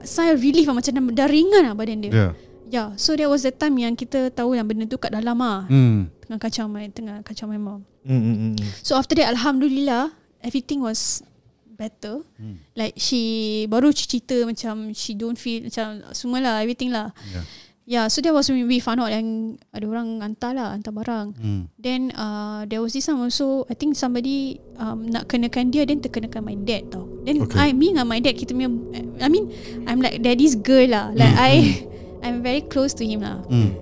Saya 0.02 0.34
relief 0.34 0.66
lah 0.66 0.80
Macam 0.80 0.92
dah, 1.12 1.28
ringan 1.28 1.62
lah 1.66 1.74
badan 1.74 2.02
dia 2.02 2.10
Ya. 2.10 2.18
Yeah. 2.18 2.32
Yeah, 2.70 2.94
So 2.96 3.18
that 3.18 3.28
was 3.28 3.44
the 3.44 3.52
time 3.52 3.76
Yang 3.76 4.06
kita 4.08 4.30
tahu 4.32 4.54
Yang 4.56 4.68
benda 4.70 4.84
tu 4.86 4.98
kat 5.02 5.12
dalam 5.12 5.38
lah 5.42 5.66
Hmm. 5.68 6.08
Tengah 6.24 6.40
kacau 6.40 6.66
my 6.70 6.86
Tengah 6.90 7.26
kacau 7.26 7.50
my 7.50 7.60
mom 7.60 7.82
Hmm, 8.06 8.16
hmm, 8.16 8.36
hmm, 8.36 8.52
hmm. 8.56 8.70
So 8.86 8.96
after 8.96 9.18
that 9.20 9.34
Alhamdulillah 9.36 10.16
Everything 10.40 10.80
was 10.80 11.20
Better 11.68 12.24
hmm. 12.40 12.64
Like 12.78 12.96
she 12.96 13.66
Baru 13.68 13.92
cerita 13.92 14.38
macam 14.48 14.96
She 14.96 15.18
don't 15.18 15.36
feel 15.36 15.68
Macam 15.68 16.06
semua 16.16 16.40
lah 16.40 16.56
Everything 16.64 16.94
lah 16.94 17.12
Yeah. 17.34 17.44
Yeah, 17.90 18.06
so 18.06 18.22
that 18.22 18.30
was 18.30 18.46
when 18.54 18.70
we 18.70 18.78
found 18.78 19.02
out 19.02 19.10
yang 19.10 19.58
ada 19.74 19.82
orang 19.90 20.22
hantar 20.22 20.54
lah, 20.54 20.78
hantar 20.78 20.94
barang. 20.94 21.34
Hmm. 21.34 21.74
Then 21.74 22.14
uh, 22.14 22.70
there 22.70 22.86
was 22.86 22.94
this 22.94 23.10
time 23.10 23.18
also, 23.18 23.66
I 23.66 23.74
think 23.74 23.98
somebody 23.98 24.62
um, 24.78 25.10
nak 25.10 25.26
kenakan 25.26 25.74
dia, 25.74 25.90
then 25.90 25.98
terkenakan 25.98 26.46
my 26.46 26.54
dad 26.54 26.94
tau. 26.94 27.10
Then 27.26 27.50
Okay. 27.50 27.58
I, 27.58 27.74
me 27.74 27.90
dengan 27.90 28.06
my 28.06 28.22
dad, 28.22 28.38
kita 28.38 28.54
punya, 28.54 28.70
I 29.18 29.26
mean, 29.26 29.50
I'm 29.90 30.06
like 30.06 30.22
daddy's 30.22 30.54
girl 30.54 30.86
lah. 30.86 31.10
Like 31.18 31.34
I, 31.34 31.52
I'm 32.22 32.44
very 32.44 32.64
close 32.66 32.94
to 33.00 33.04
him 33.06 33.24
lah. 33.24 33.40
Hmm. 33.48 33.76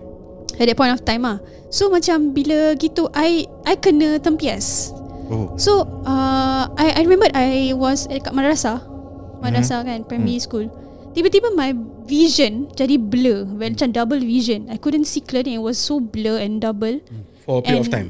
At 0.58 0.66
that 0.70 0.78
point 0.78 0.94
of 0.94 1.02
time 1.06 1.26
lah. 1.26 1.38
So 1.70 1.92
macam 1.92 2.34
bila 2.34 2.74
gitu, 2.80 3.12
I 3.14 3.46
I 3.68 3.78
kena 3.78 4.18
tempias. 4.18 4.90
Oh. 5.28 5.54
So 5.60 5.84
uh, 6.08 6.72
I 6.80 6.98
I 6.98 7.02
remember 7.04 7.28
I 7.36 7.76
was 7.76 8.08
kat 8.08 8.32
madrasah, 8.32 8.80
madrasah 9.44 9.84
kan, 9.84 10.08
primary 10.08 10.40
school. 10.40 10.72
Tiba-tiba 11.18 11.52
my 11.58 11.74
vision 12.06 12.70
jadi 12.78 12.96
blur, 13.02 13.44
well, 13.58 13.74
macam 13.74 13.90
double 13.92 14.22
vision. 14.22 14.70
I 14.70 14.78
couldn't 14.78 15.10
see 15.10 15.20
clearly. 15.20 15.58
It 15.58 15.64
was 15.66 15.76
so 15.82 15.98
blur 16.00 16.38
and 16.40 16.62
double. 16.62 17.02
For 17.44 17.60
a 17.60 17.62
period 17.66 17.84
of 17.84 17.90
And- 17.90 17.96
time. 17.96 18.10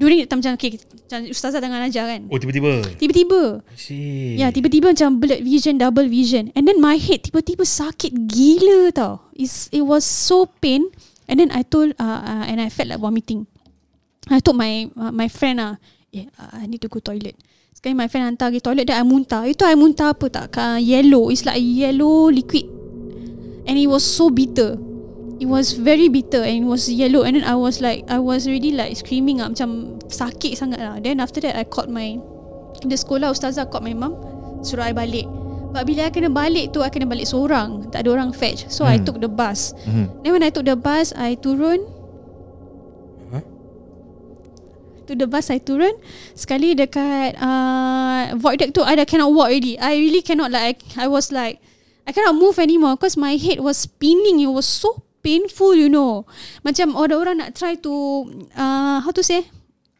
During 0.00 0.24
time 0.24 0.40
macam 0.40 0.56
okay, 0.56 0.80
macam 0.80 1.28
ustazah 1.28 1.60
tengah 1.60 1.84
ajar 1.84 2.08
kan. 2.08 2.24
Oh 2.32 2.40
tiba-tiba. 2.40 2.80
Tiba-tiba. 2.96 3.60
Ya, 4.40 4.48
tiba-tiba 4.48 4.96
macam 4.96 5.20
blurred 5.20 5.44
vision, 5.44 5.76
double 5.76 6.08
vision. 6.08 6.48
And 6.56 6.64
then 6.64 6.80
my 6.80 6.96
head 6.96 7.20
tiba-tiba 7.28 7.68
sakit 7.68 8.08
gila 8.24 8.96
tau. 8.96 9.20
It's, 9.36 9.68
it 9.68 9.84
was 9.84 10.08
so 10.08 10.48
pain. 10.48 10.88
And 11.28 11.36
then 11.36 11.52
I 11.52 11.68
told, 11.68 11.92
uh, 12.00 12.20
uh, 12.24 12.44
and 12.48 12.64
I 12.64 12.72
felt 12.72 12.88
like 12.88 12.98
vomiting. 12.98 13.44
I 14.32 14.40
told 14.40 14.56
my 14.56 14.88
uh, 14.96 15.12
my 15.12 15.28
friend 15.28 15.60
ah, 15.60 15.74
eh, 16.16 16.26
uh, 16.38 16.62
I 16.62 16.64
need 16.64 16.80
to 16.80 16.88
go 16.88 16.98
toilet. 16.98 17.36
Sekali 17.76 17.92
my 17.92 18.08
friend 18.08 18.24
hantar 18.34 18.48
pergi 18.48 18.64
toilet 18.64 18.84
dan 18.88 19.00
I 19.00 19.04
muntah. 19.04 19.44
Itu 19.44 19.68
I 19.68 19.76
muntah 19.76 20.16
apa 20.16 20.26
tak? 20.32 20.46
Ka, 20.56 20.80
yellow. 20.80 21.28
It's 21.28 21.44
like 21.44 21.60
yellow 21.60 22.32
liquid. 22.32 22.64
And 23.68 23.76
it 23.76 23.86
was 23.86 24.02
so 24.02 24.32
bitter. 24.32 24.80
It 25.40 25.48
was 25.48 25.72
very 25.72 26.12
bitter 26.12 26.44
and 26.44 26.62
it 26.62 26.68
was 26.68 26.84
yellow 26.84 27.24
and 27.24 27.32
then 27.32 27.48
I 27.48 27.56
was 27.56 27.80
like 27.80 28.04
I 28.12 28.20
was 28.20 28.44
really 28.44 28.76
like 28.76 28.92
screaming 28.92 29.40
ah 29.40 29.48
macam 29.48 29.96
sakit 30.04 30.52
sangat 30.52 30.76
lah. 30.76 31.00
Then 31.00 31.16
after 31.16 31.40
that 31.40 31.56
I 31.56 31.64
called 31.64 31.88
my 31.88 32.20
the 32.84 32.92
sekolah 32.92 33.32
ustazah 33.32 33.64
called 33.72 33.88
my 33.88 33.96
mum 33.96 34.20
suruh 34.60 34.84
I 34.84 34.92
balik. 34.92 35.24
But 35.72 35.88
bila 35.88 36.06
I 36.06 36.12
kena 36.12 36.28
balik 36.28 36.76
tu 36.76 36.84
I 36.84 36.92
kena 36.92 37.08
balik 37.08 37.24
seorang. 37.24 37.88
Tak 37.88 38.04
ada 38.04 38.08
orang 38.12 38.36
fetch. 38.36 38.68
So 38.68 38.84
I 38.84 39.00
took 39.00 39.16
the 39.16 39.32
bus. 39.32 39.72
Mhm. 39.88 40.04
Then 40.20 40.30
when 40.36 40.44
I 40.44 40.52
took 40.52 40.68
the 40.68 40.76
bus 40.76 41.16
I 41.16 41.40
turun 41.40 41.88
Huh? 43.32 43.44
To 45.08 45.12
the 45.16 45.24
bus 45.24 45.48
I 45.48 45.56
turun 45.62 45.94
Sekali 46.36 46.74
dekat 46.76 47.38
uh, 47.40 48.34
Void 48.36 48.60
deck 48.60 48.70
tu 48.76 48.84
I 48.84 48.92
dah 48.98 49.06
cannot 49.08 49.32
walk 49.32 49.48
already 49.48 49.80
I 49.80 49.96
really 49.96 50.20
cannot 50.20 50.52
like 50.52 50.84
I, 51.00 51.06
I 51.06 51.08
was 51.08 51.32
like 51.32 51.62
I 52.04 52.12
cannot 52.12 52.34
move 52.36 52.58
anymore 52.60 52.98
Because 53.00 53.14
my 53.16 53.38
head 53.40 53.62
was 53.62 53.88
spinning 53.88 54.42
It 54.42 54.50
was 54.50 54.66
so 54.66 55.00
painful 55.20 55.76
you 55.76 55.88
know 55.88 56.24
Macam 56.64 56.96
orang-orang 56.96 57.44
nak 57.44 57.56
try 57.56 57.76
to 57.80 57.92
uh, 58.56 59.00
How 59.00 59.12
to 59.12 59.22
say 59.24 59.46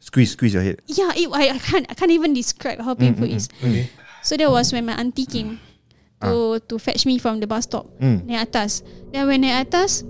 Squeeze, 0.01 0.33
squeeze 0.33 0.57
your 0.57 0.65
head. 0.65 0.81
Yeah 0.89 1.13
it, 1.13 1.29
I, 1.29 1.53
I 1.55 1.59
can't 1.61 1.85
I 1.85 1.93
can't 1.93 2.09
even 2.09 2.33
describe 2.33 2.81
How 2.81 2.97
painful 2.97 3.29
it 3.29 3.37
is 3.37 3.45
Okay. 3.61 3.85
So 4.21 4.37
that 4.37 4.49
was 4.49 4.69
when 4.73 4.85
my 4.85 4.93
auntie 4.93 5.25
came 5.25 5.57
to 6.21 6.61
to 6.69 6.77
fetch 6.77 7.09
me 7.09 7.17
from 7.17 7.41
the 7.41 7.49
bus 7.49 7.65
stop. 7.65 7.89
Hmm. 7.97 8.21
Naik 8.29 8.53
atas. 8.53 8.85
Then 9.09 9.25
when 9.25 9.41
naik 9.41 9.65
atas 9.65 10.05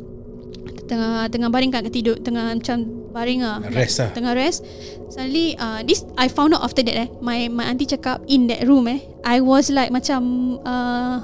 tengah 0.92 1.32
tengah 1.32 1.48
baring 1.48 1.72
kat 1.72 1.88
tidur 1.88 2.20
tengah 2.20 2.52
macam 2.52 3.08
baring 3.16 3.40
ah. 3.48 3.64
Rest 3.64 4.04
lah. 4.04 4.12
Tengah 4.12 4.36
rest. 4.36 4.68
Suddenly 5.08 5.56
uh, 5.56 5.80
this 5.88 6.04
I 6.20 6.28
found 6.28 6.52
out 6.52 6.68
after 6.68 6.84
that 6.84 6.96
eh. 6.96 7.10
My 7.24 7.48
my 7.48 7.72
auntie 7.72 7.88
cakap 7.88 8.20
in 8.28 8.52
that 8.52 8.68
room 8.68 8.92
eh. 8.92 9.00
I 9.24 9.40
was 9.40 9.72
like 9.72 9.96
macam 9.96 10.60
uh, 10.68 11.24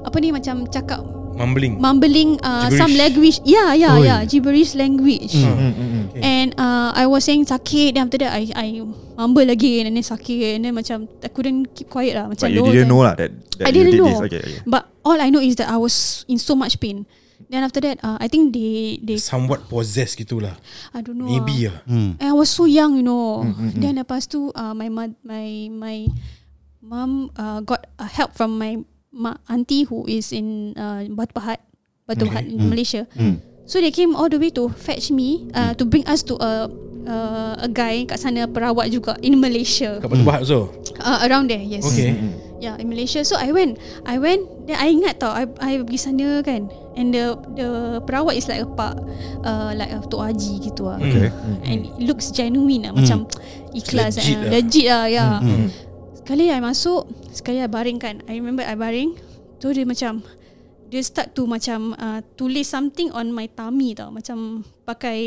apa 0.00 0.16
ni 0.16 0.32
macam 0.32 0.64
cakap 0.72 1.04
Mumbling. 1.40 1.80
mumbling 1.80 2.30
uh, 2.44 2.68
Gibberish. 2.68 2.80
some 2.80 2.94
language. 3.00 3.36
Yeah, 3.48 3.72
yeah, 3.72 3.96
Oi. 3.96 4.04
yeah, 4.04 4.20
gibberish 4.28 4.76
language. 4.76 5.32
Hmm, 5.32 5.56
hmm, 5.56 5.72
hmm. 5.72 5.90
Okay. 6.10 6.20
And 6.26 6.50
uh, 6.58 6.90
I 6.92 7.06
was 7.06 7.22
saying 7.24 7.46
sakit 7.46 7.94
Then 7.94 8.10
after 8.10 8.18
that 8.20 8.34
I 8.34 8.50
I 8.52 8.66
mumble 9.14 9.46
again 9.46 9.86
And 9.86 9.94
then 9.94 10.02
sakit 10.02 10.58
And 10.58 10.66
then 10.66 10.74
macam 10.74 11.06
I 11.22 11.30
couldn't 11.30 11.70
keep 11.72 11.86
quiet 11.86 12.18
lah 12.18 12.26
Macam 12.26 12.44
But 12.44 12.52
you 12.52 12.66
didn't 12.66 12.90
know 12.90 13.06
lah 13.06 13.14
that, 13.14 13.30
that 13.56 13.64
I 13.64 13.70
didn't 13.70 13.94
did 13.94 14.02
know 14.02 14.10
this. 14.10 14.20
Okay, 14.26 14.42
okay. 14.42 14.58
But 14.66 14.90
all 15.06 15.16
I 15.16 15.30
know 15.30 15.40
is 15.40 15.54
that 15.62 15.70
I 15.70 15.78
was 15.78 16.26
in 16.26 16.42
so 16.42 16.58
much 16.58 16.82
pain 16.82 17.06
Then 17.46 17.62
after 17.62 17.78
that 17.86 18.02
uh, 18.02 18.18
I 18.18 18.26
think 18.26 18.50
they 18.52 18.98
they 19.00 19.16
Somewhat 19.22 19.70
possessed 19.70 20.18
gitulah. 20.18 20.58
I 20.92 21.00
don't 21.00 21.16
know 21.16 21.30
Maybe 21.30 21.70
ah. 21.70 21.72
lah. 21.72 21.76
Hmm. 21.86 22.10
And 22.18 22.28
I 22.30 22.34
was 22.34 22.50
so 22.50 22.66
young 22.66 22.98
you 22.98 23.06
know 23.06 23.46
Mm, 23.46 23.54
mm, 23.54 23.72
Then 23.78 23.92
lepas 24.02 24.26
tu 24.26 24.50
uh, 24.50 24.74
My 24.74 24.90
mom 24.90 25.14
My 25.22 25.70
my 25.70 25.96
Mum 26.80 27.28
uh, 27.36 27.60
got 27.60 27.86
uh, 28.00 28.08
help 28.08 28.32
from 28.32 28.56
my 28.56 28.80
ma- 29.10 29.38
auntie 29.46 29.84
who 29.84 30.06
is 30.06 30.30
in 30.30 30.74
uh, 30.74 31.02
Batu 31.10 31.34
Pahat 31.34 31.58
Batu 32.04 32.24
Okay. 32.24 32.30
Pahat 32.30 32.44
in 32.46 32.58
Mm. 32.58 32.68
Malaysia 32.68 33.02
Hmm. 33.14 33.38
So 33.66 33.78
they 33.78 33.94
came 33.94 34.18
all 34.18 34.26
the 34.26 34.34
way 34.34 34.50
to 34.50 34.66
fetch 34.66 35.14
me 35.14 35.46
uh, 35.54 35.78
to 35.78 35.86
bring 35.86 36.02
us 36.10 36.26
to 36.26 36.34
a 36.36 36.66
uh, 37.06 37.54
a 37.54 37.70
guy 37.70 38.02
kat 38.02 38.18
sana 38.18 38.50
perawat 38.50 38.90
juga 38.90 39.14
in 39.22 39.38
Malaysia. 39.38 40.02
Kat 40.02 40.10
Batu 40.10 40.26
Pahat 40.26 40.42
so. 40.42 40.74
Uh, 40.98 41.22
around 41.22 41.46
there, 41.46 41.62
yes. 41.62 41.86
Okay. 41.86 42.10
Hmm. 42.12 42.34
Yeah, 42.58 42.74
in 42.76 42.90
Malaysia. 42.90 43.22
So 43.22 43.38
I 43.38 43.54
went, 43.54 43.78
I 44.04 44.18
went. 44.18 44.42
Then 44.66 44.74
I 44.76 44.90
ingat 44.90 45.22
tau, 45.22 45.30
I 45.30 45.46
I 45.62 45.80
pergi 45.80 45.96
sana 45.96 46.42
kan. 46.42 46.66
And 46.92 47.14
the 47.14 47.38
the 47.54 47.68
perawat 48.04 48.36
is 48.36 48.50
like 48.50 48.60
a 48.60 48.68
pak, 48.68 48.98
uh, 49.46 49.70
like 49.72 49.94
a 49.94 50.02
tok 50.02 50.28
haji 50.28 50.66
gitu 50.66 50.90
lah. 50.90 50.98
Okay. 50.98 51.30
And 51.62 51.86
it 51.88 52.10
looks 52.10 52.34
genuine 52.34 52.84
lah, 52.84 52.92
macam 52.92 53.30
ikhlas. 53.78 54.18
Legit 54.18 54.34
uh, 54.34 54.42
lah. 54.42 54.50
legit 54.50 54.86
lah, 54.90 55.04
yeah. 55.06 55.32
Hmm. 55.38 55.66
Sekali 56.30 56.46
I 56.46 56.62
masuk 56.62 57.10
Sekali 57.34 57.58
I 57.58 57.66
baring 57.66 57.98
kan 57.98 58.22
I 58.30 58.38
remember 58.38 58.62
I 58.62 58.78
baring 58.78 59.18
Tu 59.58 59.66
dia 59.74 59.82
macam 59.82 60.22
Dia 60.86 61.02
start 61.02 61.34
to 61.34 61.42
macam 61.42 61.90
uh, 61.98 62.22
Tulis 62.38 62.70
something 62.70 63.10
on 63.10 63.34
my 63.34 63.50
tummy 63.50 63.98
tau 63.98 64.14
Macam 64.14 64.62
Pakai 64.86 65.18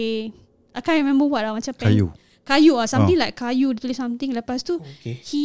I 0.71 0.79
can't 0.79 1.03
remember 1.03 1.27
what 1.27 1.43
lah 1.43 1.51
Macam 1.51 1.75
pen- 1.75 1.91
Kayu. 1.91 2.07
Kayu 2.47 2.79
lah 2.79 2.87
Something 2.87 3.19
like 3.19 3.35
kayu 3.35 3.75
Dia 3.75 3.83
tulis 3.83 3.99
something 3.99 4.31
Lepas 4.31 4.63
tu 4.63 4.79
Okay. 4.79 5.19
He 5.19 5.43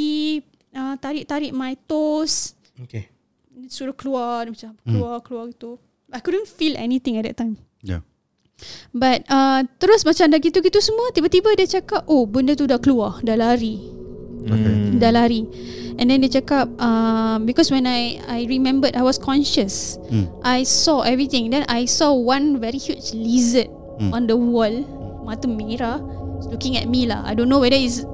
uh, 0.70 0.94
Tarik-tarik 0.94 1.50
my 1.50 1.74
toes 1.90 2.54
Okay. 2.78 3.10
Dia 3.50 3.66
Suruh 3.66 3.98
keluar 3.98 4.46
Dia 4.46 4.54
macam 4.54 4.78
Keluar 4.86 5.18
keluar 5.26 5.50
gitu 5.50 5.74
I 6.14 6.22
couldn't 6.22 6.46
feel 6.46 6.78
anything 6.78 7.18
at 7.18 7.26
that 7.26 7.34
time 7.34 7.58
Yeah. 7.82 8.06
But 8.94 9.26
uh, 9.26 9.66
Terus 9.82 10.06
macam 10.06 10.30
dah 10.30 10.38
gitu-gitu 10.38 10.78
semua 10.78 11.10
Tiba-tiba 11.10 11.50
dia 11.58 11.82
cakap 11.82 12.06
Oh 12.06 12.30
benda 12.30 12.54
tu 12.54 12.70
dah 12.70 12.78
keluar 12.78 13.18
Dah 13.26 13.34
lari 13.34 13.97
Okay. 14.50 14.96
dah 14.96 15.10
lari 15.10 15.42
and 15.96 16.08
then 16.08 16.20
dia 16.20 16.38
cakap 16.38 16.70
uh, 16.76 17.36
because 17.42 17.68
when 17.68 17.84
I 17.84 18.16
I 18.24 18.44
remembered 18.44 18.94
I 18.94 19.02
was 19.02 19.16
conscious 19.16 19.98
Hmm. 20.08 20.30
I 20.40 20.62
saw 20.62 21.02
everything 21.02 21.50
then 21.50 21.66
I 21.66 21.84
saw 21.84 22.12
one 22.12 22.56
very 22.56 22.78
huge 22.78 23.12
lizard 23.12 23.68
Hmm. 23.98 24.14
on 24.14 24.22
the 24.24 24.38
wall 24.38 24.70
mata 25.22 25.44
merah 25.44 25.98
looking 26.48 26.78
at 26.78 26.86
me 26.86 27.04
lah 27.04 27.26
I 27.26 27.34
don't 27.34 27.50
know 27.50 27.58
whether 27.58 27.74
it's 27.74 28.06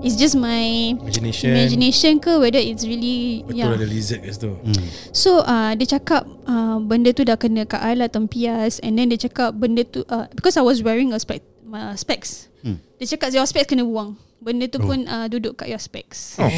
it's 0.00 0.16
just 0.16 0.36
my 0.36 0.96
Imagination. 0.96 1.48
imagination 1.52 2.12
ke 2.16 2.32
whether 2.36 2.60
it's 2.60 2.84
really 2.84 3.44
Betul 3.44 3.56
yeah 3.56 3.72
ada 3.72 3.84
lizard 3.84 4.20
kat 4.20 4.32
situ. 4.36 4.52
Hmm. 4.52 4.84
So 5.12 5.40
uh, 5.40 5.72
dia 5.74 5.96
cakap 5.96 6.24
uh, 6.44 6.76
benda 6.80 7.12
tu 7.12 7.24
dah 7.24 7.36
kena 7.36 7.64
kat 7.64 7.80
I 7.80 7.96
lah 7.96 8.08
tempias 8.08 8.80
and 8.80 8.96
then 8.96 9.08
dia 9.08 9.20
cakap 9.20 9.56
benda 9.56 9.80
tu 9.82 10.04
uh, 10.08 10.28
because 10.32 10.56
I 10.56 10.64
was 10.64 10.80
wearing 10.80 11.12
a 11.12 11.20
spec 11.20 11.40
uh, 11.68 11.96
specs. 11.96 12.48
Hmm. 12.60 12.80
Dia 12.96 13.16
cakap 13.16 13.32
your 13.32 13.44
specs 13.44 13.64
kena 13.66 13.84
buang. 13.84 14.16
Benda 14.40 14.66
tu 14.66 14.80
Oh. 14.80 14.88
pun 14.88 15.04
uh, 15.04 15.28
duduk 15.28 15.56
kat 15.56 15.68
your 15.68 15.78
specs. 15.78 16.36
Oh. 16.36 16.48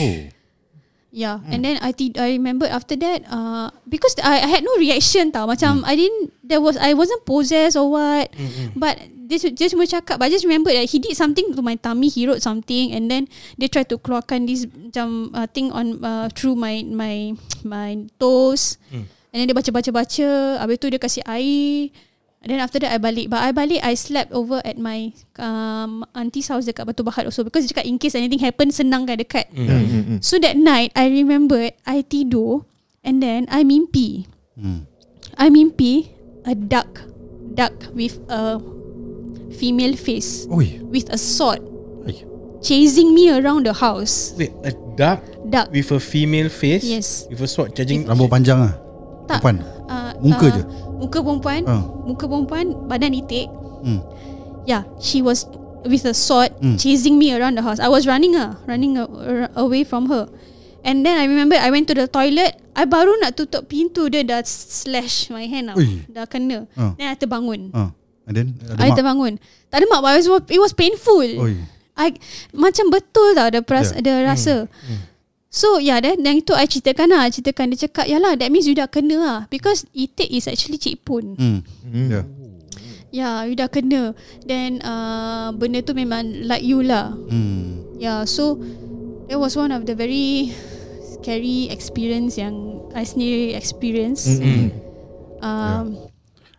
Yeah, 1.13 1.45
and 1.45 1.61
then 1.61 1.77
I 1.85 1.93
thi- 1.93 2.17
I 2.17 2.41
remember 2.41 2.65
after 2.65 2.97
that 2.97 3.29
uh, 3.29 3.69
because 3.85 4.17
I, 4.25 4.41
I 4.41 4.49
had 4.49 4.65
no 4.65 4.81
reaction 4.81 5.29
tau 5.29 5.45
macam 5.45 5.85
I 5.85 5.93
didn't 5.93 6.33
there 6.41 6.57
was 6.57 6.81
I 6.81 6.97
wasn't 6.97 7.29
possessed 7.29 7.77
or 7.77 7.93
what 7.93 8.33
Mm-mm. 8.33 8.73
but 8.73 8.97
dia, 9.29 9.53
dia 9.53 9.69
cuma 9.69 9.85
cakap 9.85 10.17
But 10.17 10.33
I 10.33 10.33
just 10.33 10.49
remember 10.49 10.73
that 10.73 10.89
He 10.89 10.97
did 10.97 11.13
something 11.13 11.53
to 11.53 11.61
my 11.61 11.77
tummy 11.77 12.09
He 12.09 12.25
wrote 12.25 12.41
something 12.41 12.97
And 12.97 13.13
then 13.13 13.29
Dia 13.57 13.69
try 13.69 13.85
to 13.85 13.97
keluarkan 13.97 14.49
This 14.49 14.65
macam 14.65 15.33
uh, 15.33 15.45
Thing 15.49 15.69
on 15.69 16.01
uh, 16.01 16.33
Through 16.33 16.57
my 16.57 16.81
My 16.85 17.37
My 17.61 18.09
toes 18.17 18.81
Hmm. 18.89 19.05
And 19.33 19.37
then 19.37 19.47
dia 19.49 19.57
baca-baca-baca 19.57 20.29
Habis 20.61 20.77
tu 20.81 20.89
dia 20.89 21.01
kasih 21.01 21.25
air 21.25 21.93
And 22.43 22.51
then 22.51 22.59
after 22.59 22.83
that 22.83 22.91
I 22.91 22.99
balik 22.99 23.31
But 23.31 23.39
I 23.39 23.55
balik 23.55 23.79
I 23.81 23.95
slept 23.95 24.35
over 24.35 24.59
at 24.67 24.75
my 24.75 25.15
um, 25.39 26.03
Auntie's 26.11 26.51
house 26.51 26.67
Dekat 26.67 26.91
Batu 26.91 27.07
Bahat 27.07 27.31
also 27.31 27.47
Because 27.47 27.63
dia 27.63 27.71
cakap 27.71 27.87
In 27.87 28.03
case 28.03 28.19
anything 28.19 28.43
happen 28.43 28.75
Senang 28.75 29.07
kan 29.07 29.15
dekat 29.15 29.47
Hmm. 29.55 29.71
Mm, 29.71 29.83
mm, 29.87 30.03
mm. 30.03 30.19
So 30.19 30.43
that 30.43 30.59
night 30.59 30.91
I 30.93 31.07
remember 31.07 31.71
I 31.87 32.03
tidur 32.03 32.67
And 33.01 33.23
then 33.23 33.47
I 33.47 33.63
mimpi 33.63 34.27
Hmm. 34.59 34.91
I 35.39 35.55
mimpi 35.55 36.11
A 36.43 36.59
duck 36.59 37.07
Duck 37.55 37.73
with 37.95 38.19
a 38.27 38.59
Female 39.55 39.95
face 39.95 40.51
Oi. 40.51 40.83
With 40.83 41.15
a 41.15 41.19
sword 41.23 41.63
Ai. 42.03 42.27
Chasing 42.59 43.15
me 43.15 43.31
around 43.31 43.67
the 43.67 43.75
house 43.75 44.35
Wait, 44.35 44.51
a 44.67 44.75
duck 44.99 45.23
Duck 45.47 45.71
with 45.71 45.95
a 45.95 46.03
female 46.03 46.51
face 46.51 46.83
Yes. 46.83 47.31
with 47.31 47.39
a 47.39 47.47
sword 47.47 47.71
charging 47.79 48.03
Rambut 48.03 48.27
panjang 48.27 48.67
ah. 48.67 48.75
Tak 49.31 49.39
Perempuan. 49.39 49.57
uh, 49.87 50.11
Muka 50.19 50.47
uh, 50.47 50.51
je? 50.51 50.63
Muka 51.03 51.19
perempuan 51.19 51.67
Ah. 51.67 51.83
Muka 52.07 52.25
perempuan 52.25 52.87
Badan 52.87 53.11
itik 53.13 53.51
Hmm. 53.83 53.99
Yeah 54.65 54.87
She 54.97 55.19
was 55.21 55.43
With 55.83 56.07
a 56.07 56.15
sword 56.15 56.55
Hmm. 56.63 56.79
Chasing 56.79 57.19
me 57.19 57.35
around 57.35 57.59
the 57.59 57.65
house 57.67 57.83
I 57.83 57.91
was 57.91 58.07
running 58.07 58.39
ah, 58.39 58.55
Running 58.65 58.95
a, 58.95 59.05
a- 59.05 59.51
away 59.59 59.83
from 59.83 60.07
her 60.07 60.31
And 60.83 61.03
then 61.03 61.15
I 61.15 61.27
remember 61.27 61.59
I 61.59 61.71
went 61.71 61.91
to 61.91 61.95
the 61.95 62.07
toilet 62.07 62.55
I 62.73 62.87
baru 62.87 63.19
nak 63.19 63.35
tutup 63.35 63.67
pintu 63.67 64.07
Dia 64.07 64.23
dah 64.23 64.47
slash 64.47 65.27
my 65.29 65.45
hand 65.45 65.75
Ui. 65.75 66.07
Dah 66.07 66.23
kena 66.25 66.71
Ah. 66.79 66.95
Then 66.95 67.07
I 67.11 67.19
terbangun 67.19 67.75
Ah. 67.75 67.91
And 68.23 68.35
then 68.39 68.47
ada 68.63 68.79
I 68.79 68.89
mak. 68.91 68.97
terbangun 68.97 69.33
Tak 69.67 69.83
ada 69.83 69.87
mak 69.91 70.01
but 70.01 70.15
it 70.15 70.23
was, 70.23 70.43
it 70.49 70.61
was 70.63 70.71
painful 70.73 71.27
Oi. 71.27 71.59
I 71.93 72.15
Macam 72.55 72.89
betul 72.89 73.35
tau 73.35 73.51
Ada 73.51 73.61
peras, 73.61 73.91
Yeah. 73.91 73.99
ada 74.01 74.13
rasa 74.25 74.55
So 75.53 75.77
yeah 75.77 76.01
then 76.01 76.25
Yang 76.25 76.49
itu 76.49 76.53
I 76.57 76.65
ceritakan 76.65 77.13
lah 77.13 77.29
ceritakan 77.29 77.77
Dia 77.77 77.85
cakap 77.87 78.09
Yalah 78.09 78.41
that 78.41 78.49
means 78.49 78.65
you 78.65 78.73
dah 78.73 78.89
kena 78.89 79.17
lah 79.21 79.39
Because 79.53 79.85
itik 79.93 80.33
is 80.33 80.49
actually 80.49 80.81
cik 80.81 81.05
pun 81.05 81.37
Hmm. 81.37 81.61
Yeah. 81.85 82.25
Yeah 83.13 83.45
you 83.45 83.53
dah 83.53 83.69
kena 83.69 84.17
Then 84.49 84.81
uh, 84.81 85.53
Benda 85.53 85.85
tu 85.85 85.93
memang 85.93 86.49
Like 86.49 86.65
you 86.65 86.81
lah 86.81 87.13
Hmm. 87.29 87.85
Yeah 88.01 88.25
so 88.25 88.57
That 89.29 89.37
was 89.37 89.53
one 89.53 89.77
of 89.77 89.85
the 89.85 89.93
very 89.93 90.57
Scary 91.21 91.69
experience 91.69 92.41
Yang 92.41 92.57
I 92.97 93.05
sendiri 93.05 93.53
experience 93.53 94.25
Mm. 94.25 94.73
um, 95.45 95.85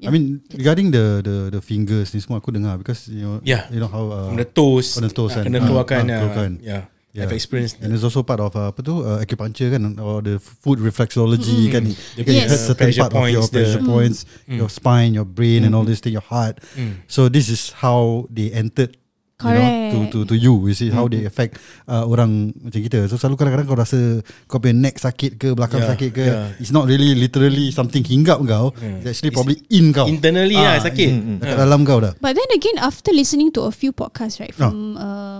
I 0.03 0.11
mean 0.11 0.43
regarding 0.51 0.91
the 0.91 1.23
the 1.23 1.35
the 1.49 1.61
fingers 1.63 2.11
ni 2.11 2.19
semua 2.19 2.43
aku 2.43 2.51
dengar 2.51 2.75
because 2.75 3.07
you 3.07 3.23
know 3.23 3.39
Yeah. 3.41 3.65
you 3.71 3.79
know 3.79 3.87
how 3.87 4.03
uh, 4.11 4.27
From 4.29 4.37
the 4.37 4.45
toes 4.45 4.93
From 4.93 5.07
the 5.07 5.13
toes 5.15 5.31
ah, 5.33 5.41
kan. 5.41 5.49
Kena 5.49 5.63
keluarkan 5.63 6.03
ah, 6.05 6.13
ah, 6.13 6.19
keluarkan. 6.21 6.51
Yeah 6.61 6.83
Yeah. 7.13 7.29
I've 7.29 7.37
experienced 7.37 7.77
And 7.77 7.85
that 7.85 7.89
there's 7.93 8.01
also 8.03 8.25
part 8.25 8.41
of 8.41 8.57
uh, 8.57 8.73
apa 8.73 8.81
tu 8.81 9.05
uh, 9.05 9.21
acupuncture 9.21 9.69
kan 9.69 10.01
or 10.01 10.25
the 10.25 10.41
food 10.41 10.81
reflexology 10.81 11.69
kan. 11.69 11.85
The 12.17 12.25
Kan 12.25 12.33
you 12.33 12.41
Yes. 12.41 12.49
hurt 12.49 12.61
certain 12.73 12.89
pressure 12.89 13.05
part 13.05 13.13
of 13.13 13.29
your 13.29 13.45
points, 13.45 13.53
the- 13.53 13.61
pressure 13.61 13.85
points, 13.85 14.17
your 14.49 14.65
spine, 14.67 15.13
your 15.13 15.25
brain, 15.25 15.61
and 15.61 15.77
all 15.77 15.85
this 15.85 16.01
thing, 16.01 16.11
your 16.11 16.25
heart. 16.25 16.57
Mm. 16.73 17.05
So 17.05 17.29
this 17.29 17.53
is 17.53 17.69
how 17.77 18.25
they 18.33 18.49
entered. 18.49 18.97
You 19.43 19.49
know, 19.49 19.59
to 19.59 19.97
Correct. 19.99 20.11
to 20.13 20.19
to 20.31 20.35
you, 20.39 20.53
you 20.65 20.73
see 20.73 20.87
how 20.87 21.03
they 21.05 21.27
affect 21.27 21.59
uh, 21.85 22.07
orang 22.07 22.55
macam 22.55 22.79
kita. 22.79 23.11
So 23.11 23.19
selalu 23.19 23.35
kadang-kadang 23.35 23.67
kau 23.67 23.75
rasa 23.75 23.99
kau 24.47 24.55
punya 24.55 24.71
neck 24.71 24.95
sakit 24.95 25.35
ke, 25.35 25.51
belakang 25.51 25.83
Yeah, 25.83 25.89
sakit 25.91 26.09
ke, 26.15 26.23
yeah. 26.23 26.47
it's 26.63 26.71
not 26.71 26.87
really 26.87 27.11
literally 27.11 27.67
something 27.69 28.07
hinggap 28.07 28.39
kau. 28.39 28.71
Yeah. 28.79 29.03
It's 29.03 29.19
actually 29.19 29.29
It's 29.29 29.35
probably 29.35 29.59
in 29.67 29.91
kau. 29.91 30.07
Internally 30.07 30.55
lah 30.55 30.79
sakit 30.79 31.43
Dekat 31.43 31.59
dalam 31.59 31.83
kau 31.83 31.99
dah. 31.99 32.15
But 32.23 32.39
then 32.39 32.47
again 32.55 32.79
After 32.79 33.11
listening 33.11 33.51
to 33.59 33.67
a 33.67 33.73
few 33.75 33.91
podcasts 33.91 34.39
Right 34.39 34.55
Ah. 34.55 34.71
From 34.71 34.75
uh, 34.95 35.39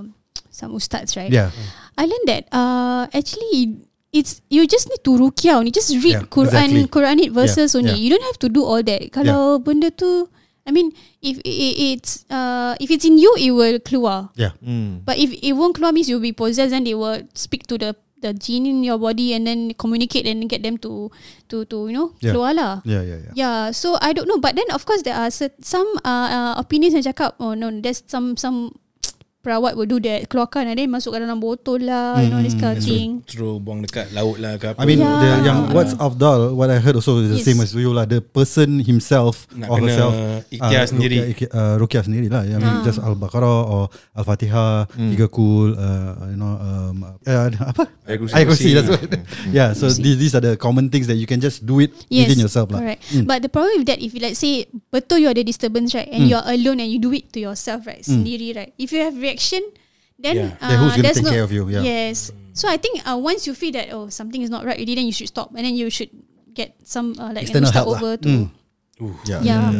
Some 0.53 0.77
ustads 0.77 1.17
right 1.17 1.33
Yeah. 1.33 1.49
I 1.97 2.05
learned 2.05 2.29
that 2.29 2.43
uh, 2.53 3.09
actually 3.09 3.81
it's 4.13 4.45
you 4.53 4.69
just 4.69 4.85
need 4.93 5.01
to 5.01 5.17
rukyah 5.17 5.57
only. 5.57 5.73
Just 5.73 5.89
read 5.97 6.21
Yeah, 6.21 6.29
Quran 6.29 6.53
exactly. 6.69 6.85
Quranic 6.93 7.29
verses 7.33 7.73
Yeah, 7.73 7.79
only. 7.81 7.97
yeah. 7.97 8.01
You 8.05 8.09
don't 8.13 8.27
have 8.29 8.37
to 8.45 8.49
do 8.53 8.61
all 8.61 8.85
that. 8.85 9.09
Kalau 9.09 9.57
benda 9.57 9.89
tu 9.89 10.29
I 10.63 10.71
mean 10.71 10.93
if 11.25 11.41
it's 11.43 12.21
uh, 12.29 12.77
if 12.77 12.93
it's 12.93 13.03
in 13.03 13.17
you 13.17 13.33
it 13.35 13.49
will 13.49 13.81
keluar. 13.81 14.29
Yeah. 14.37 14.53
Mm. 14.61 15.01
But 15.01 15.17
if 15.17 15.33
it 15.33 15.57
won't 15.57 15.73
keluar 15.73 15.89
means 15.89 16.05
you'll 16.05 16.21
be 16.23 16.31
possessed 16.37 16.71
and 16.71 16.85
they 16.85 16.93
will 16.93 17.25
speak 17.33 17.65
to 17.73 17.81
the 17.81 17.97
the 18.21 18.31
jinn 18.31 18.63
in 18.69 18.85
your 18.87 18.95
body 19.01 19.33
and 19.35 19.43
then 19.49 19.73
communicate 19.75 20.23
and 20.29 20.47
get 20.47 20.61
them 20.63 20.77
to 20.79 21.09
to 21.51 21.65
to 21.67 21.89
you 21.89 21.97
know 21.97 22.13
Yeah. 22.21 22.31
keluar 22.37 22.53
lah. 22.53 22.73
Yeah, 22.87 23.01
yeah, 23.03 23.19
yeah. 23.19 23.33
Yeah, 23.35 23.59
so 23.75 23.97
I 23.99 24.13
don't 24.13 24.29
know, 24.29 24.37
but 24.39 24.53
then 24.55 24.69
of 24.71 24.85
course 24.85 25.01
there 25.03 25.17
are 25.17 25.27
some 25.33 25.89
uh, 26.05 26.29
uh, 26.29 26.53
opinions 26.61 26.93
yang 26.95 27.03
cakap, 27.03 27.35
oh 27.41 27.57
no, 27.57 27.67
there's 27.73 28.05
some 28.07 28.37
some 28.39 28.77
perawat 29.43 29.75
will 29.75 29.85
do 29.85 29.99
that, 29.99 30.25
keluarkan 30.25 30.65
and 30.65 30.79
then 30.79 30.87
masukkan 30.87 31.19
dalam 31.19 31.37
botol 31.37 31.75
lah, 31.77 32.15
you 32.17 32.31
know 32.31 32.39
this 32.39 32.55
kind 32.55 32.73
of 32.73 32.81
So 32.81 32.87
thing. 32.87 33.09
Terus 33.27 33.59
buang 33.59 33.83
dekat 33.83 34.09
laut 34.09 34.39
lah 34.39 34.55
ke 34.55 34.71
apa 34.71 34.79
I 34.79 34.85
mean 34.87 34.97
Yeah. 34.97 35.19
the 35.19 35.29
yang 35.43 35.59
what's 35.69 35.91
afdal 35.95 36.55
what 36.55 36.71
I 36.71 36.79
heard 36.79 36.95
also 36.95 37.19
is 37.19 37.27
the 37.27 37.37
Yes. 37.37 37.45
same 37.45 37.59
as 37.59 37.75
you 37.75 37.91
lah 37.91 38.07
the 38.07 38.23
person 38.23 38.79
himself 38.79 39.51
Nak 39.51 39.67
or 39.67 39.77
kena 39.77 39.85
herself 39.85 40.13
ikhtiar 40.47 40.83
sendiri. 40.87 41.15
rukyah, 41.19 41.27
ikhtiar- 41.29 41.51
uh, 41.51 41.75
rukyah 41.75 42.01
sendiri 42.01 42.27
lah 42.27 42.41
I 42.41 42.55
mean 42.55 42.63
Ah. 42.63 42.81
just 42.81 42.97
al-baqarah 42.97 43.59
or 43.67 43.83
al-fatihah 44.15 44.87
tiga 44.89 45.27
kul 45.27 45.75
uh, 45.75 46.31
you 46.31 46.39
know 46.39 46.55
um, 46.55 46.95
uh, 47.03 47.47
apa 47.75 47.83
Ayat 48.07 48.47
kursi. 48.47 48.71
that's 48.71 48.87
right 48.87 49.11
yeah 49.51 49.71
so 49.71 49.87
these, 49.89 50.15
these 50.15 50.31
are 50.31 50.41
the 50.41 50.55
common 50.55 50.87
things 50.87 51.05
that 51.05 51.15
you 51.15 51.25
can 51.25 51.37
just 51.37 51.63
do 51.63 51.79
it 51.79 51.91
Yes, 52.07 52.31
within 52.31 52.39
yourself 52.41 52.71
lah 52.71 52.79
correct. 52.79 53.01
But 53.23 53.41
the 53.41 53.49
problem 53.49 53.81
with 53.81 53.87
that, 53.87 53.99
if 53.99 54.13
you 54.13 54.21
let's 54.21 54.37
say 54.37 54.63
betul 54.89 55.19
you 55.19 55.27
ada 55.27 55.41
disturbance 55.41 55.91
right, 55.91 56.07
and 56.07 56.23
you 56.23 56.35
are 56.35 56.45
alone 56.45 56.79
and 56.79 56.87
you 56.87 56.97
do 56.97 57.11
it 57.11 57.27
to 57.31 57.39
yourself 57.39 57.83
right, 57.83 57.99
sendiri 57.99 58.53
right. 58.53 58.71
If 58.77 58.91
you 58.91 59.01
have 59.01 59.15
reaction, 59.33 59.65
then 60.21 60.35
Yeah. 60.37 60.61
uh, 60.61 60.69
Then 60.69 60.77
who's 60.77 60.93
gonna 60.93 61.03
there's 61.09 61.17
take 61.17 61.25
no, 61.25 61.33
care 61.33 61.43
of 61.43 61.51
you? 61.51 61.65
Yeah. 61.73 61.81
Yes. 61.81 62.29
So 62.53 62.69
I 62.69 62.77
think 62.77 63.01
uh, 63.01 63.17
once 63.17 63.49
you 63.49 63.57
feel 63.57 63.73
that 63.73 63.89
oh 63.89 64.13
something 64.13 64.45
is 64.45 64.53
not 64.53 64.61
right, 64.61 64.77
already, 64.77 64.93
then 64.93 65.09
you 65.09 65.15
should 65.15 65.33
stop, 65.33 65.49
and 65.57 65.65
then 65.65 65.73
you 65.73 65.89
should 65.89 66.13
get 66.53 66.77
some 66.85 67.17
uh, 67.17 67.33
like 67.33 67.49
External 67.49 67.73
an 67.73 67.73
help 67.73 67.87
lah. 67.89 67.97
over 67.97 68.13
to. 68.21 68.29
Mm. 68.29 68.45
Uh, 69.01 69.41
Yeah. 69.41 69.73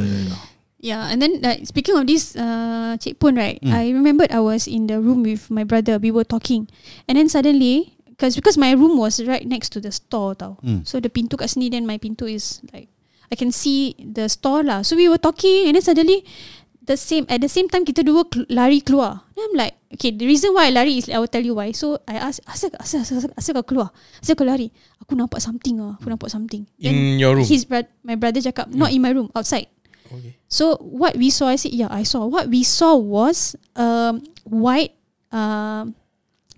Yeah, 0.83 1.07
and 1.07 1.23
then 1.23 1.39
like 1.39 1.63
speaking 1.63 1.95
of 1.95 2.03
this, 2.11 2.35
uh, 2.35 2.99
Cik 2.99 3.15
Pun, 3.15 3.39
right? 3.39 3.55
I 3.63 3.95
remembered 3.95 4.35
I 4.35 4.43
was 4.43 4.67
in 4.67 4.91
the 4.91 4.99
room 4.99 5.23
with 5.23 5.47
my 5.47 5.63
brother. 5.63 5.95
We 5.95 6.11
were 6.11 6.27
talking, 6.27 6.67
and 7.07 7.15
then 7.15 7.31
suddenly, 7.31 7.95
because 8.03 8.35
because 8.35 8.59
my 8.59 8.75
room 8.75 8.99
was 8.99 9.23
right 9.23 9.47
next 9.47 9.71
to 9.71 9.79
the 9.79 9.95
store, 9.95 10.35
tau. 10.35 10.59
Mm. 10.59 10.83
So 10.83 10.99
the 10.99 11.07
pintu 11.07 11.39
kat 11.39 11.55
sini, 11.55 11.71
then 11.71 11.87
my 11.87 11.95
pintu 11.95 12.27
is 12.27 12.59
like 12.75 12.91
I 13.31 13.39
can 13.39 13.55
see 13.55 13.95
the 13.95 14.27
store 14.27 14.59
lah. 14.67 14.83
So 14.83 14.99
we 14.99 15.07
were 15.07 15.21
talking, 15.21 15.71
and 15.71 15.79
then 15.79 15.85
suddenly, 15.87 16.27
the 16.83 16.99
same 16.99 17.23
at 17.31 17.39
the 17.39 17.47
same 17.47 17.71
time 17.71 17.87
kita 17.87 18.03
dua 18.03 18.27
lari 18.51 18.83
keluar. 18.83 19.23
Then 19.33 19.47
I'm 19.49 19.55
like, 19.55 19.75
okay, 19.95 20.11
the 20.11 20.27
reason 20.27 20.51
why 20.51 20.67
I 20.67 20.71
lari 20.75 20.99
is 20.99 21.07
I 21.07 21.17
will 21.17 21.31
tell 21.31 21.43
you 21.43 21.55
why. 21.55 21.71
So 21.71 21.99
I 22.03 22.19
ask, 22.19 22.43
asal 22.43 22.75
asal 22.77 23.07
asal, 23.07 23.17
asal, 23.23 23.31
asal 23.39 23.51
kau 23.63 23.65
keluar? 23.65 23.89
Asal 24.19 24.35
kau 24.35 24.43
lari? 24.43 24.69
Aku 24.99 25.15
nampak 25.15 25.39
something 25.39 25.79
ah. 25.79 25.95
Aku 25.99 26.11
nampak 26.11 26.27
something. 26.27 26.67
In 26.83 27.17
your 27.19 27.39
room? 27.39 27.47
His 27.47 27.63
bro- 27.63 27.87
my 28.03 28.19
brother 28.19 28.43
cakap, 28.43 28.67
not 28.75 28.91
in 28.91 28.99
my 28.99 29.15
room, 29.15 29.31
outside. 29.31 29.71
Okay. 30.11 30.37
So 30.45 30.77
what 30.83 31.17
we 31.17 31.33
saw, 31.33 31.49
I 31.49 31.57
said, 31.57 31.73
yeah, 31.73 31.89
I 31.89 32.03
saw. 32.05 32.27
What 32.29 32.51
we 32.51 32.61
saw 32.61 32.93
was 32.93 33.57
um, 33.73 34.21
white 34.45 34.93
um, 35.33 35.95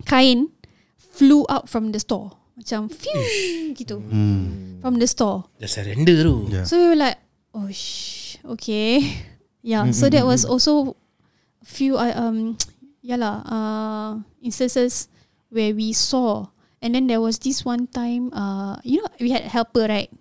kain 0.03 0.51
flew 0.97 1.45
out 1.47 1.69
from 1.71 1.93
the 1.95 2.01
store. 2.01 2.35
Macam 2.59 2.87
phew 2.91 3.75
gitu. 3.75 3.99
Hmm. 3.99 4.79
From 4.83 4.99
the 4.99 5.07
store. 5.07 5.47
Dah 5.59 5.67
surrender 5.67 6.23
tu 6.23 6.35
Yeah. 6.51 6.65
So 6.67 6.79
we 6.79 6.91
were 6.91 6.99
like, 6.99 7.19
oh 7.55 7.67
sh, 7.71 8.35
okay. 8.43 8.99
Yeah, 9.65 9.89
so 9.89 10.13
that 10.13 10.21
was 10.23 10.45
also 10.45 10.93
few 11.65 11.97
uh, 11.97 12.13
um 12.13 12.53
yalah 13.01 13.41
uh 13.41 14.11
instances 14.39 15.09
where 15.49 15.73
we 15.73 15.89
saw 15.89 16.45
and 16.81 16.93
then 16.93 17.09
there 17.09 17.17
was 17.17 17.41
this 17.41 17.65
one 17.65 17.89
time 17.89 18.29
uh 18.29 18.77
you 18.85 19.01
know 19.01 19.09
we 19.17 19.33
had 19.33 19.41
helper 19.49 19.89
right 19.89 20.13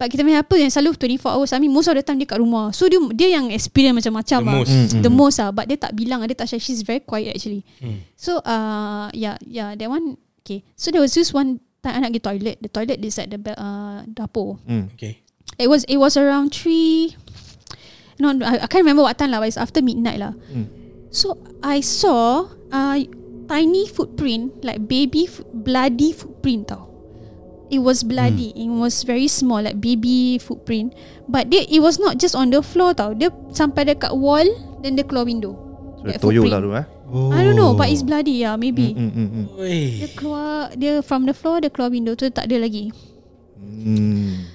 but 0.00 0.08
kita 0.08 0.24
punya 0.24 0.40
helper 0.40 0.56
yang 0.56 0.72
selalu 0.72 0.96
24 0.96 1.28
hours 1.28 1.52
I 1.52 1.60
mean 1.60 1.72
most 1.72 1.88
of 1.88 1.96
the 1.96 2.00
time 2.00 2.16
dia 2.16 2.28
kat 2.28 2.40
rumah 2.40 2.72
so 2.72 2.88
dia 2.88 2.96
dia 3.12 3.36
yang 3.36 3.52
experience 3.52 4.00
macam-macam 4.00 4.38
The 4.40 4.48
lah. 4.48 4.56
most. 4.60 4.72
the 5.04 5.12
most 5.12 5.36
ah 5.40 5.52
but 5.52 5.68
dia 5.68 5.76
tak 5.76 5.92
bilang 5.92 6.24
dia 6.24 6.32
tak 6.32 6.48
share 6.48 6.60
she's 6.60 6.80
very 6.80 7.04
quiet 7.04 7.36
actually 7.36 7.64
Hmm. 7.84 8.00
so 8.16 8.40
uh 8.44 9.12
yeah 9.12 9.36
yeah 9.44 9.76
that 9.76 9.88
one 9.88 10.16
okay 10.40 10.64
so 10.72 10.88
there 10.88 11.04
was 11.04 11.12
this 11.12 11.36
one 11.36 11.60
time 11.84 12.00
I 12.00 12.08
nak 12.08 12.16
pergi 12.16 12.24
toilet 12.24 12.56
the 12.64 12.72
toilet 12.72 12.96
is 13.00 13.20
at 13.20 13.28
the 13.28 13.36
uh, 13.52 14.08
dapur 14.08 14.56
Mm. 14.64 14.88
Okay 14.96 15.20
It 15.56 15.72
was 15.72 15.88
it 15.88 15.96
was 15.96 16.20
around 16.20 16.52
three. 16.52 17.16
No, 18.16 18.32
I, 18.40 18.64
I 18.64 18.66
can't 18.66 18.80
remember 18.84 19.04
what 19.04 19.16
time 19.20 19.30
lah. 19.32 19.40
But 19.44 19.52
it's 19.52 19.60
after 19.60 19.84
midnight 19.84 20.16
lah. 20.20 20.32
Mm. 20.48 20.66
So 21.12 21.36
I 21.60 21.80
saw 21.84 22.48
uh 22.72 22.96
tiny 23.46 23.86
footprint 23.86 24.64
like 24.64 24.84
baby 24.88 25.28
f- 25.28 25.44
bloody 25.52 26.12
footprint 26.16 26.72
tau. 26.72 26.88
It 27.66 27.82
was 27.82 28.06
bloody. 28.06 28.54
It 28.54 28.70
was 28.70 29.02
very 29.02 29.26
small 29.26 29.58
like 29.58 29.82
baby 29.82 30.38
footprint. 30.38 30.94
But 31.26 31.50
dia, 31.50 31.66
it 31.66 31.82
was 31.82 31.98
not 31.98 32.16
just 32.22 32.38
on 32.38 32.54
the 32.54 32.62
floor 32.62 32.94
tau. 32.94 33.10
Dia 33.10 33.34
sampai 33.50 33.90
dekat 33.90 34.14
wall 34.14 34.46
then 34.86 34.94
dia 34.94 35.02
keluar 35.02 35.26
window. 35.26 35.58
So, 35.98 36.06
That 36.06 36.22
toyo 36.22 36.46
lah 36.46 36.62
tu 36.62 36.70
eh. 36.72 36.86
Oh. 37.06 37.30
I 37.30 37.42
don't 37.46 37.54
know 37.58 37.74
but 37.74 37.90
it's 37.90 38.02
bloody 38.02 38.42
yeah 38.42 38.54
maybe. 38.58 38.94
Mm, 38.94 39.10
mm, 39.14 39.28
mm. 39.30 39.44
Dia 39.58 40.08
Oi. 40.10 40.14
keluar 40.14 40.74
dia 40.74 41.02
from 41.02 41.26
the 41.26 41.34
floor 41.34 41.62
dia 41.62 41.70
keluar 41.70 41.90
window 41.90 42.14
tu 42.14 42.30
tak 42.30 42.46
ada 42.50 42.62
lagi. 42.62 42.94
Mm. 43.58 44.46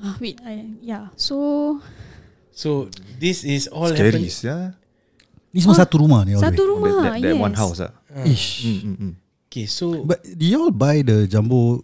Ah 0.00 0.16
wait 0.20 0.40
I, 0.44 0.80
yeah. 0.80 1.12
So 1.16 1.76
So 2.52 2.90
this 3.16 3.42
is 3.42 3.66
all 3.68 3.88
Scary 3.90 4.10
happen 4.12 4.26
ya. 4.26 4.56
Ni 5.50 5.58
semua 5.58 5.74
satu 5.76 5.98
rumah 5.98 6.22
ni 6.22 6.38
Satu 6.38 6.62
way. 6.62 6.70
rumah. 6.70 6.90
that, 6.90 7.02
that, 7.02 7.22
that 7.22 7.34
yes. 7.34 7.42
one 7.42 7.54
house 7.54 7.78
ah. 7.80 7.92
Ish. 8.22 8.46
Mm, 8.66 8.78
mm, 8.80 8.96
mm. 8.96 9.12
Okay, 9.50 9.66
so 9.66 10.06
But 10.06 10.22
do 10.22 10.44
you 10.46 10.58
all 10.62 10.70
buy 10.70 11.02
the 11.02 11.26
jumbo 11.26 11.82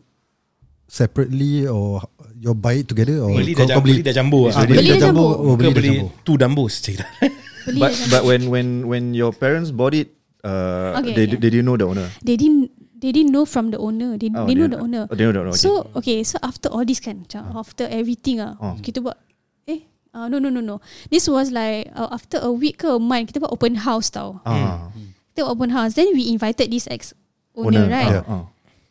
separately 0.86 1.66
or 1.66 1.98
you 2.38 2.54
all 2.54 2.58
buy 2.58 2.78
it 2.78 2.86
together 2.86 3.18
or 3.26 3.34
beli 3.34 3.54
kau- 3.58 3.66
dah, 3.66 3.74
kau 3.74 3.82
jam, 3.82 3.86
beli 3.90 4.00
dah 4.06 4.14
jumbo 4.14 4.40
lah. 4.46 4.54
Ah, 4.54 4.62
Beli 4.62 4.78
beli 4.78 4.88
dah 4.94 4.98
jumbo. 5.02 5.24
jumbo. 5.26 5.42
Oh, 5.42 5.54
Ke 5.54 5.58
beli 5.58 5.66
dah 5.66 5.74
beli 5.74 5.90
jumbo. 5.98 6.06
two 6.22 6.36
dumbos 6.38 6.72
cerita. 6.78 7.06
Beli 7.66 7.80
But 7.82 7.92
but 8.06 8.22
when 8.22 8.46
when 8.46 8.66
when 8.86 9.04
your 9.10 9.34
parents 9.34 9.74
bought 9.74 9.90
it, 9.90 10.14
uh, 10.46 10.94
Okay, 11.02 11.18
they 11.18 11.26
yeah. 11.26 11.34
they 11.34 11.50
didn't 11.50 11.66
know 11.66 11.74
the 11.74 11.90
owner. 11.90 12.06
They 12.22 12.38
didn't 12.38 12.70
they 12.94 13.10
didn't 13.10 13.34
know 13.34 13.42
from 13.42 13.74
the 13.74 13.78
owner. 13.82 14.14
They, 14.14 14.30
Oh, 14.30 14.46
they 14.46 14.54
know 14.54 14.70
they- 14.70 14.78
the 14.78 14.82
owner. 14.86 15.02
oh, 15.10 15.14
they 15.18 15.26
know 15.26 15.34
the 15.34 15.42
owner, 15.42 15.50
okay. 15.50 15.66
So 15.66 15.90
okay, 15.98 16.22
so 16.22 16.38
after 16.46 16.70
all 16.70 16.86
this 16.86 17.02
kan, 17.02 17.26
macam 17.26 17.50
after 17.58 17.90
everything 17.90 18.38
ah, 18.38 18.54
Oh. 18.62 18.78
kita 18.78 19.02
buat 19.02 19.18
uh, 20.16 20.26
no 20.32 20.40
no 20.40 20.48
no 20.48 20.64
no. 20.64 20.80
This 21.12 21.28
was 21.28 21.52
like 21.52 21.92
uh, 21.92 22.08
after 22.08 22.40
a 22.40 22.48
week 22.48 22.80
ke 22.80 22.88
a 22.88 22.96
month 22.96 23.28
kita 23.28 23.44
buat 23.44 23.52
open 23.52 23.84
house 23.84 24.08
tau. 24.08 24.40
Ah, 24.48 24.88
Kita 25.36 25.44
buat 25.44 25.52
open 25.60 25.70
house. 25.76 25.92
Then 25.92 26.16
we 26.16 26.32
invited 26.32 26.72
this 26.72 26.88
ex 26.88 27.12
owner, 27.52 27.84
right? 27.92 28.24
Ah, 28.24 28.24
ah. 28.24 28.44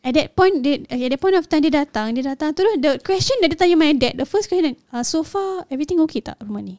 At 0.06 0.14
that 0.14 0.38
point, 0.38 0.62
dia, 0.62 0.86
at 0.86 1.02
that 1.02 1.18
point 1.18 1.34
of 1.34 1.50
time 1.50 1.66
dia 1.66 1.74
datang, 1.74 2.14
dia 2.14 2.22
datang 2.22 2.54
terus 2.54 2.78
the 2.78 3.02
question 3.02 3.42
that 3.42 3.50
dia 3.50 3.58
tanya 3.58 3.74
my 3.74 3.90
dad, 3.98 4.14
the 4.22 4.30
first 4.30 4.46
question, 4.54 4.78
uh, 4.94 5.02
so 5.02 5.26
far 5.26 5.66
everything 5.74 5.98
okay 6.06 6.22
tak 6.22 6.38
rumah 6.46 6.62
ni? 6.62 6.78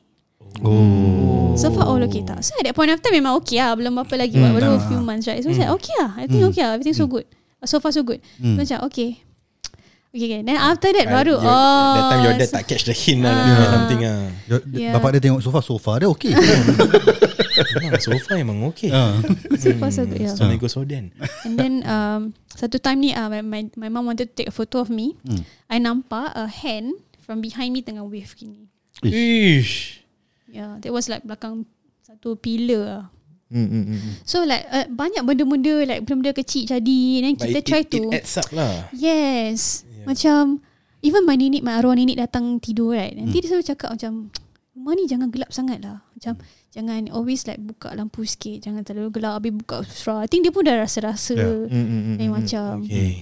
Oh. 0.63 1.59
So 1.59 1.75
far 1.75 1.91
all 1.91 1.99
okay 2.07 2.23
tak? 2.23 2.47
So 2.47 2.55
at 2.55 2.71
that 2.71 2.79
point 2.79 2.95
of 2.95 3.03
time 3.03 3.19
memang 3.19 3.35
okay 3.43 3.59
lah, 3.59 3.75
belum 3.75 3.99
apa 3.99 4.15
lagi, 4.15 4.39
hmm. 4.39 4.55
baru 4.55 4.79
a 4.79 4.83
few 4.87 5.03
months 5.03 5.27
right. 5.27 5.43
So 5.43 5.51
I 5.51 5.59
said 5.59 5.75
okay 5.75 5.95
lah, 5.99 6.15
I 6.15 6.31
think 6.31 6.47
okay 6.55 6.63
lah, 6.63 6.79
everything 6.79 6.95
so 6.95 7.11
good. 7.11 7.27
Uh, 7.59 7.67
So 7.67 7.83
far 7.83 7.91
so 7.91 8.07
good. 8.07 8.23
Hmm. 8.39 8.55
So 8.55 8.63
macam 8.63 8.79
okay. 8.95 9.26
Okay, 10.17 10.27
okay. 10.33 10.41
Then 10.49 10.57
after 10.57 10.89
that 10.97 11.13
baru 11.13 11.37
Your- 11.37 11.45
oh. 11.45 11.93
That 11.93 12.05
time 12.09 12.23
your 12.25 12.35
dad 12.41 12.49
tak 12.49 12.65
catch 12.65 12.89
the 12.89 12.97
hint 12.97 13.21
lah 13.21 13.37
yeah. 13.37 13.69
Something 13.69 14.01
lah 14.01 14.21
Yeah. 14.73 14.97
Bapak 14.97 15.13
dia 15.13 15.21
tengok 15.29 15.45
sofa 15.45 15.61
Sofa 15.61 15.93
dia 16.01 16.09
okay 16.09 16.33
Memang 17.77 18.01
So 18.01 18.17
far 18.25 18.41
memang 18.41 18.65
okay 18.73 18.89
Ah. 18.89 19.21
So 19.61 19.77
far 19.77 19.93
so 19.93 20.09
good, 20.09 20.25
yeah. 20.25 20.33
So 20.33 20.49
then 20.49 20.57
go 20.57 20.73
Soden 20.73 21.13
And 21.45 21.55
then 21.61 21.85
um, 21.85 22.33
satu 22.49 22.81
time 22.81 23.05
ni 23.05 23.13
uh, 23.13 23.29
my, 23.29 23.45
my 23.45 23.61
my 23.77 23.89
mom 23.93 24.09
wanted 24.09 24.33
to 24.33 24.35
take 24.35 24.49
a 24.49 24.55
photo 24.57 24.81
of 24.81 24.89
me. 24.89 25.13
Hmm. 25.29 25.45
I 25.69 25.77
nampak 25.77 26.33
a 26.33 26.49
hand 26.49 26.97
from 27.21 27.45
behind 27.45 27.77
me 27.77 27.85
tengah 27.85 28.05
wave 28.09 28.33
gini. 28.33 28.73
Ish 29.05 30.01
Yeah, 30.49 30.81
that 30.81 30.89
was 30.89 31.13
like 31.13 31.21
belakang 31.29 31.69
satu 32.01 32.41
pillar 32.41 32.83
lah. 32.89 33.05
Mm, 33.47 33.63
mm, 33.63 33.83
mm, 33.87 33.99
mm. 34.03 34.15
So 34.27 34.43
like 34.43 34.67
uh, 34.75 34.91
banyak 34.91 35.23
benda-benda 35.23 35.87
like 35.87 36.03
benda-benda 36.03 36.35
kecil 36.35 36.67
jadi 36.67 36.99
then 37.23 37.39
But 37.39 37.47
kita 37.47 37.61
it, 37.63 37.67
try 37.71 37.83
it, 37.87 37.91
to 37.95 38.01
It 38.11 38.19
adds 38.19 38.35
up 38.43 38.51
lah 38.51 38.91
Yes 38.91 39.86
Yeah. 40.07 40.09
Macam 40.09 40.43
Even 41.03 41.23
my 41.23 41.35
nenek 41.35 41.61
My 41.61 41.77
arwah 41.77 41.93
nenek 41.93 42.17
datang 42.17 42.57
tidur 42.57 42.95
right 42.95 43.13
Nanti 43.13 43.37
Hmm. 43.37 43.43
dia 43.43 43.49
selalu 43.51 43.67
cakap 43.67 43.91
macam 43.93 44.13
Rumah 44.73 44.93
ni 44.93 45.05
jangan 45.05 45.29
gelap 45.29 45.51
sangat 45.51 45.79
lah 45.81 46.07
Macam 46.09 46.39
Jangan 46.71 47.11
always 47.11 47.43
like 47.45 47.59
Buka 47.59 47.91
lampu 47.93 48.23
sikit 48.23 48.63
Jangan 48.63 48.81
terlalu 48.81 49.11
gelap 49.13 49.41
Habis 49.41 49.53
buka 49.57 49.77
suara 49.85 50.23
I 50.23 50.29
think 50.29 50.45
dia 50.45 50.53
pun 50.53 50.63
dah 50.63 50.79
rasa-rasa 50.79 51.35
Yeah. 51.35 51.67
Mm, 51.67 51.75
mm, 51.75 52.01
mm, 52.01 52.15
Lain 52.17 52.29
mm. 52.29 52.35
macam 52.35 52.71
Okay 52.83 53.13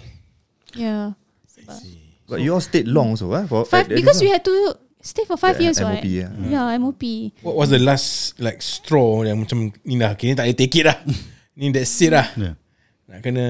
Yeah 0.74 1.16
I 1.56 1.72
see. 1.72 1.98
But 2.24 2.40
you 2.40 2.50
all 2.50 2.60
stayed 2.60 2.84
long 2.84 3.14
so 3.14 3.30
ah 3.30 3.44
for 3.44 3.64
Five 3.64 3.88
at- 3.88 3.92
at 3.92 3.96
Because 3.96 4.18
we 4.18 4.28
had 4.28 4.42
to 4.42 4.54
Stay 4.98 5.24
for 5.24 5.36
five 5.36 5.60
Yeah, 5.60 5.68
years 5.68 5.76
MOP, 5.78 5.88
right 5.90 6.04
yeah. 6.04 6.32
Yeah 6.32 6.72
MOP 6.76 7.02
What 7.40 7.54
was 7.54 7.68
the 7.68 7.78
last 7.78 8.36
Like 8.38 8.58
straw 8.58 9.20
Yang 9.22 9.44
macam 9.44 9.58
Ni 9.82 9.96
dah 9.96 10.16
Kini 10.16 10.32
tak 10.32 10.48
boleh 10.48 10.56
take 10.56 10.74
it 10.74 10.84
lah 10.84 10.96
Ni 11.60 11.68
that's 11.68 11.92
it 12.00 12.10
lah 12.10 12.24
yeah. 12.34 12.56
Nak 13.04 13.18
kena 13.20 13.46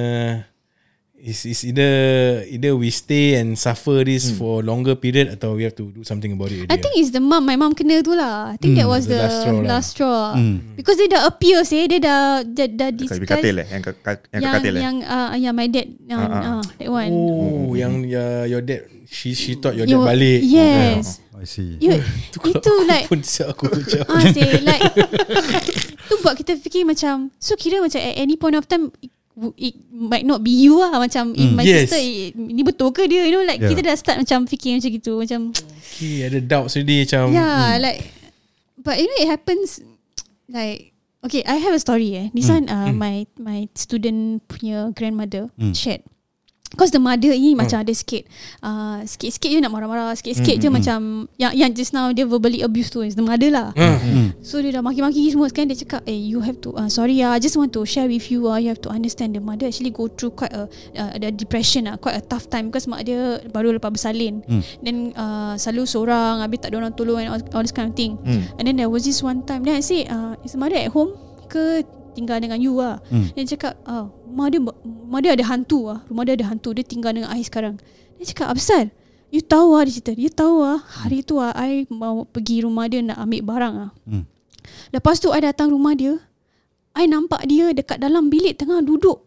Is 1.24 1.48
is 1.48 1.64
either 1.64 1.88
either 2.44 2.76
we 2.76 2.92
stay 2.92 3.40
and 3.40 3.56
suffer 3.56 4.04
this 4.04 4.28
Hmm. 4.28 4.36
for 4.36 4.52
longer 4.60 4.92
period 4.92 5.32
atau 5.32 5.56
we 5.56 5.64
have 5.64 5.72
to 5.72 5.88
do 5.88 6.04
something 6.04 6.36
about 6.36 6.52
it. 6.52 6.68
I 6.68 6.76
think 6.76 7.00
it's 7.00 7.08
the 7.10 7.24
mum 7.24 7.40
My 7.42 7.56
mum 7.56 7.72
kena 7.72 8.04
tu 8.04 8.12
lah 8.12 8.52
I 8.52 8.60
think 8.60 8.76
that 8.76 8.84
was 8.84 9.08
the 9.08 9.16
the, 9.16 9.24
last 9.24 9.40
straw 9.40 9.56
lah. 9.56 9.64
last 9.64 9.88
straw 9.90 10.20
Hmm. 10.36 10.76
Because 10.76 11.00
dia 11.00 11.08
dah 11.08 11.24
appear 11.24 11.64
say 11.64 11.88
Dia 11.88 11.96
dah 11.96 12.44
Dah, 12.44 12.68
dah 12.68 12.88
discuss 12.92 13.24
katil 13.24 13.56
eh 13.56 13.66
yang 13.66 13.80
ka- 13.80 13.96
yang 14.28 14.36
yang 14.36 14.52
katil 14.52 14.74
eh. 14.76 14.82
yang 14.84 14.96
uh, 15.00 15.32
yang 15.32 15.54
my 15.54 15.64
dad 15.64 15.88
yang 16.04 16.20
Ah, 16.20 16.28
ah. 16.28 16.44
uh, 16.50 16.62
that 16.76 16.90
one. 16.92 17.08
Oh, 17.10 17.72
yang 17.72 18.04
ya, 18.04 18.44
your 18.44 18.60
dad 18.60 18.84
she 19.08 19.32
she 19.32 19.56
thought 19.56 19.72
your 19.72 19.88
You- 19.88 20.04
dad 20.04 20.12
balik. 20.12 20.40
Yes. 20.44 21.24
I 21.34 21.48
see 21.48 21.80
You, 21.80 22.04
itu 22.28 22.36
aku 22.36 22.84
like 22.84 23.08
pun 23.08 23.24
siap 23.24 23.56
aku 23.56 23.66
macam. 23.66 24.00
ah 24.06 24.22
say 24.28 24.60
like 24.60 24.92
tu 26.08 26.20
buat 26.20 26.36
kita 26.36 26.52
fikir 26.54 26.84
macam 26.84 27.32
so 27.36 27.52
kira 27.54 27.80
macam 27.80 27.96
at 27.96 28.12
any 28.14 28.36
point 28.36 28.54
of 28.54 28.64
time 28.64 28.92
it, 29.56 29.74
might 29.90 30.22
not 30.22 30.40
be 30.40 30.54
you 30.54 30.78
lah 30.78 30.94
macam 30.96 31.34
mm. 31.34 31.54
my 31.54 31.62
Yes. 31.62 31.90
sister 31.90 31.98
it, 31.98 32.34
ni 32.34 32.62
betul 32.62 32.90
ke 32.90 33.04
dia 33.04 33.26
you 33.26 33.34
know 33.34 33.42
like 33.42 33.58
Yeah. 33.58 33.70
kita 33.70 33.82
dah 33.82 33.96
start 33.98 34.16
macam 34.18 34.46
fikir 34.46 34.78
macam 34.78 34.90
gitu 34.92 35.12
macam 35.18 35.40
Okay, 35.94 36.26
ada 36.26 36.38
doubts 36.38 36.74
already 36.74 37.02
macam. 37.02 37.34
yeah 37.34 37.74
like 37.76 38.14
but 38.78 38.96
you 38.96 39.06
know 39.06 39.18
it 39.18 39.28
happens 39.28 39.82
like 40.46 40.94
okay 41.20 41.42
I 41.42 41.58
have 41.58 41.74
a 41.74 41.80
story 41.80 42.14
eh 42.14 42.26
this 42.30 42.46
one 42.46 42.68
uh, 42.68 42.92
my 42.92 43.26
my 43.36 43.66
student 43.74 44.44
punya 44.46 44.94
grandmother 44.94 45.50
Mm. 45.58 45.74
shared 45.74 46.02
Because 46.74 46.90
the 46.90 46.98
mother 46.98 47.30
ni 47.30 47.54
macam 47.54 47.78
ada 47.80 47.94
sikit 47.94 48.26
uh, 48.60 48.98
Sikit-sikit 49.06 49.46
je 49.46 49.58
nak 49.62 49.70
marah-marah 49.70 50.10
Sikit-sikit 50.18 50.58
je 50.58 50.66
macam 50.66 50.98
Yang 51.38 51.52
yang 51.54 51.70
just 51.70 51.92
now 51.94 52.10
dia 52.10 52.26
verbally 52.26 52.60
abuse 52.60 52.90
tu 52.90 53.00
Is 53.00 53.14
the 53.14 53.22
mother 53.22 53.48
lah 53.48 53.70
Hmm. 53.74 54.34
So 54.42 54.58
dia 54.58 54.74
dah 54.74 54.82
maki-maki 54.82 55.30
semua 55.30 55.46
Sekarang 55.46 55.70
dia 55.70 55.78
cakap 55.78 56.02
Eh 56.04 56.18
you 56.18 56.42
have 56.42 56.58
to 56.58 56.74
uh, 56.74 56.90
Sorry 56.90 57.22
ah, 57.22 57.34
I 57.34 57.40
just 57.40 57.54
want 57.54 57.70
to 57.72 57.86
share 57.86 58.10
with 58.10 58.26
you 58.28 58.50
ah, 58.50 58.58
You 58.58 58.74
have 58.74 58.82
to 58.82 58.90
understand 58.90 59.38
The 59.38 59.40
mother 59.40 59.70
actually 59.70 59.94
go 59.94 60.10
through 60.10 60.34
Quite 60.34 60.50
a 60.50 60.66
uh, 60.98 61.14
The 61.14 61.30
depression 61.30 61.86
ah, 61.86 61.94
Quite 61.94 62.18
a 62.18 62.24
tough 62.24 62.50
time 62.50 62.68
Because 62.68 62.90
mak 62.90 63.06
dia 63.06 63.38
Baru 63.48 63.70
lepas 63.70 63.88
bersalin 63.88 64.42
Hmm. 64.44 64.60
Then 64.82 64.96
uh, 65.14 65.54
Selalu 65.54 65.86
seorang 65.86 66.42
Habis 66.42 66.58
tak 66.60 66.74
ada 66.74 66.82
orang 66.82 66.92
tolong 66.92 67.22
And 67.22 67.30
all, 67.30 67.40
all 67.54 67.62
this 67.62 67.70
kind 67.70 67.88
of 67.88 67.94
thing 67.94 68.18
Hmm. 68.20 68.50
And 68.58 68.64
then 68.66 68.76
there 68.76 68.90
was 68.90 69.06
this 69.06 69.22
one 69.22 69.46
time 69.46 69.62
Then 69.62 69.78
I 69.78 69.84
say 69.84 70.04
uh, 70.04 70.34
Is 70.42 70.52
the 70.52 70.60
mother 70.60 70.74
at 70.76 70.90
home 70.90 71.14
Ke 71.46 71.86
tinggal 72.14 72.38
dengan 72.38 72.56
you 72.62 72.78
lah. 72.78 73.02
Hmm. 73.10 73.28
Dia 73.34 73.42
cakap 73.58 73.74
ah, 73.84 74.06
Rumah 74.30 74.46
dia 74.48 74.60
Rumah 74.62 75.20
dia 75.20 75.30
ada 75.34 75.44
hantu 75.50 75.90
lah. 75.90 75.98
Rumah 76.06 76.22
dia 76.22 76.34
ada 76.38 76.46
hantu 76.54 76.70
Dia 76.72 76.86
tinggal 76.86 77.12
dengan 77.12 77.34
I 77.34 77.42
sekarang. 77.42 77.82
Dia 78.16 78.24
cakap 78.30 78.54
Absal 78.54 78.94
You 79.34 79.42
tahu 79.42 79.74
lah 79.74 79.82
dia 79.82 79.98
cerita. 79.98 80.12
Dia 80.14 80.30
tahu 80.30 80.62
lah. 80.62 80.78
Hari 80.80 81.26
tu 81.26 81.42
lah 81.42 81.50
I 81.58 81.90
mau 81.90 82.22
pergi 82.22 82.62
rumah 82.62 82.86
dia 82.86 83.02
Nak 83.02 83.18
ambil 83.18 83.42
barang 83.42 83.74
lah 83.74 83.90
Hmm. 84.06 84.24
Lepas 84.94 85.20
tu 85.20 85.28
I 85.34 85.44
datang 85.44 85.68
rumah 85.74 85.92
dia. 85.92 86.16
I 86.96 87.10
nampak 87.10 87.44
dia 87.50 87.74
Dekat 87.74 87.98
dalam 87.98 88.30
bilik 88.30 88.56
Tengah 88.56 88.80
duduk. 88.80 89.26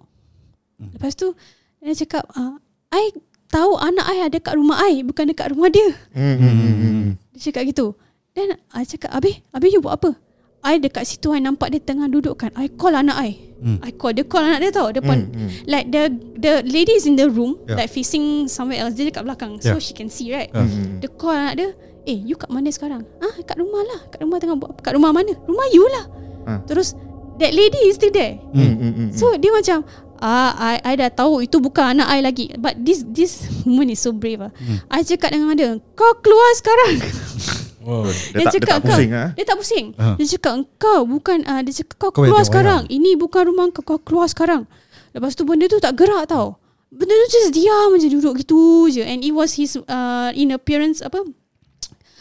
Lepas 0.80 1.14
tu 1.20 1.36
Dia 1.84 1.94
cakap 1.94 2.24
ah, 2.34 2.58
I 2.96 3.12
tahu 3.52 3.80
anak 3.80 4.08
I 4.08 4.18
ada 4.28 4.38
kat 4.40 4.56
rumah 4.56 4.80
I 4.88 5.04
Bukan 5.04 5.28
dekat 5.28 5.52
rumah 5.52 5.68
dia. 5.68 5.92
Mm, 6.16 6.36
mm, 6.40 6.54
mm, 6.56 6.76
mm. 6.80 7.08
dia 7.36 7.40
cakap 7.52 7.64
gitu. 7.68 7.94
Then 8.32 8.56
I 8.72 8.88
cakap 8.88 9.12
Habis? 9.12 9.44
Habis 9.52 9.70
you 9.76 9.82
buat 9.84 10.00
apa 10.00 10.27
I 10.68 10.78
dekat 10.78 11.08
situ 11.08 11.32
I 11.32 11.40
nampak 11.40 11.72
dia 11.72 11.80
tengah 11.80 12.12
duduk 12.12 12.36
kan 12.36 12.52
I 12.60 12.68
call 12.68 12.92
anak 12.94 13.18
I 13.18 13.32
Hmm. 13.58 13.82
I 13.82 13.90
call 13.90 14.14
Dia 14.14 14.22
call 14.22 14.46
anak 14.46 14.62
dia 14.62 14.70
tau 14.70 14.94
Depan 14.94 15.34
Hmm, 15.34 15.50
hmm. 15.50 15.66
Like 15.66 15.90
the 15.90 16.14
The 16.38 16.62
lady 16.62 16.94
is 16.94 17.10
in 17.10 17.18
the 17.18 17.26
room 17.26 17.58
Yeah. 17.66 17.82
Like 17.82 17.90
facing 17.90 18.46
somewhere 18.46 18.86
else 18.86 18.94
Dia 18.94 19.10
dekat 19.10 19.26
belakang 19.26 19.58
So 19.58 19.74
Yeah. 19.74 19.82
she 19.82 19.98
can 19.98 20.14
see 20.14 20.30
right. 20.30 20.54
Mm. 20.54 21.02
Dia 21.02 21.10
call 21.10 21.34
anak 21.34 21.58
dia 21.58 21.70
Eh 22.06 22.22
you 22.22 22.38
kat 22.38 22.54
mana 22.54 22.70
sekarang 22.70 23.02
Ah 23.18 23.34
kat 23.42 23.58
rumah 23.58 23.82
lah 23.82 24.06
Kat 24.14 24.22
rumah 24.22 24.38
tengah 24.38 24.62
buat? 24.62 24.78
Kat 24.78 24.94
rumah 24.94 25.10
mana 25.10 25.34
Rumah 25.50 25.68
you 25.74 25.90
lah 25.90 26.06
Ah. 26.46 26.60
Terus 26.70 26.94
That 27.42 27.50
lady 27.50 27.90
is 27.90 27.98
still 27.98 28.14
there 28.14 28.38
Mm, 28.54 28.62
mm, 28.62 28.78
mm, 28.78 28.94
mm. 28.94 29.10
So 29.18 29.34
dia 29.34 29.50
macam 29.50 29.82
Ah, 30.18 30.78
I, 30.78 30.82
I 30.82 30.94
dah 30.98 31.14
tahu 31.14 31.46
itu 31.46 31.62
bukan 31.62 31.94
anak 31.94 32.10
I 32.10 32.26
lagi. 32.26 32.50
But 32.58 32.82
this 32.82 33.06
this 33.06 33.46
woman 33.70 33.94
is 33.94 34.02
so 34.02 34.10
brave 34.10 34.42
ah. 34.42 34.50
Hmm. 34.58 34.82
I 34.90 35.06
cakap 35.06 35.30
dengan 35.30 35.54
dia, 35.54 35.78
kau 35.94 36.10
keluar 36.26 36.50
sekarang. 36.58 36.94
Wow. 37.88 38.04
dia, 38.12 38.44
tak, 38.52 38.60
dia 38.60 38.68
tak 38.68 38.80
pusing 38.84 39.12
ah. 39.16 39.30
Dia 39.32 39.46
tak 39.48 39.58
pusing. 39.64 39.86
Ah. 39.96 40.16
Dia 40.20 40.26
cakap 40.36 40.54
engkau 40.60 41.00
bukan 41.08 41.38
uh, 41.48 41.62
dia 41.64 41.72
cakap 41.72 41.96
kau 41.96 42.12
Kau 42.12 42.28
keluar 42.28 42.44
sekarang. 42.44 42.84
Ini 42.92 43.16
bukan 43.16 43.48
rumah 43.48 43.72
kau 43.72 43.80
kau 43.80 44.00
keluar 44.04 44.28
sekarang. 44.28 44.68
Lepas 45.16 45.40
tu 45.40 45.48
benda 45.48 45.72
tu 45.72 45.80
tak 45.80 45.96
gerak 45.96 46.28
tau. 46.28 46.60
Benda 46.92 47.16
tu 47.16 47.28
just 47.32 47.56
diam 47.56 47.96
je 47.96 48.12
duduk 48.12 48.44
gitu 48.44 48.92
je 48.92 49.08
and 49.08 49.24
it 49.24 49.32
was 49.32 49.56
his 49.56 49.80
uh, 49.88 50.36
in 50.36 50.52
appearance 50.52 51.00
apa 51.00 51.24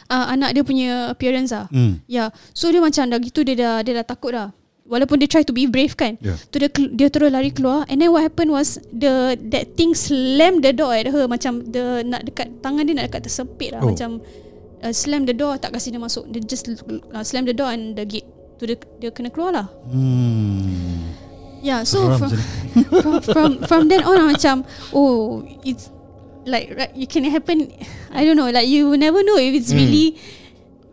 uh, 0.07 0.27
anak 0.31 0.55
dia 0.55 0.63
punya 0.63 1.11
appearance 1.11 1.51
ah. 1.51 1.67
Hmm. 1.75 1.99
Ya. 2.07 2.15
Yeah. 2.15 2.29
So 2.55 2.71
dia 2.71 2.79
macam 2.79 3.11
dah 3.11 3.19
gitu 3.19 3.43
dia 3.43 3.59
dah 3.59 3.75
dia 3.83 3.99
dah 3.99 4.07
takut 4.07 4.39
dah. 4.39 4.55
Walaupun 4.87 5.19
dia 5.19 5.27
try 5.27 5.43
to 5.43 5.51
be 5.51 5.67
brave 5.67 5.99
kan. 5.99 6.15
Yeah. 6.23 6.39
Tu 6.55 6.63
dia 6.63 6.71
dia 6.71 7.11
terus 7.11 7.35
lari 7.35 7.51
keluar 7.51 7.83
and 7.91 7.99
then 7.99 8.15
what 8.15 8.23
happened 8.23 8.55
was 8.55 8.79
the 8.95 9.35
that 9.51 9.75
thing 9.75 9.99
slam 9.99 10.63
the 10.63 10.71
door 10.71 10.95
at 10.95 11.11
her 11.11 11.27
macam 11.27 11.59
the 11.67 12.07
nak 12.07 12.23
dekat 12.23 12.55
tangan 12.63 12.87
dia 12.87 12.95
nak 12.95 13.11
dekat 13.11 13.27
tersepit 13.27 13.75
lah 13.75 13.83
Oh. 13.83 13.91
macam 13.91 14.23
uh, 14.81 14.93
slam 14.93 15.25
the 15.25 15.33
door 15.33 15.57
tak 15.57 15.73
kasi 15.73 15.89
dia 15.89 16.01
masuk. 16.01 16.27
Dia 16.29 16.41
just 16.43 16.67
uh, 16.69 17.25
slam 17.25 17.45
the 17.45 17.55
door 17.55 17.71
and 17.71 17.95
the 17.95 18.05
gate. 18.05 18.27
Tu 18.57 18.65
dia 18.65 18.77
dia 18.99 19.11
kena 19.13 19.29
keluar 19.29 19.53
lah. 19.53 19.67
Hmm. 19.89 21.13
Yeah, 21.61 21.83
so 21.83 22.15
from, 22.15 22.31
from 23.03 23.15
from 23.27 23.51
from 23.67 23.83
then 23.91 24.07
on 24.07 24.23
macam 24.31 24.63
oh 24.95 25.43
it's 25.67 25.91
like 26.47 26.71
right, 26.79 26.93
it 26.95 27.11
can 27.11 27.27
happen 27.27 27.75
I 28.15 28.23
don't 28.23 28.39
know 28.39 28.47
like 28.55 28.71
you 28.71 28.87
will 28.87 29.01
never 29.03 29.19
know 29.27 29.35
if 29.35 29.51
it's 29.51 29.75
really 29.75 30.15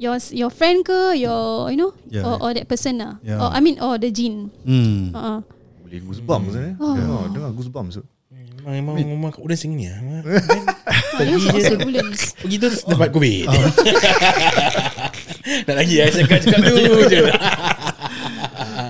your 0.02 0.18
your 0.34 0.50
friend 0.50 0.82
ke 0.82 1.14
your 1.20 1.70
you 1.70 1.78
know 1.78 1.94
Yeah. 2.10 2.26
or, 2.26 2.42
or 2.42 2.50
that 2.58 2.66
person 2.66 2.98
lah 2.98 3.22
Yeah. 3.22 3.38
or 3.38 3.54
I 3.54 3.62
mean 3.62 3.78
or 3.78 4.02
the 4.02 4.10
jin 4.10 4.50
Hmm. 4.66 5.14
uh-uh. 5.14 5.40
Boleh 5.86 6.00
goosebumps 6.10 6.54
eh. 6.58 6.72
Oh. 6.82 6.96
Oh, 6.98 7.24
dengar 7.30 7.54
goosebumps 7.54 8.02
tu. 8.02 8.04
Memang 8.64 8.96
memang 8.96 9.12
rumah 9.12 9.30
kat 9.30 9.40
Udan 9.40 9.56
sini 9.56 9.88
lah. 9.88 10.00
Ah, 11.14 11.22
pasal 11.54 11.78
bulan 11.78 12.10
Pergi 12.10 12.56
tu 12.58 12.68
dapat 12.90 13.08
COVID. 13.12 13.46
Tak 15.68 15.76
lagi 15.76 16.00
lah 16.00 16.08
cakap 16.10 16.38
cakap 16.42 16.60
tu 16.66 16.74
je. 17.06 17.20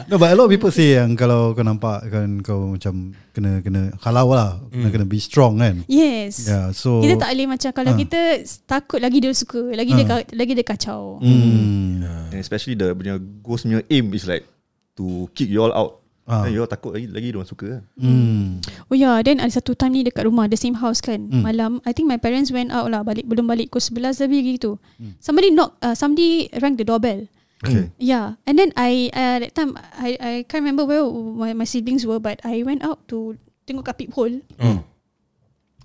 No, 0.03 0.15
but 0.15 0.29
a 0.29 0.35
lot 0.35 0.45
of 0.45 0.51
people 0.51 0.69
say 0.69 0.93
yang 0.93 1.15
kalau 1.15 1.51
kau 1.51 1.63
nampak 1.63 2.05
kan 2.05 2.37
kau 2.39 2.69
macam 2.69 3.11
kena 3.33 3.59
kena 3.59 3.89
halau 3.99 4.29
lah, 4.29 4.59
kena 4.69 4.87
kena 4.91 5.03
be 5.03 5.17
strong 5.17 5.57
kan. 5.57 5.81
Yes. 5.87 6.45
Yeah, 6.45 6.69
so 6.69 6.99
Kita 6.99 7.17
tak 7.17 7.33
boleh 7.33 7.45
macam 7.49 7.69
kalau 7.71 7.91
Ah. 7.91 7.97
kita 7.97 8.19
takut 8.63 8.99
lagi 8.99 9.17
dia 9.17 9.31
suka, 9.33 9.73
lagi 9.73 9.89
dia 9.89 10.05
ka- 10.05 10.27
lagi 10.29 10.51
dia 10.53 10.61
kacau. 10.61 11.17
Hmm. 11.17 12.03
And 12.29 12.37
especially 12.37 12.75
the 12.75 12.93
punya 12.93 13.17
ghost 13.41 13.65
punya 13.65 13.81
aim 13.87 14.11
is 14.11 14.23
like 14.23 14.45
to 14.93 15.25
kick 15.33 15.49
you 15.49 15.59
all 15.59 15.73
out. 15.73 16.02
Ah. 16.23 16.47
Then 16.47 16.55
you 16.55 16.63
all 16.63 16.71
takut 16.71 16.95
lagi 16.95 17.11
lagi 17.11 17.35
dia 17.35 17.37
orang 17.39 17.51
suka 17.51 17.65
kan. 17.67 17.83
Hmm. 17.99 18.63
Oh 18.87 18.95
ya, 18.95 19.03
yeah, 19.11 19.15
then 19.19 19.43
ada 19.43 19.51
satu 19.51 19.75
time 19.75 19.91
ni 19.91 20.07
dekat 20.07 20.23
rumah, 20.23 20.47
the 20.47 20.55
same 20.55 20.79
house 20.79 21.03
kan. 21.03 21.27
Hmm. 21.27 21.43
Malam, 21.43 21.71
I 21.83 21.91
think 21.91 22.07
my 22.07 22.15
parents 22.15 22.47
went 22.47 22.71
out 22.71 22.87
lah, 22.87 23.03
balik 23.03 23.27
belum 23.27 23.43
balik 23.43 23.75
pukul 23.75 23.83
11 23.83 24.23
lebih 24.23 24.55
gitu. 24.55 24.79
Hmm. 24.95 25.19
Somebody 25.19 25.51
knock, 25.51 25.75
uh, 25.83 25.91
somebody 25.91 26.47
rang 26.63 26.79
the 26.79 26.87
doorbell. 26.87 27.27
Okay. 27.63 27.91
Yeah, 27.95 28.35
and 28.43 28.59
then 28.59 28.75
I 28.75 29.07
uh, 29.15 29.39
that 29.39 29.51
time 29.55 29.79
I 29.95 30.19
I 30.19 30.33
can't 30.47 30.63
remember 30.67 30.83
where 30.83 31.03
my, 31.07 31.55
my 31.55 31.67
siblings 31.67 32.03
were, 32.03 32.19
but 32.19 32.43
I 32.43 32.59
went 32.63 32.83
out 32.83 33.07
to 33.11 33.39
tengok 33.67 33.87
kat 33.87 34.03
peephole. 34.03 34.43
Oh. 34.59 34.83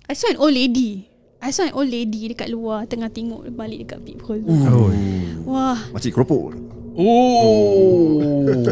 I 0.07 0.13
saw 0.15 0.27
an 0.31 0.39
old 0.39 0.55
lady. 0.55 1.07
I 1.39 1.55
saw 1.55 1.63
an 1.63 1.71
old 1.71 1.87
lady 1.87 2.31
dekat 2.31 2.51
luar 2.51 2.83
tengah 2.83 3.07
tengok 3.07 3.47
balik 3.55 3.87
dekat 3.87 3.99
peephole. 4.03 4.43
tu. 4.43 4.51
Oh. 4.51 4.91
Wah, 5.47 5.79
Makcik 5.95 6.15
keropok. 6.15 6.51
Oh. 6.99 8.19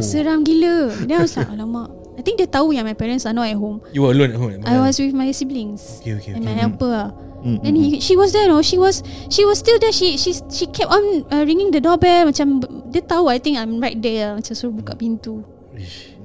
seram 0.04 0.44
gila. 0.44 0.92
Then 1.08 1.16
I 1.18 1.24
was 1.24 1.34
like, 1.40 1.48
alamak. 1.48 1.90
I 2.18 2.22
think 2.26 2.42
dia 2.42 2.50
tahu 2.50 2.74
yang 2.76 2.84
my 2.84 2.98
parents 2.98 3.24
are 3.30 3.32
not 3.32 3.48
at 3.48 3.56
home. 3.56 3.80
You 3.96 4.04
were 4.04 4.12
alone 4.12 4.34
at 4.36 4.40
home. 4.42 4.60
I 4.66 4.82
was 4.84 4.98
with 5.00 5.14
my 5.14 5.30
siblings 5.32 6.02
Okay, 6.02 6.18
okay, 6.18 6.34
and 6.36 6.42
okay. 6.44 6.50
my 6.50 6.56
helper 6.58 6.90
lah. 6.90 7.10
Mm, 7.46 7.62
Then 7.62 7.74
he, 7.78 8.02
she 8.02 8.18
was 8.18 8.34
there 8.34 8.50
no 8.50 8.66
She 8.66 8.82
was 8.82 9.06
She 9.30 9.46
was 9.46 9.62
still 9.62 9.78
there 9.78 9.94
She 9.94 10.18
she 10.18 10.34
she 10.50 10.66
kept 10.74 10.90
on 10.90 11.22
uh, 11.30 11.46
ringing 11.46 11.70
the 11.70 11.78
doorbell 11.78 12.26
Macam 12.26 12.66
Dia 12.90 13.06
tahu 13.06 13.30
I 13.30 13.38
think 13.38 13.62
I'm 13.62 13.78
right 13.78 13.94
there 13.94 14.34
Macam 14.34 14.58
suruh 14.58 14.74
buka 14.74 14.98
pintu 14.98 15.46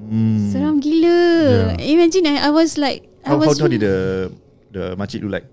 Hmm. 0.08 0.48
Seram 0.48 0.80
gila 0.80 1.76
Imagine 1.76 2.32
I, 2.32 2.48
I 2.48 2.50
was 2.50 2.80
like 2.80 3.12
I 3.28 3.28
How, 3.28 3.36
how, 3.36 3.44
was 3.44 3.60
how 3.60 3.68
did 3.68 3.84
the 3.84 4.32
the 4.72 4.96
makcik 4.96 5.20
look 5.20 5.36
like? 5.36 5.46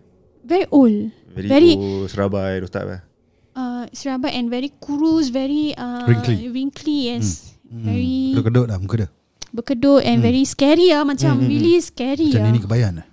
Very 0.47 0.63
old 0.71 1.11
Very, 1.35 1.47
Very- 1.51 1.75
old, 1.75 2.07
serabai, 2.07 2.63
those 2.63 2.71
type 2.71 2.87
eh? 2.87 3.03
Uh, 3.59 3.83
Serabat 3.91 4.31
and 4.31 4.47
very 4.47 4.71
kurus 4.79 5.27
Very 5.29 5.75
uh, 5.75 6.07
Wrinkly. 6.07 6.47
Wrinkly 6.47 7.11
yes 7.11 7.59
Very 7.67 8.31
Kedut-kedut 8.31 8.65
lah 8.65 8.79
muka 8.79 8.95
dia. 8.95 9.09
Berkedut 9.51 9.99
And 10.01 10.23
very 10.23 10.47
scary 10.47 10.89
lah 10.89 11.03
Macam 11.03 11.43
really 11.43 11.75
scary 11.83 12.31
Macam 12.31 12.43
lah 12.47 12.51
ni 12.55 12.61
kebayan 12.63 12.93
lah. 13.03 13.07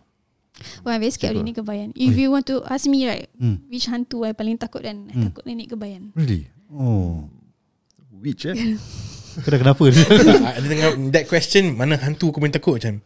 Well, 0.81 0.97
I'm 0.97 1.05
very 1.05 1.13
scared 1.13 1.37
of 1.37 1.45
Nenek 1.45 1.61
Kebayan 1.61 1.93
If 1.93 2.17
you 2.17 2.33
want 2.33 2.49
to 2.49 2.65
ask 2.65 2.89
me 2.89 3.05
right 3.05 3.29
Hmm. 3.37 3.61
Which 3.69 3.91
hantu 3.91 4.25
I 4.25 4.33
paling 4.33 4.57
takut 4.57 4.81
I 4.81 4.97
Hmm. 4.97 5.29
takut 5.29 5.45
Nenek 5.45 5.75
Kebayan 5.75 6.17
Really? 6.17 6.49
Oh. 6.73 7.29
Witch 8.17 8.49
eh? 8.49 8.57
Dah 9.45 9.61
kenapa 9.61 9.85
dia? 9.93 10.01
Ada 10.57 10.65
tengah 10.65 10.89
that 11.13 11.29
question 11.29 11.77
mana 11.77 12.01
hantu 12.01 12.33
kau 12.33 12.41
paling 12.41 12.57
takut 12.57 12.81
macam 12.81 13.05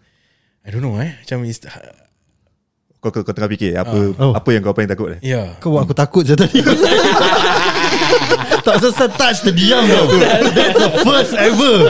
I 0.63 0.69
don't 0.71 0.79
know 0.79 0.95
eh 1.03 1.19
macam 1.19 1.43
is 1.43 1.59
kau, 3.01 3.09
kau, 3.09 3.25
kau 3.25 3.33
tengah 3.33 3.49
fikir 3.49 3.73
apa 3.75 3.97
Oh. 4.21 4.37
apa 4.37 4.49
yang 4.53 4.61
kau 4.61 4.77
paling 4.77 4.93
takut 4.93 5.17
eh? 5.17 5.21
yeah. 5.25 5.57
Kau 5.57 5.73
buat 5.73 5.89
aku 5.89 5.97
takut 5.97 6.21
je 6.21 6.37
tadi. 6.37 6.61
tak 8.67 8.77
selesai 8.77 9.09
touch 9.17 9.41
terdiam 9.41 9.81
tau. 9.89 10.05
That's 10.53 10.77
the 10.77 10.91
first 11.01 11.33
ever. 11.33 11.89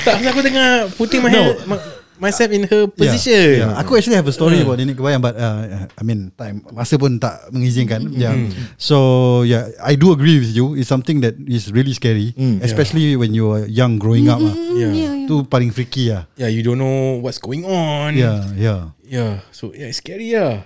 Tak 0.00 0.16
aku 0.32 0.40
tengah 0.40 0.88
putting 0.96 1.20
my 1.20 1.28
No. 1.28 1.52
hand, 1.52 1.76
myself 2.18 2.50
in 2.50 2.64
her 2.64 2.86
position. 2.86 3.48
Yeah, 3.62 3.72
yeah. 3.72 3.80
Aku 3.80 3.94
actually 3.94 4.16
have 4.16 4.24
a 4.24 4.32
story 4.32 4.60
about 4.60 4.76
Nenek 4.76 4.94
Kebayan 4.94 5.18
but 5.18 5.34
uh, 5.34 5.86
I 5.90 6.02
mean 6.02 6.32
time 6.32 6.64
masa 6.70 6.96
pun 6.96 7.16
tak 7.16 7.48
mengizinkan. 7.50 8.12
Yeah. 8.12 8.36
So 8.76 8.96
yeah, 9.42 9.68
I 9.80 9.94
do 9.94 10.10
agree 10.10 10.40
with 10.40 10.50
you. 10.50 10.74
It's 10.74 10.88
something 10.88 11.20
that 11.20 11.36
is 11.44 11.68
really 11.68 11.92
scary, 11.92 12.32
Mm. 12.32 12.60
especially 12.60 13.14
when 13.14 13.32
you 13.32 13.48
are 13.50 13.64
young 13.64 13.96
growing 13.96 14.26
up. 14.26 14.38
ah. 14.38 14.54
Yeah. 14.74 14.92
yeah, 14.92 15.12
yeah. 15.14 15.28
Tu 15.28 15.36
paling 15.46 15.70
freaky 15.70 16.10
ah. 16.10 16.24
Yeah, 16.34 16.48
you 16.48 16.60
don't 16.60 16.76
know 16.76 17.18
what's 17.18 17.38
going 17.38 17.64
on. 17.64 18.14
Yeah, 18.14 18.44
yeah. 18.54 18.80
Yeah. 19.02 19.32
So 19.50 19.70
yeah, 19.70 19.88
it's 19.88 19.98
scary 19.98 20.32
lah. 20.32 20.64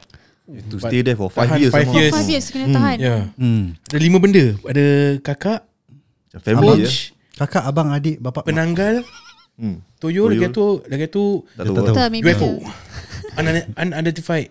To 0.50 0.82
But 0.82 0.90
stay 0.90 1.06
there 1.06 1.14
for 1.14 1.30
5 1.30 1.46
tahan 1.46 1.58
years 1.62 1.70
five 1.70 1.86
some 1.86 1.94
more. 1.94 2.02
years. 2.02 2.12
Five 2.12 2.26
years 2.28 2.46
kena 2.50 2.66
tahan 2.74 2.96
Yeah. 2.98 3.20
Hmm. 3.38 3.78
Ada 3.86 4.02
lima 4.02 4.18
benda. 4.18 4.44
Ada 4.66 4.86
kakak, 5.22 5.60
Family 6.42 6.58
Abang- 6.58 6.82
je 6.82 7.14
Kakak, 7.38 7.64
abang, 7.64 7.88
adik, 7.88 8.20
bapak. 8.20 8.44
mak. 8.44 9.00
Hmm. 9.60 9.76
Toyol. 10.00 10.32
lagi 10.32 10.48
tu, 10.48 10.80
lagi 10.88 11.06
tu 11.12 11.44
Tak 11.54 11.62
Dia 11.62 11.68
tahu 11.68 11.76
tak 11.76 11.84
tahu. 11.84 11.96
Tak, 12.00 12.08
maybe 12.08 12.32
UFO. 12.32 12.50
Unidentified 13.76 14.48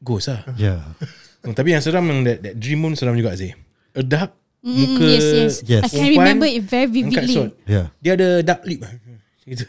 ghost 0.00 0.30
lah. 0.30 0.40
Yeah. 0.54 0.80
Hmm, 1.44 1.52
Tapi 1.52 1.76
yang 1.76 1.84
seram 1.84 2.08
yang 2.08 2.24
that, 2.24 2.40
that 2.40 2.54
dream 2.56 2.80
pun 2.80 2.96
seram 2.96 3.12
juga 3.12 3.36
sih. 3.36 3.52
A 3.92 4.00
dark 4.00 4.32
Mm, 4.64 4.96
muka 4.96 5.04
yes, 5.04 5.28
yes. 5.28 5.60
Yes. 5.68 5.84
I 5.84 5.92
can 5.92 6.00
perempuan 6.00 6.24
remember 6.24 6.48
it 6.48 6.64
very 6.64 6.88
vividly. 6.88 7.52
Yeah. 7.68 7.92
Dia 8.00 8.16
ada 8.16 8.40
dark 8.40 8.64
lip. 8.64 8.80
Gitu. 9.44 9.68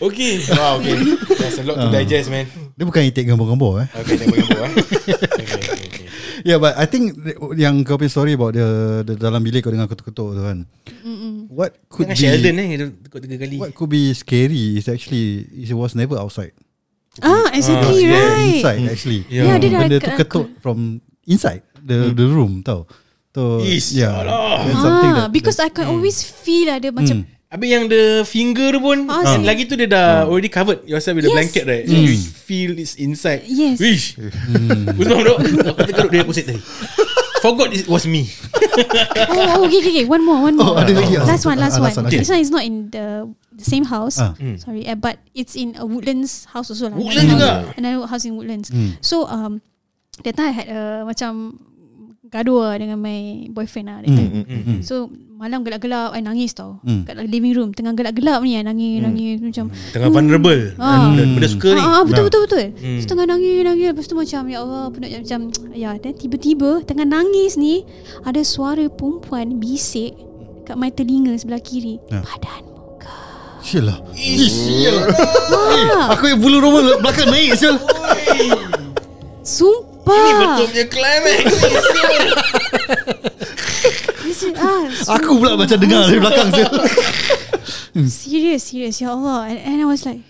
okay. 0.00 0.32
Wow, 0.48 0.80
okay. 0.80 0.96
There's 1.36 1.60
a 1.60 1.64
lot 1.68 1.76
to 1.76 1.92
digest, 1.92 2.32
man. 2.32 2.48
Dia 2.72 2.88
bukan 2.88 3.04
itik 3.04 3.28
gambar-gambar 3.28 3.84
eh. 3.84 3.88
Okay, 4.00 4.16
tengok 4.16 4.48
gambar 4.48 4.64
eh. 4.64 4.72
Okay, 4.80 5.12
okay, 5.12 5.76
okay. 5.92 6.05
Yeah, 6.46 6.62
but 6.62 6.78
I 6.78 6.86
think 6.86 7.18
yang 7.58 7.82
kau 7.82 7.98
punya 7.98 8.06
story 8.06 8.38
about 8.38 8.54
the, 8.54 8.68
the 9.02 9.14
dalam 9.18 9.42
bilik 9.42 9.66
kau 9.66 9.74
dengar 9.74 9.90
ketuk-ketuk 9.90 10.28
tu 10.30 10.42
kan. 10.42 10.62
What 11.50 11.74
could 11.90 12.06
Dengan 12.06 12.14
be 12.14 12.22
Sheldon 12.22 12.54
eh, 12.56 12.66
tekuk 13.02 13.18
tiga 13.18 13.36
kali. 13.42 13.56
what 13.58 13.74
could 13.74 13.90
be 13.90 14.14
scary 14.14 14.78
is 14.78 14.86
actually 14.86 15.42
it 15.50 15.74
was 15.74 15.98
never 15.98 16.14
outside. 16.14 16.54
Ah, 17.18 17.50
exactly 17.50 18.06
Ah, 18.06 18.14
yeah. 18.14 18.14
right. 18.30 18.62
Inside 18.62 18.80
actually. 18.86 19.20
Yeah. 19.26 19.44
Yeah, 19.50 19.56
dia 19.58 19.68
dah 19.68 19.80
Benda 19.82 19.96
tu 19.98 20.06
kat- 20.06 20.18
ketuk 20.22 20.46
from 20.62 20.78
inside 21.26 21.66
the 21.74 22.14
the 22.14 22.26
room 22.30 22.62
tau. 22.62 22.86
So 23.34 23.60
Is, 23.60 23.92
yeah. 23.92 24.14
something 24.72 25.12
Ah, 25.12 25.26
that, 25.26 25.28
because 25.28 25.58
I 25.58 25.68
can 25.68 25.90
always 25.90 26.22
feel 26.22 26.70
ada 26.70 26.88
macam 26.88 27.26
Habis 27.56 27.68
yang 27.68 27.84
the 27.88 28.02
finger 28.22 28.68
tu 28.68 28.78
pun 28.78 29.08
ah, 29.08 29.24
si- 29.26 29.42
Lagi 29.42 29.64
tu 29.64 29.74
dia 29.74 29.88
dah 29.88 30.28
Already 30.28 30.46
covered 30.46 30.84
yourself 30.84 31.16
with 31.16 31.24
the 31.24 31.32
Yes. 31.32 31.38
blanket 31.40 31.64
right 31.64 31.84
So 31.84 31.96
you 31.96 32.14
feel 32.20 32.76
it's 32.76 32.94
inside 32.94 33.48
Yes. 33.48 33.80
Wish 33.80 34.20
Usman 34.92 35.24
bro 35.24 35.40
Aku 35.72 35.82
tergaruk 35.82 36.10
dia 36.10 36.22
kusik 36.22 36.44
tadi 36.46 36.60
Forgot 37.40 37.72
it 37.72 37.86
was 37.86 38.04
me 38.04 38.26
oh, 39.30 39.44
oh, 39.56 39.64
okay, 39.64 39.78
okay, 39.78 39.92
okay. 39.92 40.04
One 40.04 40.20
more, 40.20 40.40
one 40.42 40.56
more. 40.56 40.72
Oh, 40.72 40.76
ada 40.76 40.90
lagi. 40.90 41.16
Last 41.16 41.44
one, 41.44 41.56
last 41.56 41.78
Ah, 41.78 41.84
one. 41.84 41.88
last 41.88 41.96
one, 41.96 42.06
okay. 42.08 42.20
This 42.20 42.28
one 42.28 42.40
is 42.40 42.50
not 42.50 42.60
in 42.60 42.90
the, 42.90 43.24
the 43.52 43.64
same 43.64 43.84
house. 43.84 44.18
Ah. 44.18 44.36
Sorry, 44.58 44.84
uh, 44.84 44.96
but 44.96 45.16
it's 45.32 45.54
in 45.54 45.76
a 45.76 45.84
Woodlands 45.84 46.44
house 46.50 46.68
also 46.68 46.90
lah. 46.90 46.96
Woodlands 46.96 47.22
Another 47.22 47.32
juga? 47.32 47.48
house- 47.62 47.76
Another 47.78 48.00
house 48.04 48.24
in 48.24 48.32
Woodlands. 48.34 48.68
Hmm. 48.68 49.00
So 49.00 49.24
um, 49.26 49.64
that 50.20 50.34
time 50.34 50.48
I 50.48 50.54
had 50.54 50.68
a 50.68 50.80
macam 51.04 51.60
gaduh 52.26 52.58
lah 52.60 52.74
dengan 52.74 52.98
my 52.98 53.46
boyfriend 53.48 53.86
lah 53.86 53.98
that 54.02 54.10
time. 54.10 54.30
hmm, 54.32 54.44
hmm, 54.44 54.62
hmm. 54.66 54.78
So 54.82 55.06
malam 55.36 55.62
gelap-gelap 55.62 56.10
I 56.10 56.20
nangis 56.20 56.52
tau 56.52 56.80
Hmm. 56.82 57.04
Kat 57.04 57.20
living 57.22 57.52
room 57.52 57.70
Tengah 57.70 57.92
gelap-gelap 57.92 58.40
ni 58.40 58.56
I 58.56 58.64
nangis 58.64 58.98
Nangis 58.98 59.38
macam 59.38 59.68
Tengah 59.92 60.08
vulnerable 60.08 60.72
Ah. 60.80 61.12
Benda, 61.12 61.22
benda 61.28 61.48
suka 61.48 61.68
ni 61.70 61.80
Ah, 61.80 62.00
ah, 62.00 62.02
betul 62.02 62.24
betul 62.26 62.40
betul. 62.48 62.64
Hmm. 62.72 62.98
So 62.98 63.06
tengah 63.12 63.26
nangis 63.28 63.62
nangis 63.62 63.86
lepas 63.92 64.06
tu 64.06 64.16
macam 64.16 64.42
ya 64.48 64.58
Allah 64.60 64.82
penuh 64.90 65.08
macam 65.12 65.40
ya 65.70 65.90
dan 65.96 66.12
tiba-tiba 66.16 66.70
tengah 66.82 67.04
nangis 67.04 67.54
ni 67.54 67.84
ada 68.24 68.40
suara 68.42 68.88
perempuan 68.88 69.60
bisik 69.60 70.16
kat 70.64 70.74
my 70.74 70.90
telinga 70.90 71.36
sebelah 71.36 71.60
kiri. 71.60 72.00
Ya. 72.08 72.24
Badan 72.24 72.64
Sial 73.66 73.82
lah. 73.82 73.98
Ah, 75.98 76.14
Aku 76.14 76.30
yang 76.30 76.38
bulu 76.38 76.62
roma 76.62 76.86
belakang 77.02 77.26
naik 77.26 77.58
sial. 77.58 77.74
sumpah. 79.42 79.85
Ini 80.06 80.32
betul 80.38 80.66
punya 80.70 80.86
climax 80.86 81.42
ah, 84.56 85.16
Aku 85.18 85.30
pula 85.38 85.58
macam 85.58 85.76
dengar 85.78 86.06
dari 86.06 86.20
belakang 86.20 86.48
sial. 86.54 86.72
serious 88.12 88.62
serious 88.70 89.00
ya 89.00 89.16
Allah 89.16 89.48
and, 89.48 89.58
and 89.58 89.76
I 89.80 89.86
was 89.88 90.04
like 90.04 90.20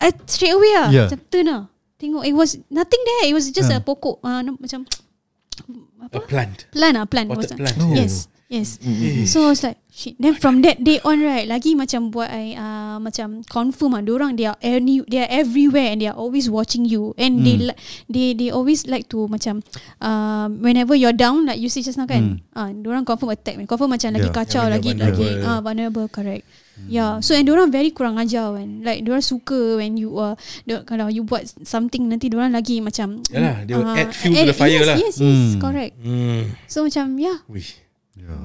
I 0.00 0.08
straight 0.24 0.56
away 0.56 0.72
lah 0.72 0.88
Yeah. 0.88 1.06
macam 1.12 1.20
turn 1.28 1.46
lah. 1.46 1.62
Tengok 2.00 2.24
it 2.24 2.32
was 2.32 2.56
nothing 2.72 3.02
there. 3.04 3.28
It 3.28 3.36
was 3.36 3.52
just 3.52 3.68
Ah. 3.68 3.78
a 3.78 3.84
pokok 3.84 4.24
uh, 4.24 4.40
macam 4.56 4.88
A 6.16 6.18
plant 6.18 6.64
plant 6.72 6.96
ah 6.96 7.04
plant. 7.04 7.28
Potted 7.28 7.60
plant. 7.60 7.76
Yes. 7.92 8.26
Yes. 8.50 8.82
So 9.30 9.46
I 9.46 9.54
was 9.54 9.62
like 9.62 9.78
shit. 9.94 10.18
Then 10.18 10.34
from 10.34 10.58
that 10.66 10.82
day 10.82 10.98
on 11.06 11.22
right, 11.22 11.46
lagi 11.46 11.78
macam 11.78 12.10
buat 12.10 12.26
I 12.26 12.58
uh, 12.58 12.98
macam 12.98 13.46
confirm 13.46 13.94
ah, 13.94 14.02
orang 14.02 14.34
they 14.34 14.50
are 14.50 14.58
any 14.58 14.98
they 15.06 15.22
are 15.22 15.30
everywhere 15.30 15.94
and 15.94 16.02
they 16.02 16.10
are 16.10 16.18
always 16.18 16.50
watching 16.50 16.82
you 16.82 17.14
and 17.14 17.46
they 17.46 17.70
li- 17.70 17.78
they 18.10 18.34
they 18.34 18.50
always 18.50 18.90
like 18.90 19.06
to 19.06 19.30
macam 19.30 19.62
uh, 20.02 20.50
whenever 20.50 20.98
you're 20.98 21.14
down 21.14 21.46
like 21.46 21.62
you 21.62 21.70
say 21.70 21.78
just 21.78 21.94
now 21.94 22.10
kan, 22.10 22.42
ah, 22.58 22.74
orang 22.74 23.06
confirm 23.06 23.30
attack, 23.30 23.54
man. 23.54 23.70
confirm 23.70 23.94
macam 23.94 24.10
lagi 24.18 24.26
Yeah. 24.26 24.34
kacau 24.34 24.62
Yeah, 24.66 24.74
lagi 24.74 24.90
vulnerable. 24.98 25.30
lagi 25.30 25.46
ah 25.46 25.58
vulnerable 25.62 26.06
correct. 26.10 26.44
Yeah, 26.90 27.22
so 27.22 27.38
and 27.38 27.46
orang 27.46 27.70
very 27.70 27.94
kurang 27.94 28.18
ajar 28.18 28.50
kan. 28.56 28.82
Like 28.82 29.06
orang 29.06 29.22
suka 29.22 29.78
when 29.78 29.94
you 29.94 30.18
uh, 30.18 30.34
dia- 30.66 30.82
kalau 30.82 31.06
you 31.06 31.22
buat 31.22 31.46
something 31.62 32.10
nanti 32.10 32.26
orang 32.34 32.50
lagi 32.50 32.82
macam 32.82 33.22
Yalah, 33.30 33.62
they 33.62 33.78
will 33.78 33.86
ah, 33.86 33.94
add 33.94 34.10
fuel 34.10 34.34
to 34.42 34.50
the 34.50 34.56
fire 34.58 34.74
yes, 34.74 34.88
lah. 34.90 34.96
Yes, 34.98 35.14
yes, 35.22 35.38
Hmm. 35.54 35.62
correct. 35.62 35.94
Hmm 36.02 36.50
So 36.66 36.82
macam 36.82 37.14
yeah, 37.14 37.46
Wih 37.46 37.86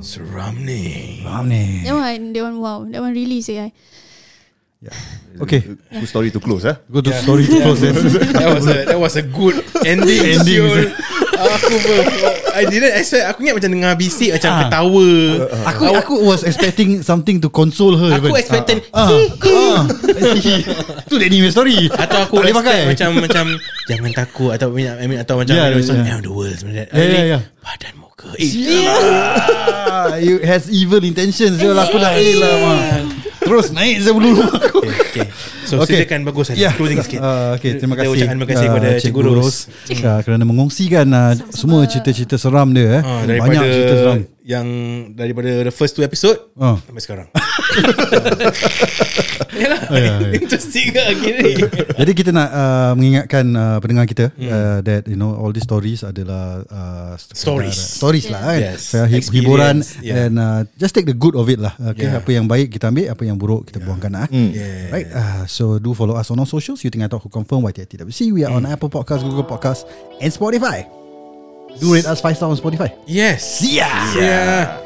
Seram 0.01 0.55
ni 0.61 1.21
Faham 1.23 1.49
ni. 1.49 1.82
That 1.84 1.93
one, 1.93 2.34
that 2.34 2.43
one, 2.43 2.57
wow. 2.61 2.80
That 2.86 3.01
one 3.01 3.13
really 3.13 3.41
say 3.41 3.59
I. 3.59 3.69
Yeah. 4.82 4.93
Okay. 5.36 5.67
Good 5.91 6.07
story 6.07 6.32
to 6.32 6.39
close 6.39 6.63
eh. 6.63 6.80
Go 6.88 7.03
to 7.03 7.11
story 7.11 7.43
to 7.43 7.59
close 7.59 7.84
then. 7.84 7.91
that 8.39 8.55
was 8.55 8.63
a 8.71 8.88
that 8.88 8.95
was 8.95 9.13
a 9.19 9.23
good 9.28 9.59
ending. 9.84 10.39
Ending. 10.39 10.95
Aku 11.36 11.76
ber, 11.84 11.99
I 12.55 12.63
didn't 12.63 12.95
expect 12.95 13.36
Aku 13.36 13.43
ingat 13.43 13.59
macam 13.59 13.76
dengar 13.76 13.99
bisik 13.99 14.32
Macam 14.32 14.47
Ah. 14.55 14.59
ketawa 14.63 15.07
Aku 15.76 15.84
aku 15.91 16.13
was 16.23 16.47
expecting 16.47 17.03
something 17.03 17.43
to 17.43 17.51
console 17.51 17.99
her. 17.99 18.15
Aku 18.15 18.32
even. 18.32 18.39
expected 18.39 18.78
Ah, 18.95 19.11
ah. 19.11 19.84
Tu 21.03 21.19
dia 21.19 21.28
ni 21.28 21.43
punya 21.43 21.51
story. 21.51 21.91
Atau 21.91 22.17
aku 22.23 22.39
tak 22.39 22.55
expect 22.55 22.59
pakai. 22.63 22.80
Macam 22.95 23.09
macam 23.19 23.45
Jangan 23.91 24.11
takut 24.15 24.51
Atau 24.55 24.71
I 24.71 25.03
mean, 25.03 25.19
atau 25.19 25.36
macam 25.43 25.51
Yeah, 25.51 25.67
you 25.67 25.71
know, 25.76 25.84
it's 25.84 25.91
yeah. 25.91 26.15
of 26.15 26.23
the 26.23 26.32
world. 26.32 26.55
Yeah, 26.63 26.88
yeah, 26.95 27.26
yeah. 27.28 27.41
Badan 27.59 28.05
muka 28.16 28.32
eh, 28.39 28.51
Ah, 28.88 30.16
you 30.26 30.39
has 30.39 30.72
evil 30.72 31.03
intentions 31.03 31.59
je 31.59 31.68
lah 31.68 31.84
aku 31.84 31.99
dah 31.99 32.16
eh 32.16 32.36
lah 32.39 32.53
mak. 32.63 32.80
Terus 33.45 33.70
naik 33.76 34.01
je 34.01 34.09
bulu 34.09 34.41
aku. 34.41 34.80
okay, 34.88 34.97
okay. 35.03 35.28
So 35.68 35.84
Okay. 35.84 36.01
silakan 36.01 36.26
bagus 36.26 36.49
Ya. 36.55 36.72
Closing 36.74 36.97
sikit 37.03 37.20
Uh, 37.22 37.53
okay, 37.59 37.78
terima 37.78 37.93
kasih. 37.93 38.26
terima 38.26 38.47
kasih 38.47 38.66
uh, 38.66 38.72
kepada 38.74 38.89
Cikgu 38.97 39.22
Ros 39.22 39.55
uh, 39.91 40.20
kerana 40.26 40.43
mengongsikan 40.47 41.05
uh, 41.05 41.34
semua 41.53 41.86
cerita-cerita 41.86 42.39
seram 42.39 42.74
dia 42.74 42.99
eh. 42.99 43.03
Ah, 43.03 43.22
Banyak 43.22 43.61
cerita 43.68 43.93
seram. 43.99 44.18
Yang 44.46 44.66
daripada 45.12 45.66
the 45.66 45.74
first 45.74 45.98
two 45.98 46.06
episode 46.06 46.38
Ah. 46.54 46.78
sampai 46.80 47.02
sekarang. 47.02 47.28
Yalah, 49.56 49.80
ya, 49.88 50.20
ya. 50.20 50.30
interesting 50.36 50.91
ke 50.91 51.02
akhirnya. 51.02 51.66
Jadi 52.04 52.12
kita 52.14 52.30
nak 52.30 52.50
uh, 52.52 52.91
mengingatkan 52.93 53.46
uh, 53.50 53.78
pendengar 53.80 54.06
kita 54.06 54.30
Hmm. 54.36 54.52
uh, 54.52 54.80
that 54.84 55.08
you 55.08 55.16
know 55.16 55.34
all 55.34 55.50
these 55.50 55.64
stories 55.64 56.04
adalah 56.04 56.62
uh, 56.68 57.14
sekadar- 57.16 57.39
Stories. 57.39 57.78
stories 57.80 58.26
lah 58.28 58.41
kan. 58.43 58.60
Yes. 58.60 58.80
Saya 58.91 59.08
hi- 59.08 59.24
hiburan 59.24 59.80
yeah. 60.00 60.28
and 60.28 60.34
uh, 60.36 60.62
just 60.76 60.91
take 60.91 61.08
the 61.08 61.16
good 61.16 61.34
of 61.34 61.48
it 61.48 61.58
lah. 61.58 61.74
Okay, 61.96 62.06
Yeah. 62.06 62.20
apa 62.20 62.30
yang 62.30 62.46
baik 62.46 62.70
kita 62.70 62.91
ambil, 62.91 63.10
apa 63.10 63.24
yang 63.24 63.38
buruk 63.39 63.66
kita 63.66 63.80
buangkan 63.80 64.12
lah. 64.14 64.28
Yeah. 64.30 64.91
Right. 64.91 65.08
Uh, 65.08 65.48
so 65.48 65.80
do 65.80 65.96
follow 65.96 66.14
us 66.14 66.30
on 66.30 66.38
our 66.38 66.46
socials. 66.46 66.84
You 66.84 66.91
think 66.91 67.02
I 67.02 67.10
talk 67.10 67.24
who 67.24 67.32
confirm 67.32 67.64
YTTWC. 67.64 68.30
We 68.30 68.43
are 68.43 68.52
on 68.52 68.68
Apple 68.68 68.91
Podcast, 68.91 69.24
Google 69.24 69.48
Podcast, 69.48 69.88
and 70.20 70.30
Spotify. 70.30 71.05
Do 71.80 71.93
rate 71.93 72.05
us 72.05 72.21
five 72.21 72.38
stars 72.38 72.59
on 72.59 72.71
Spotify. 72.71 72.95
Yes. 73.05 73.61
Yeah. 73.61 74.15
Yeah. 74.15 74.85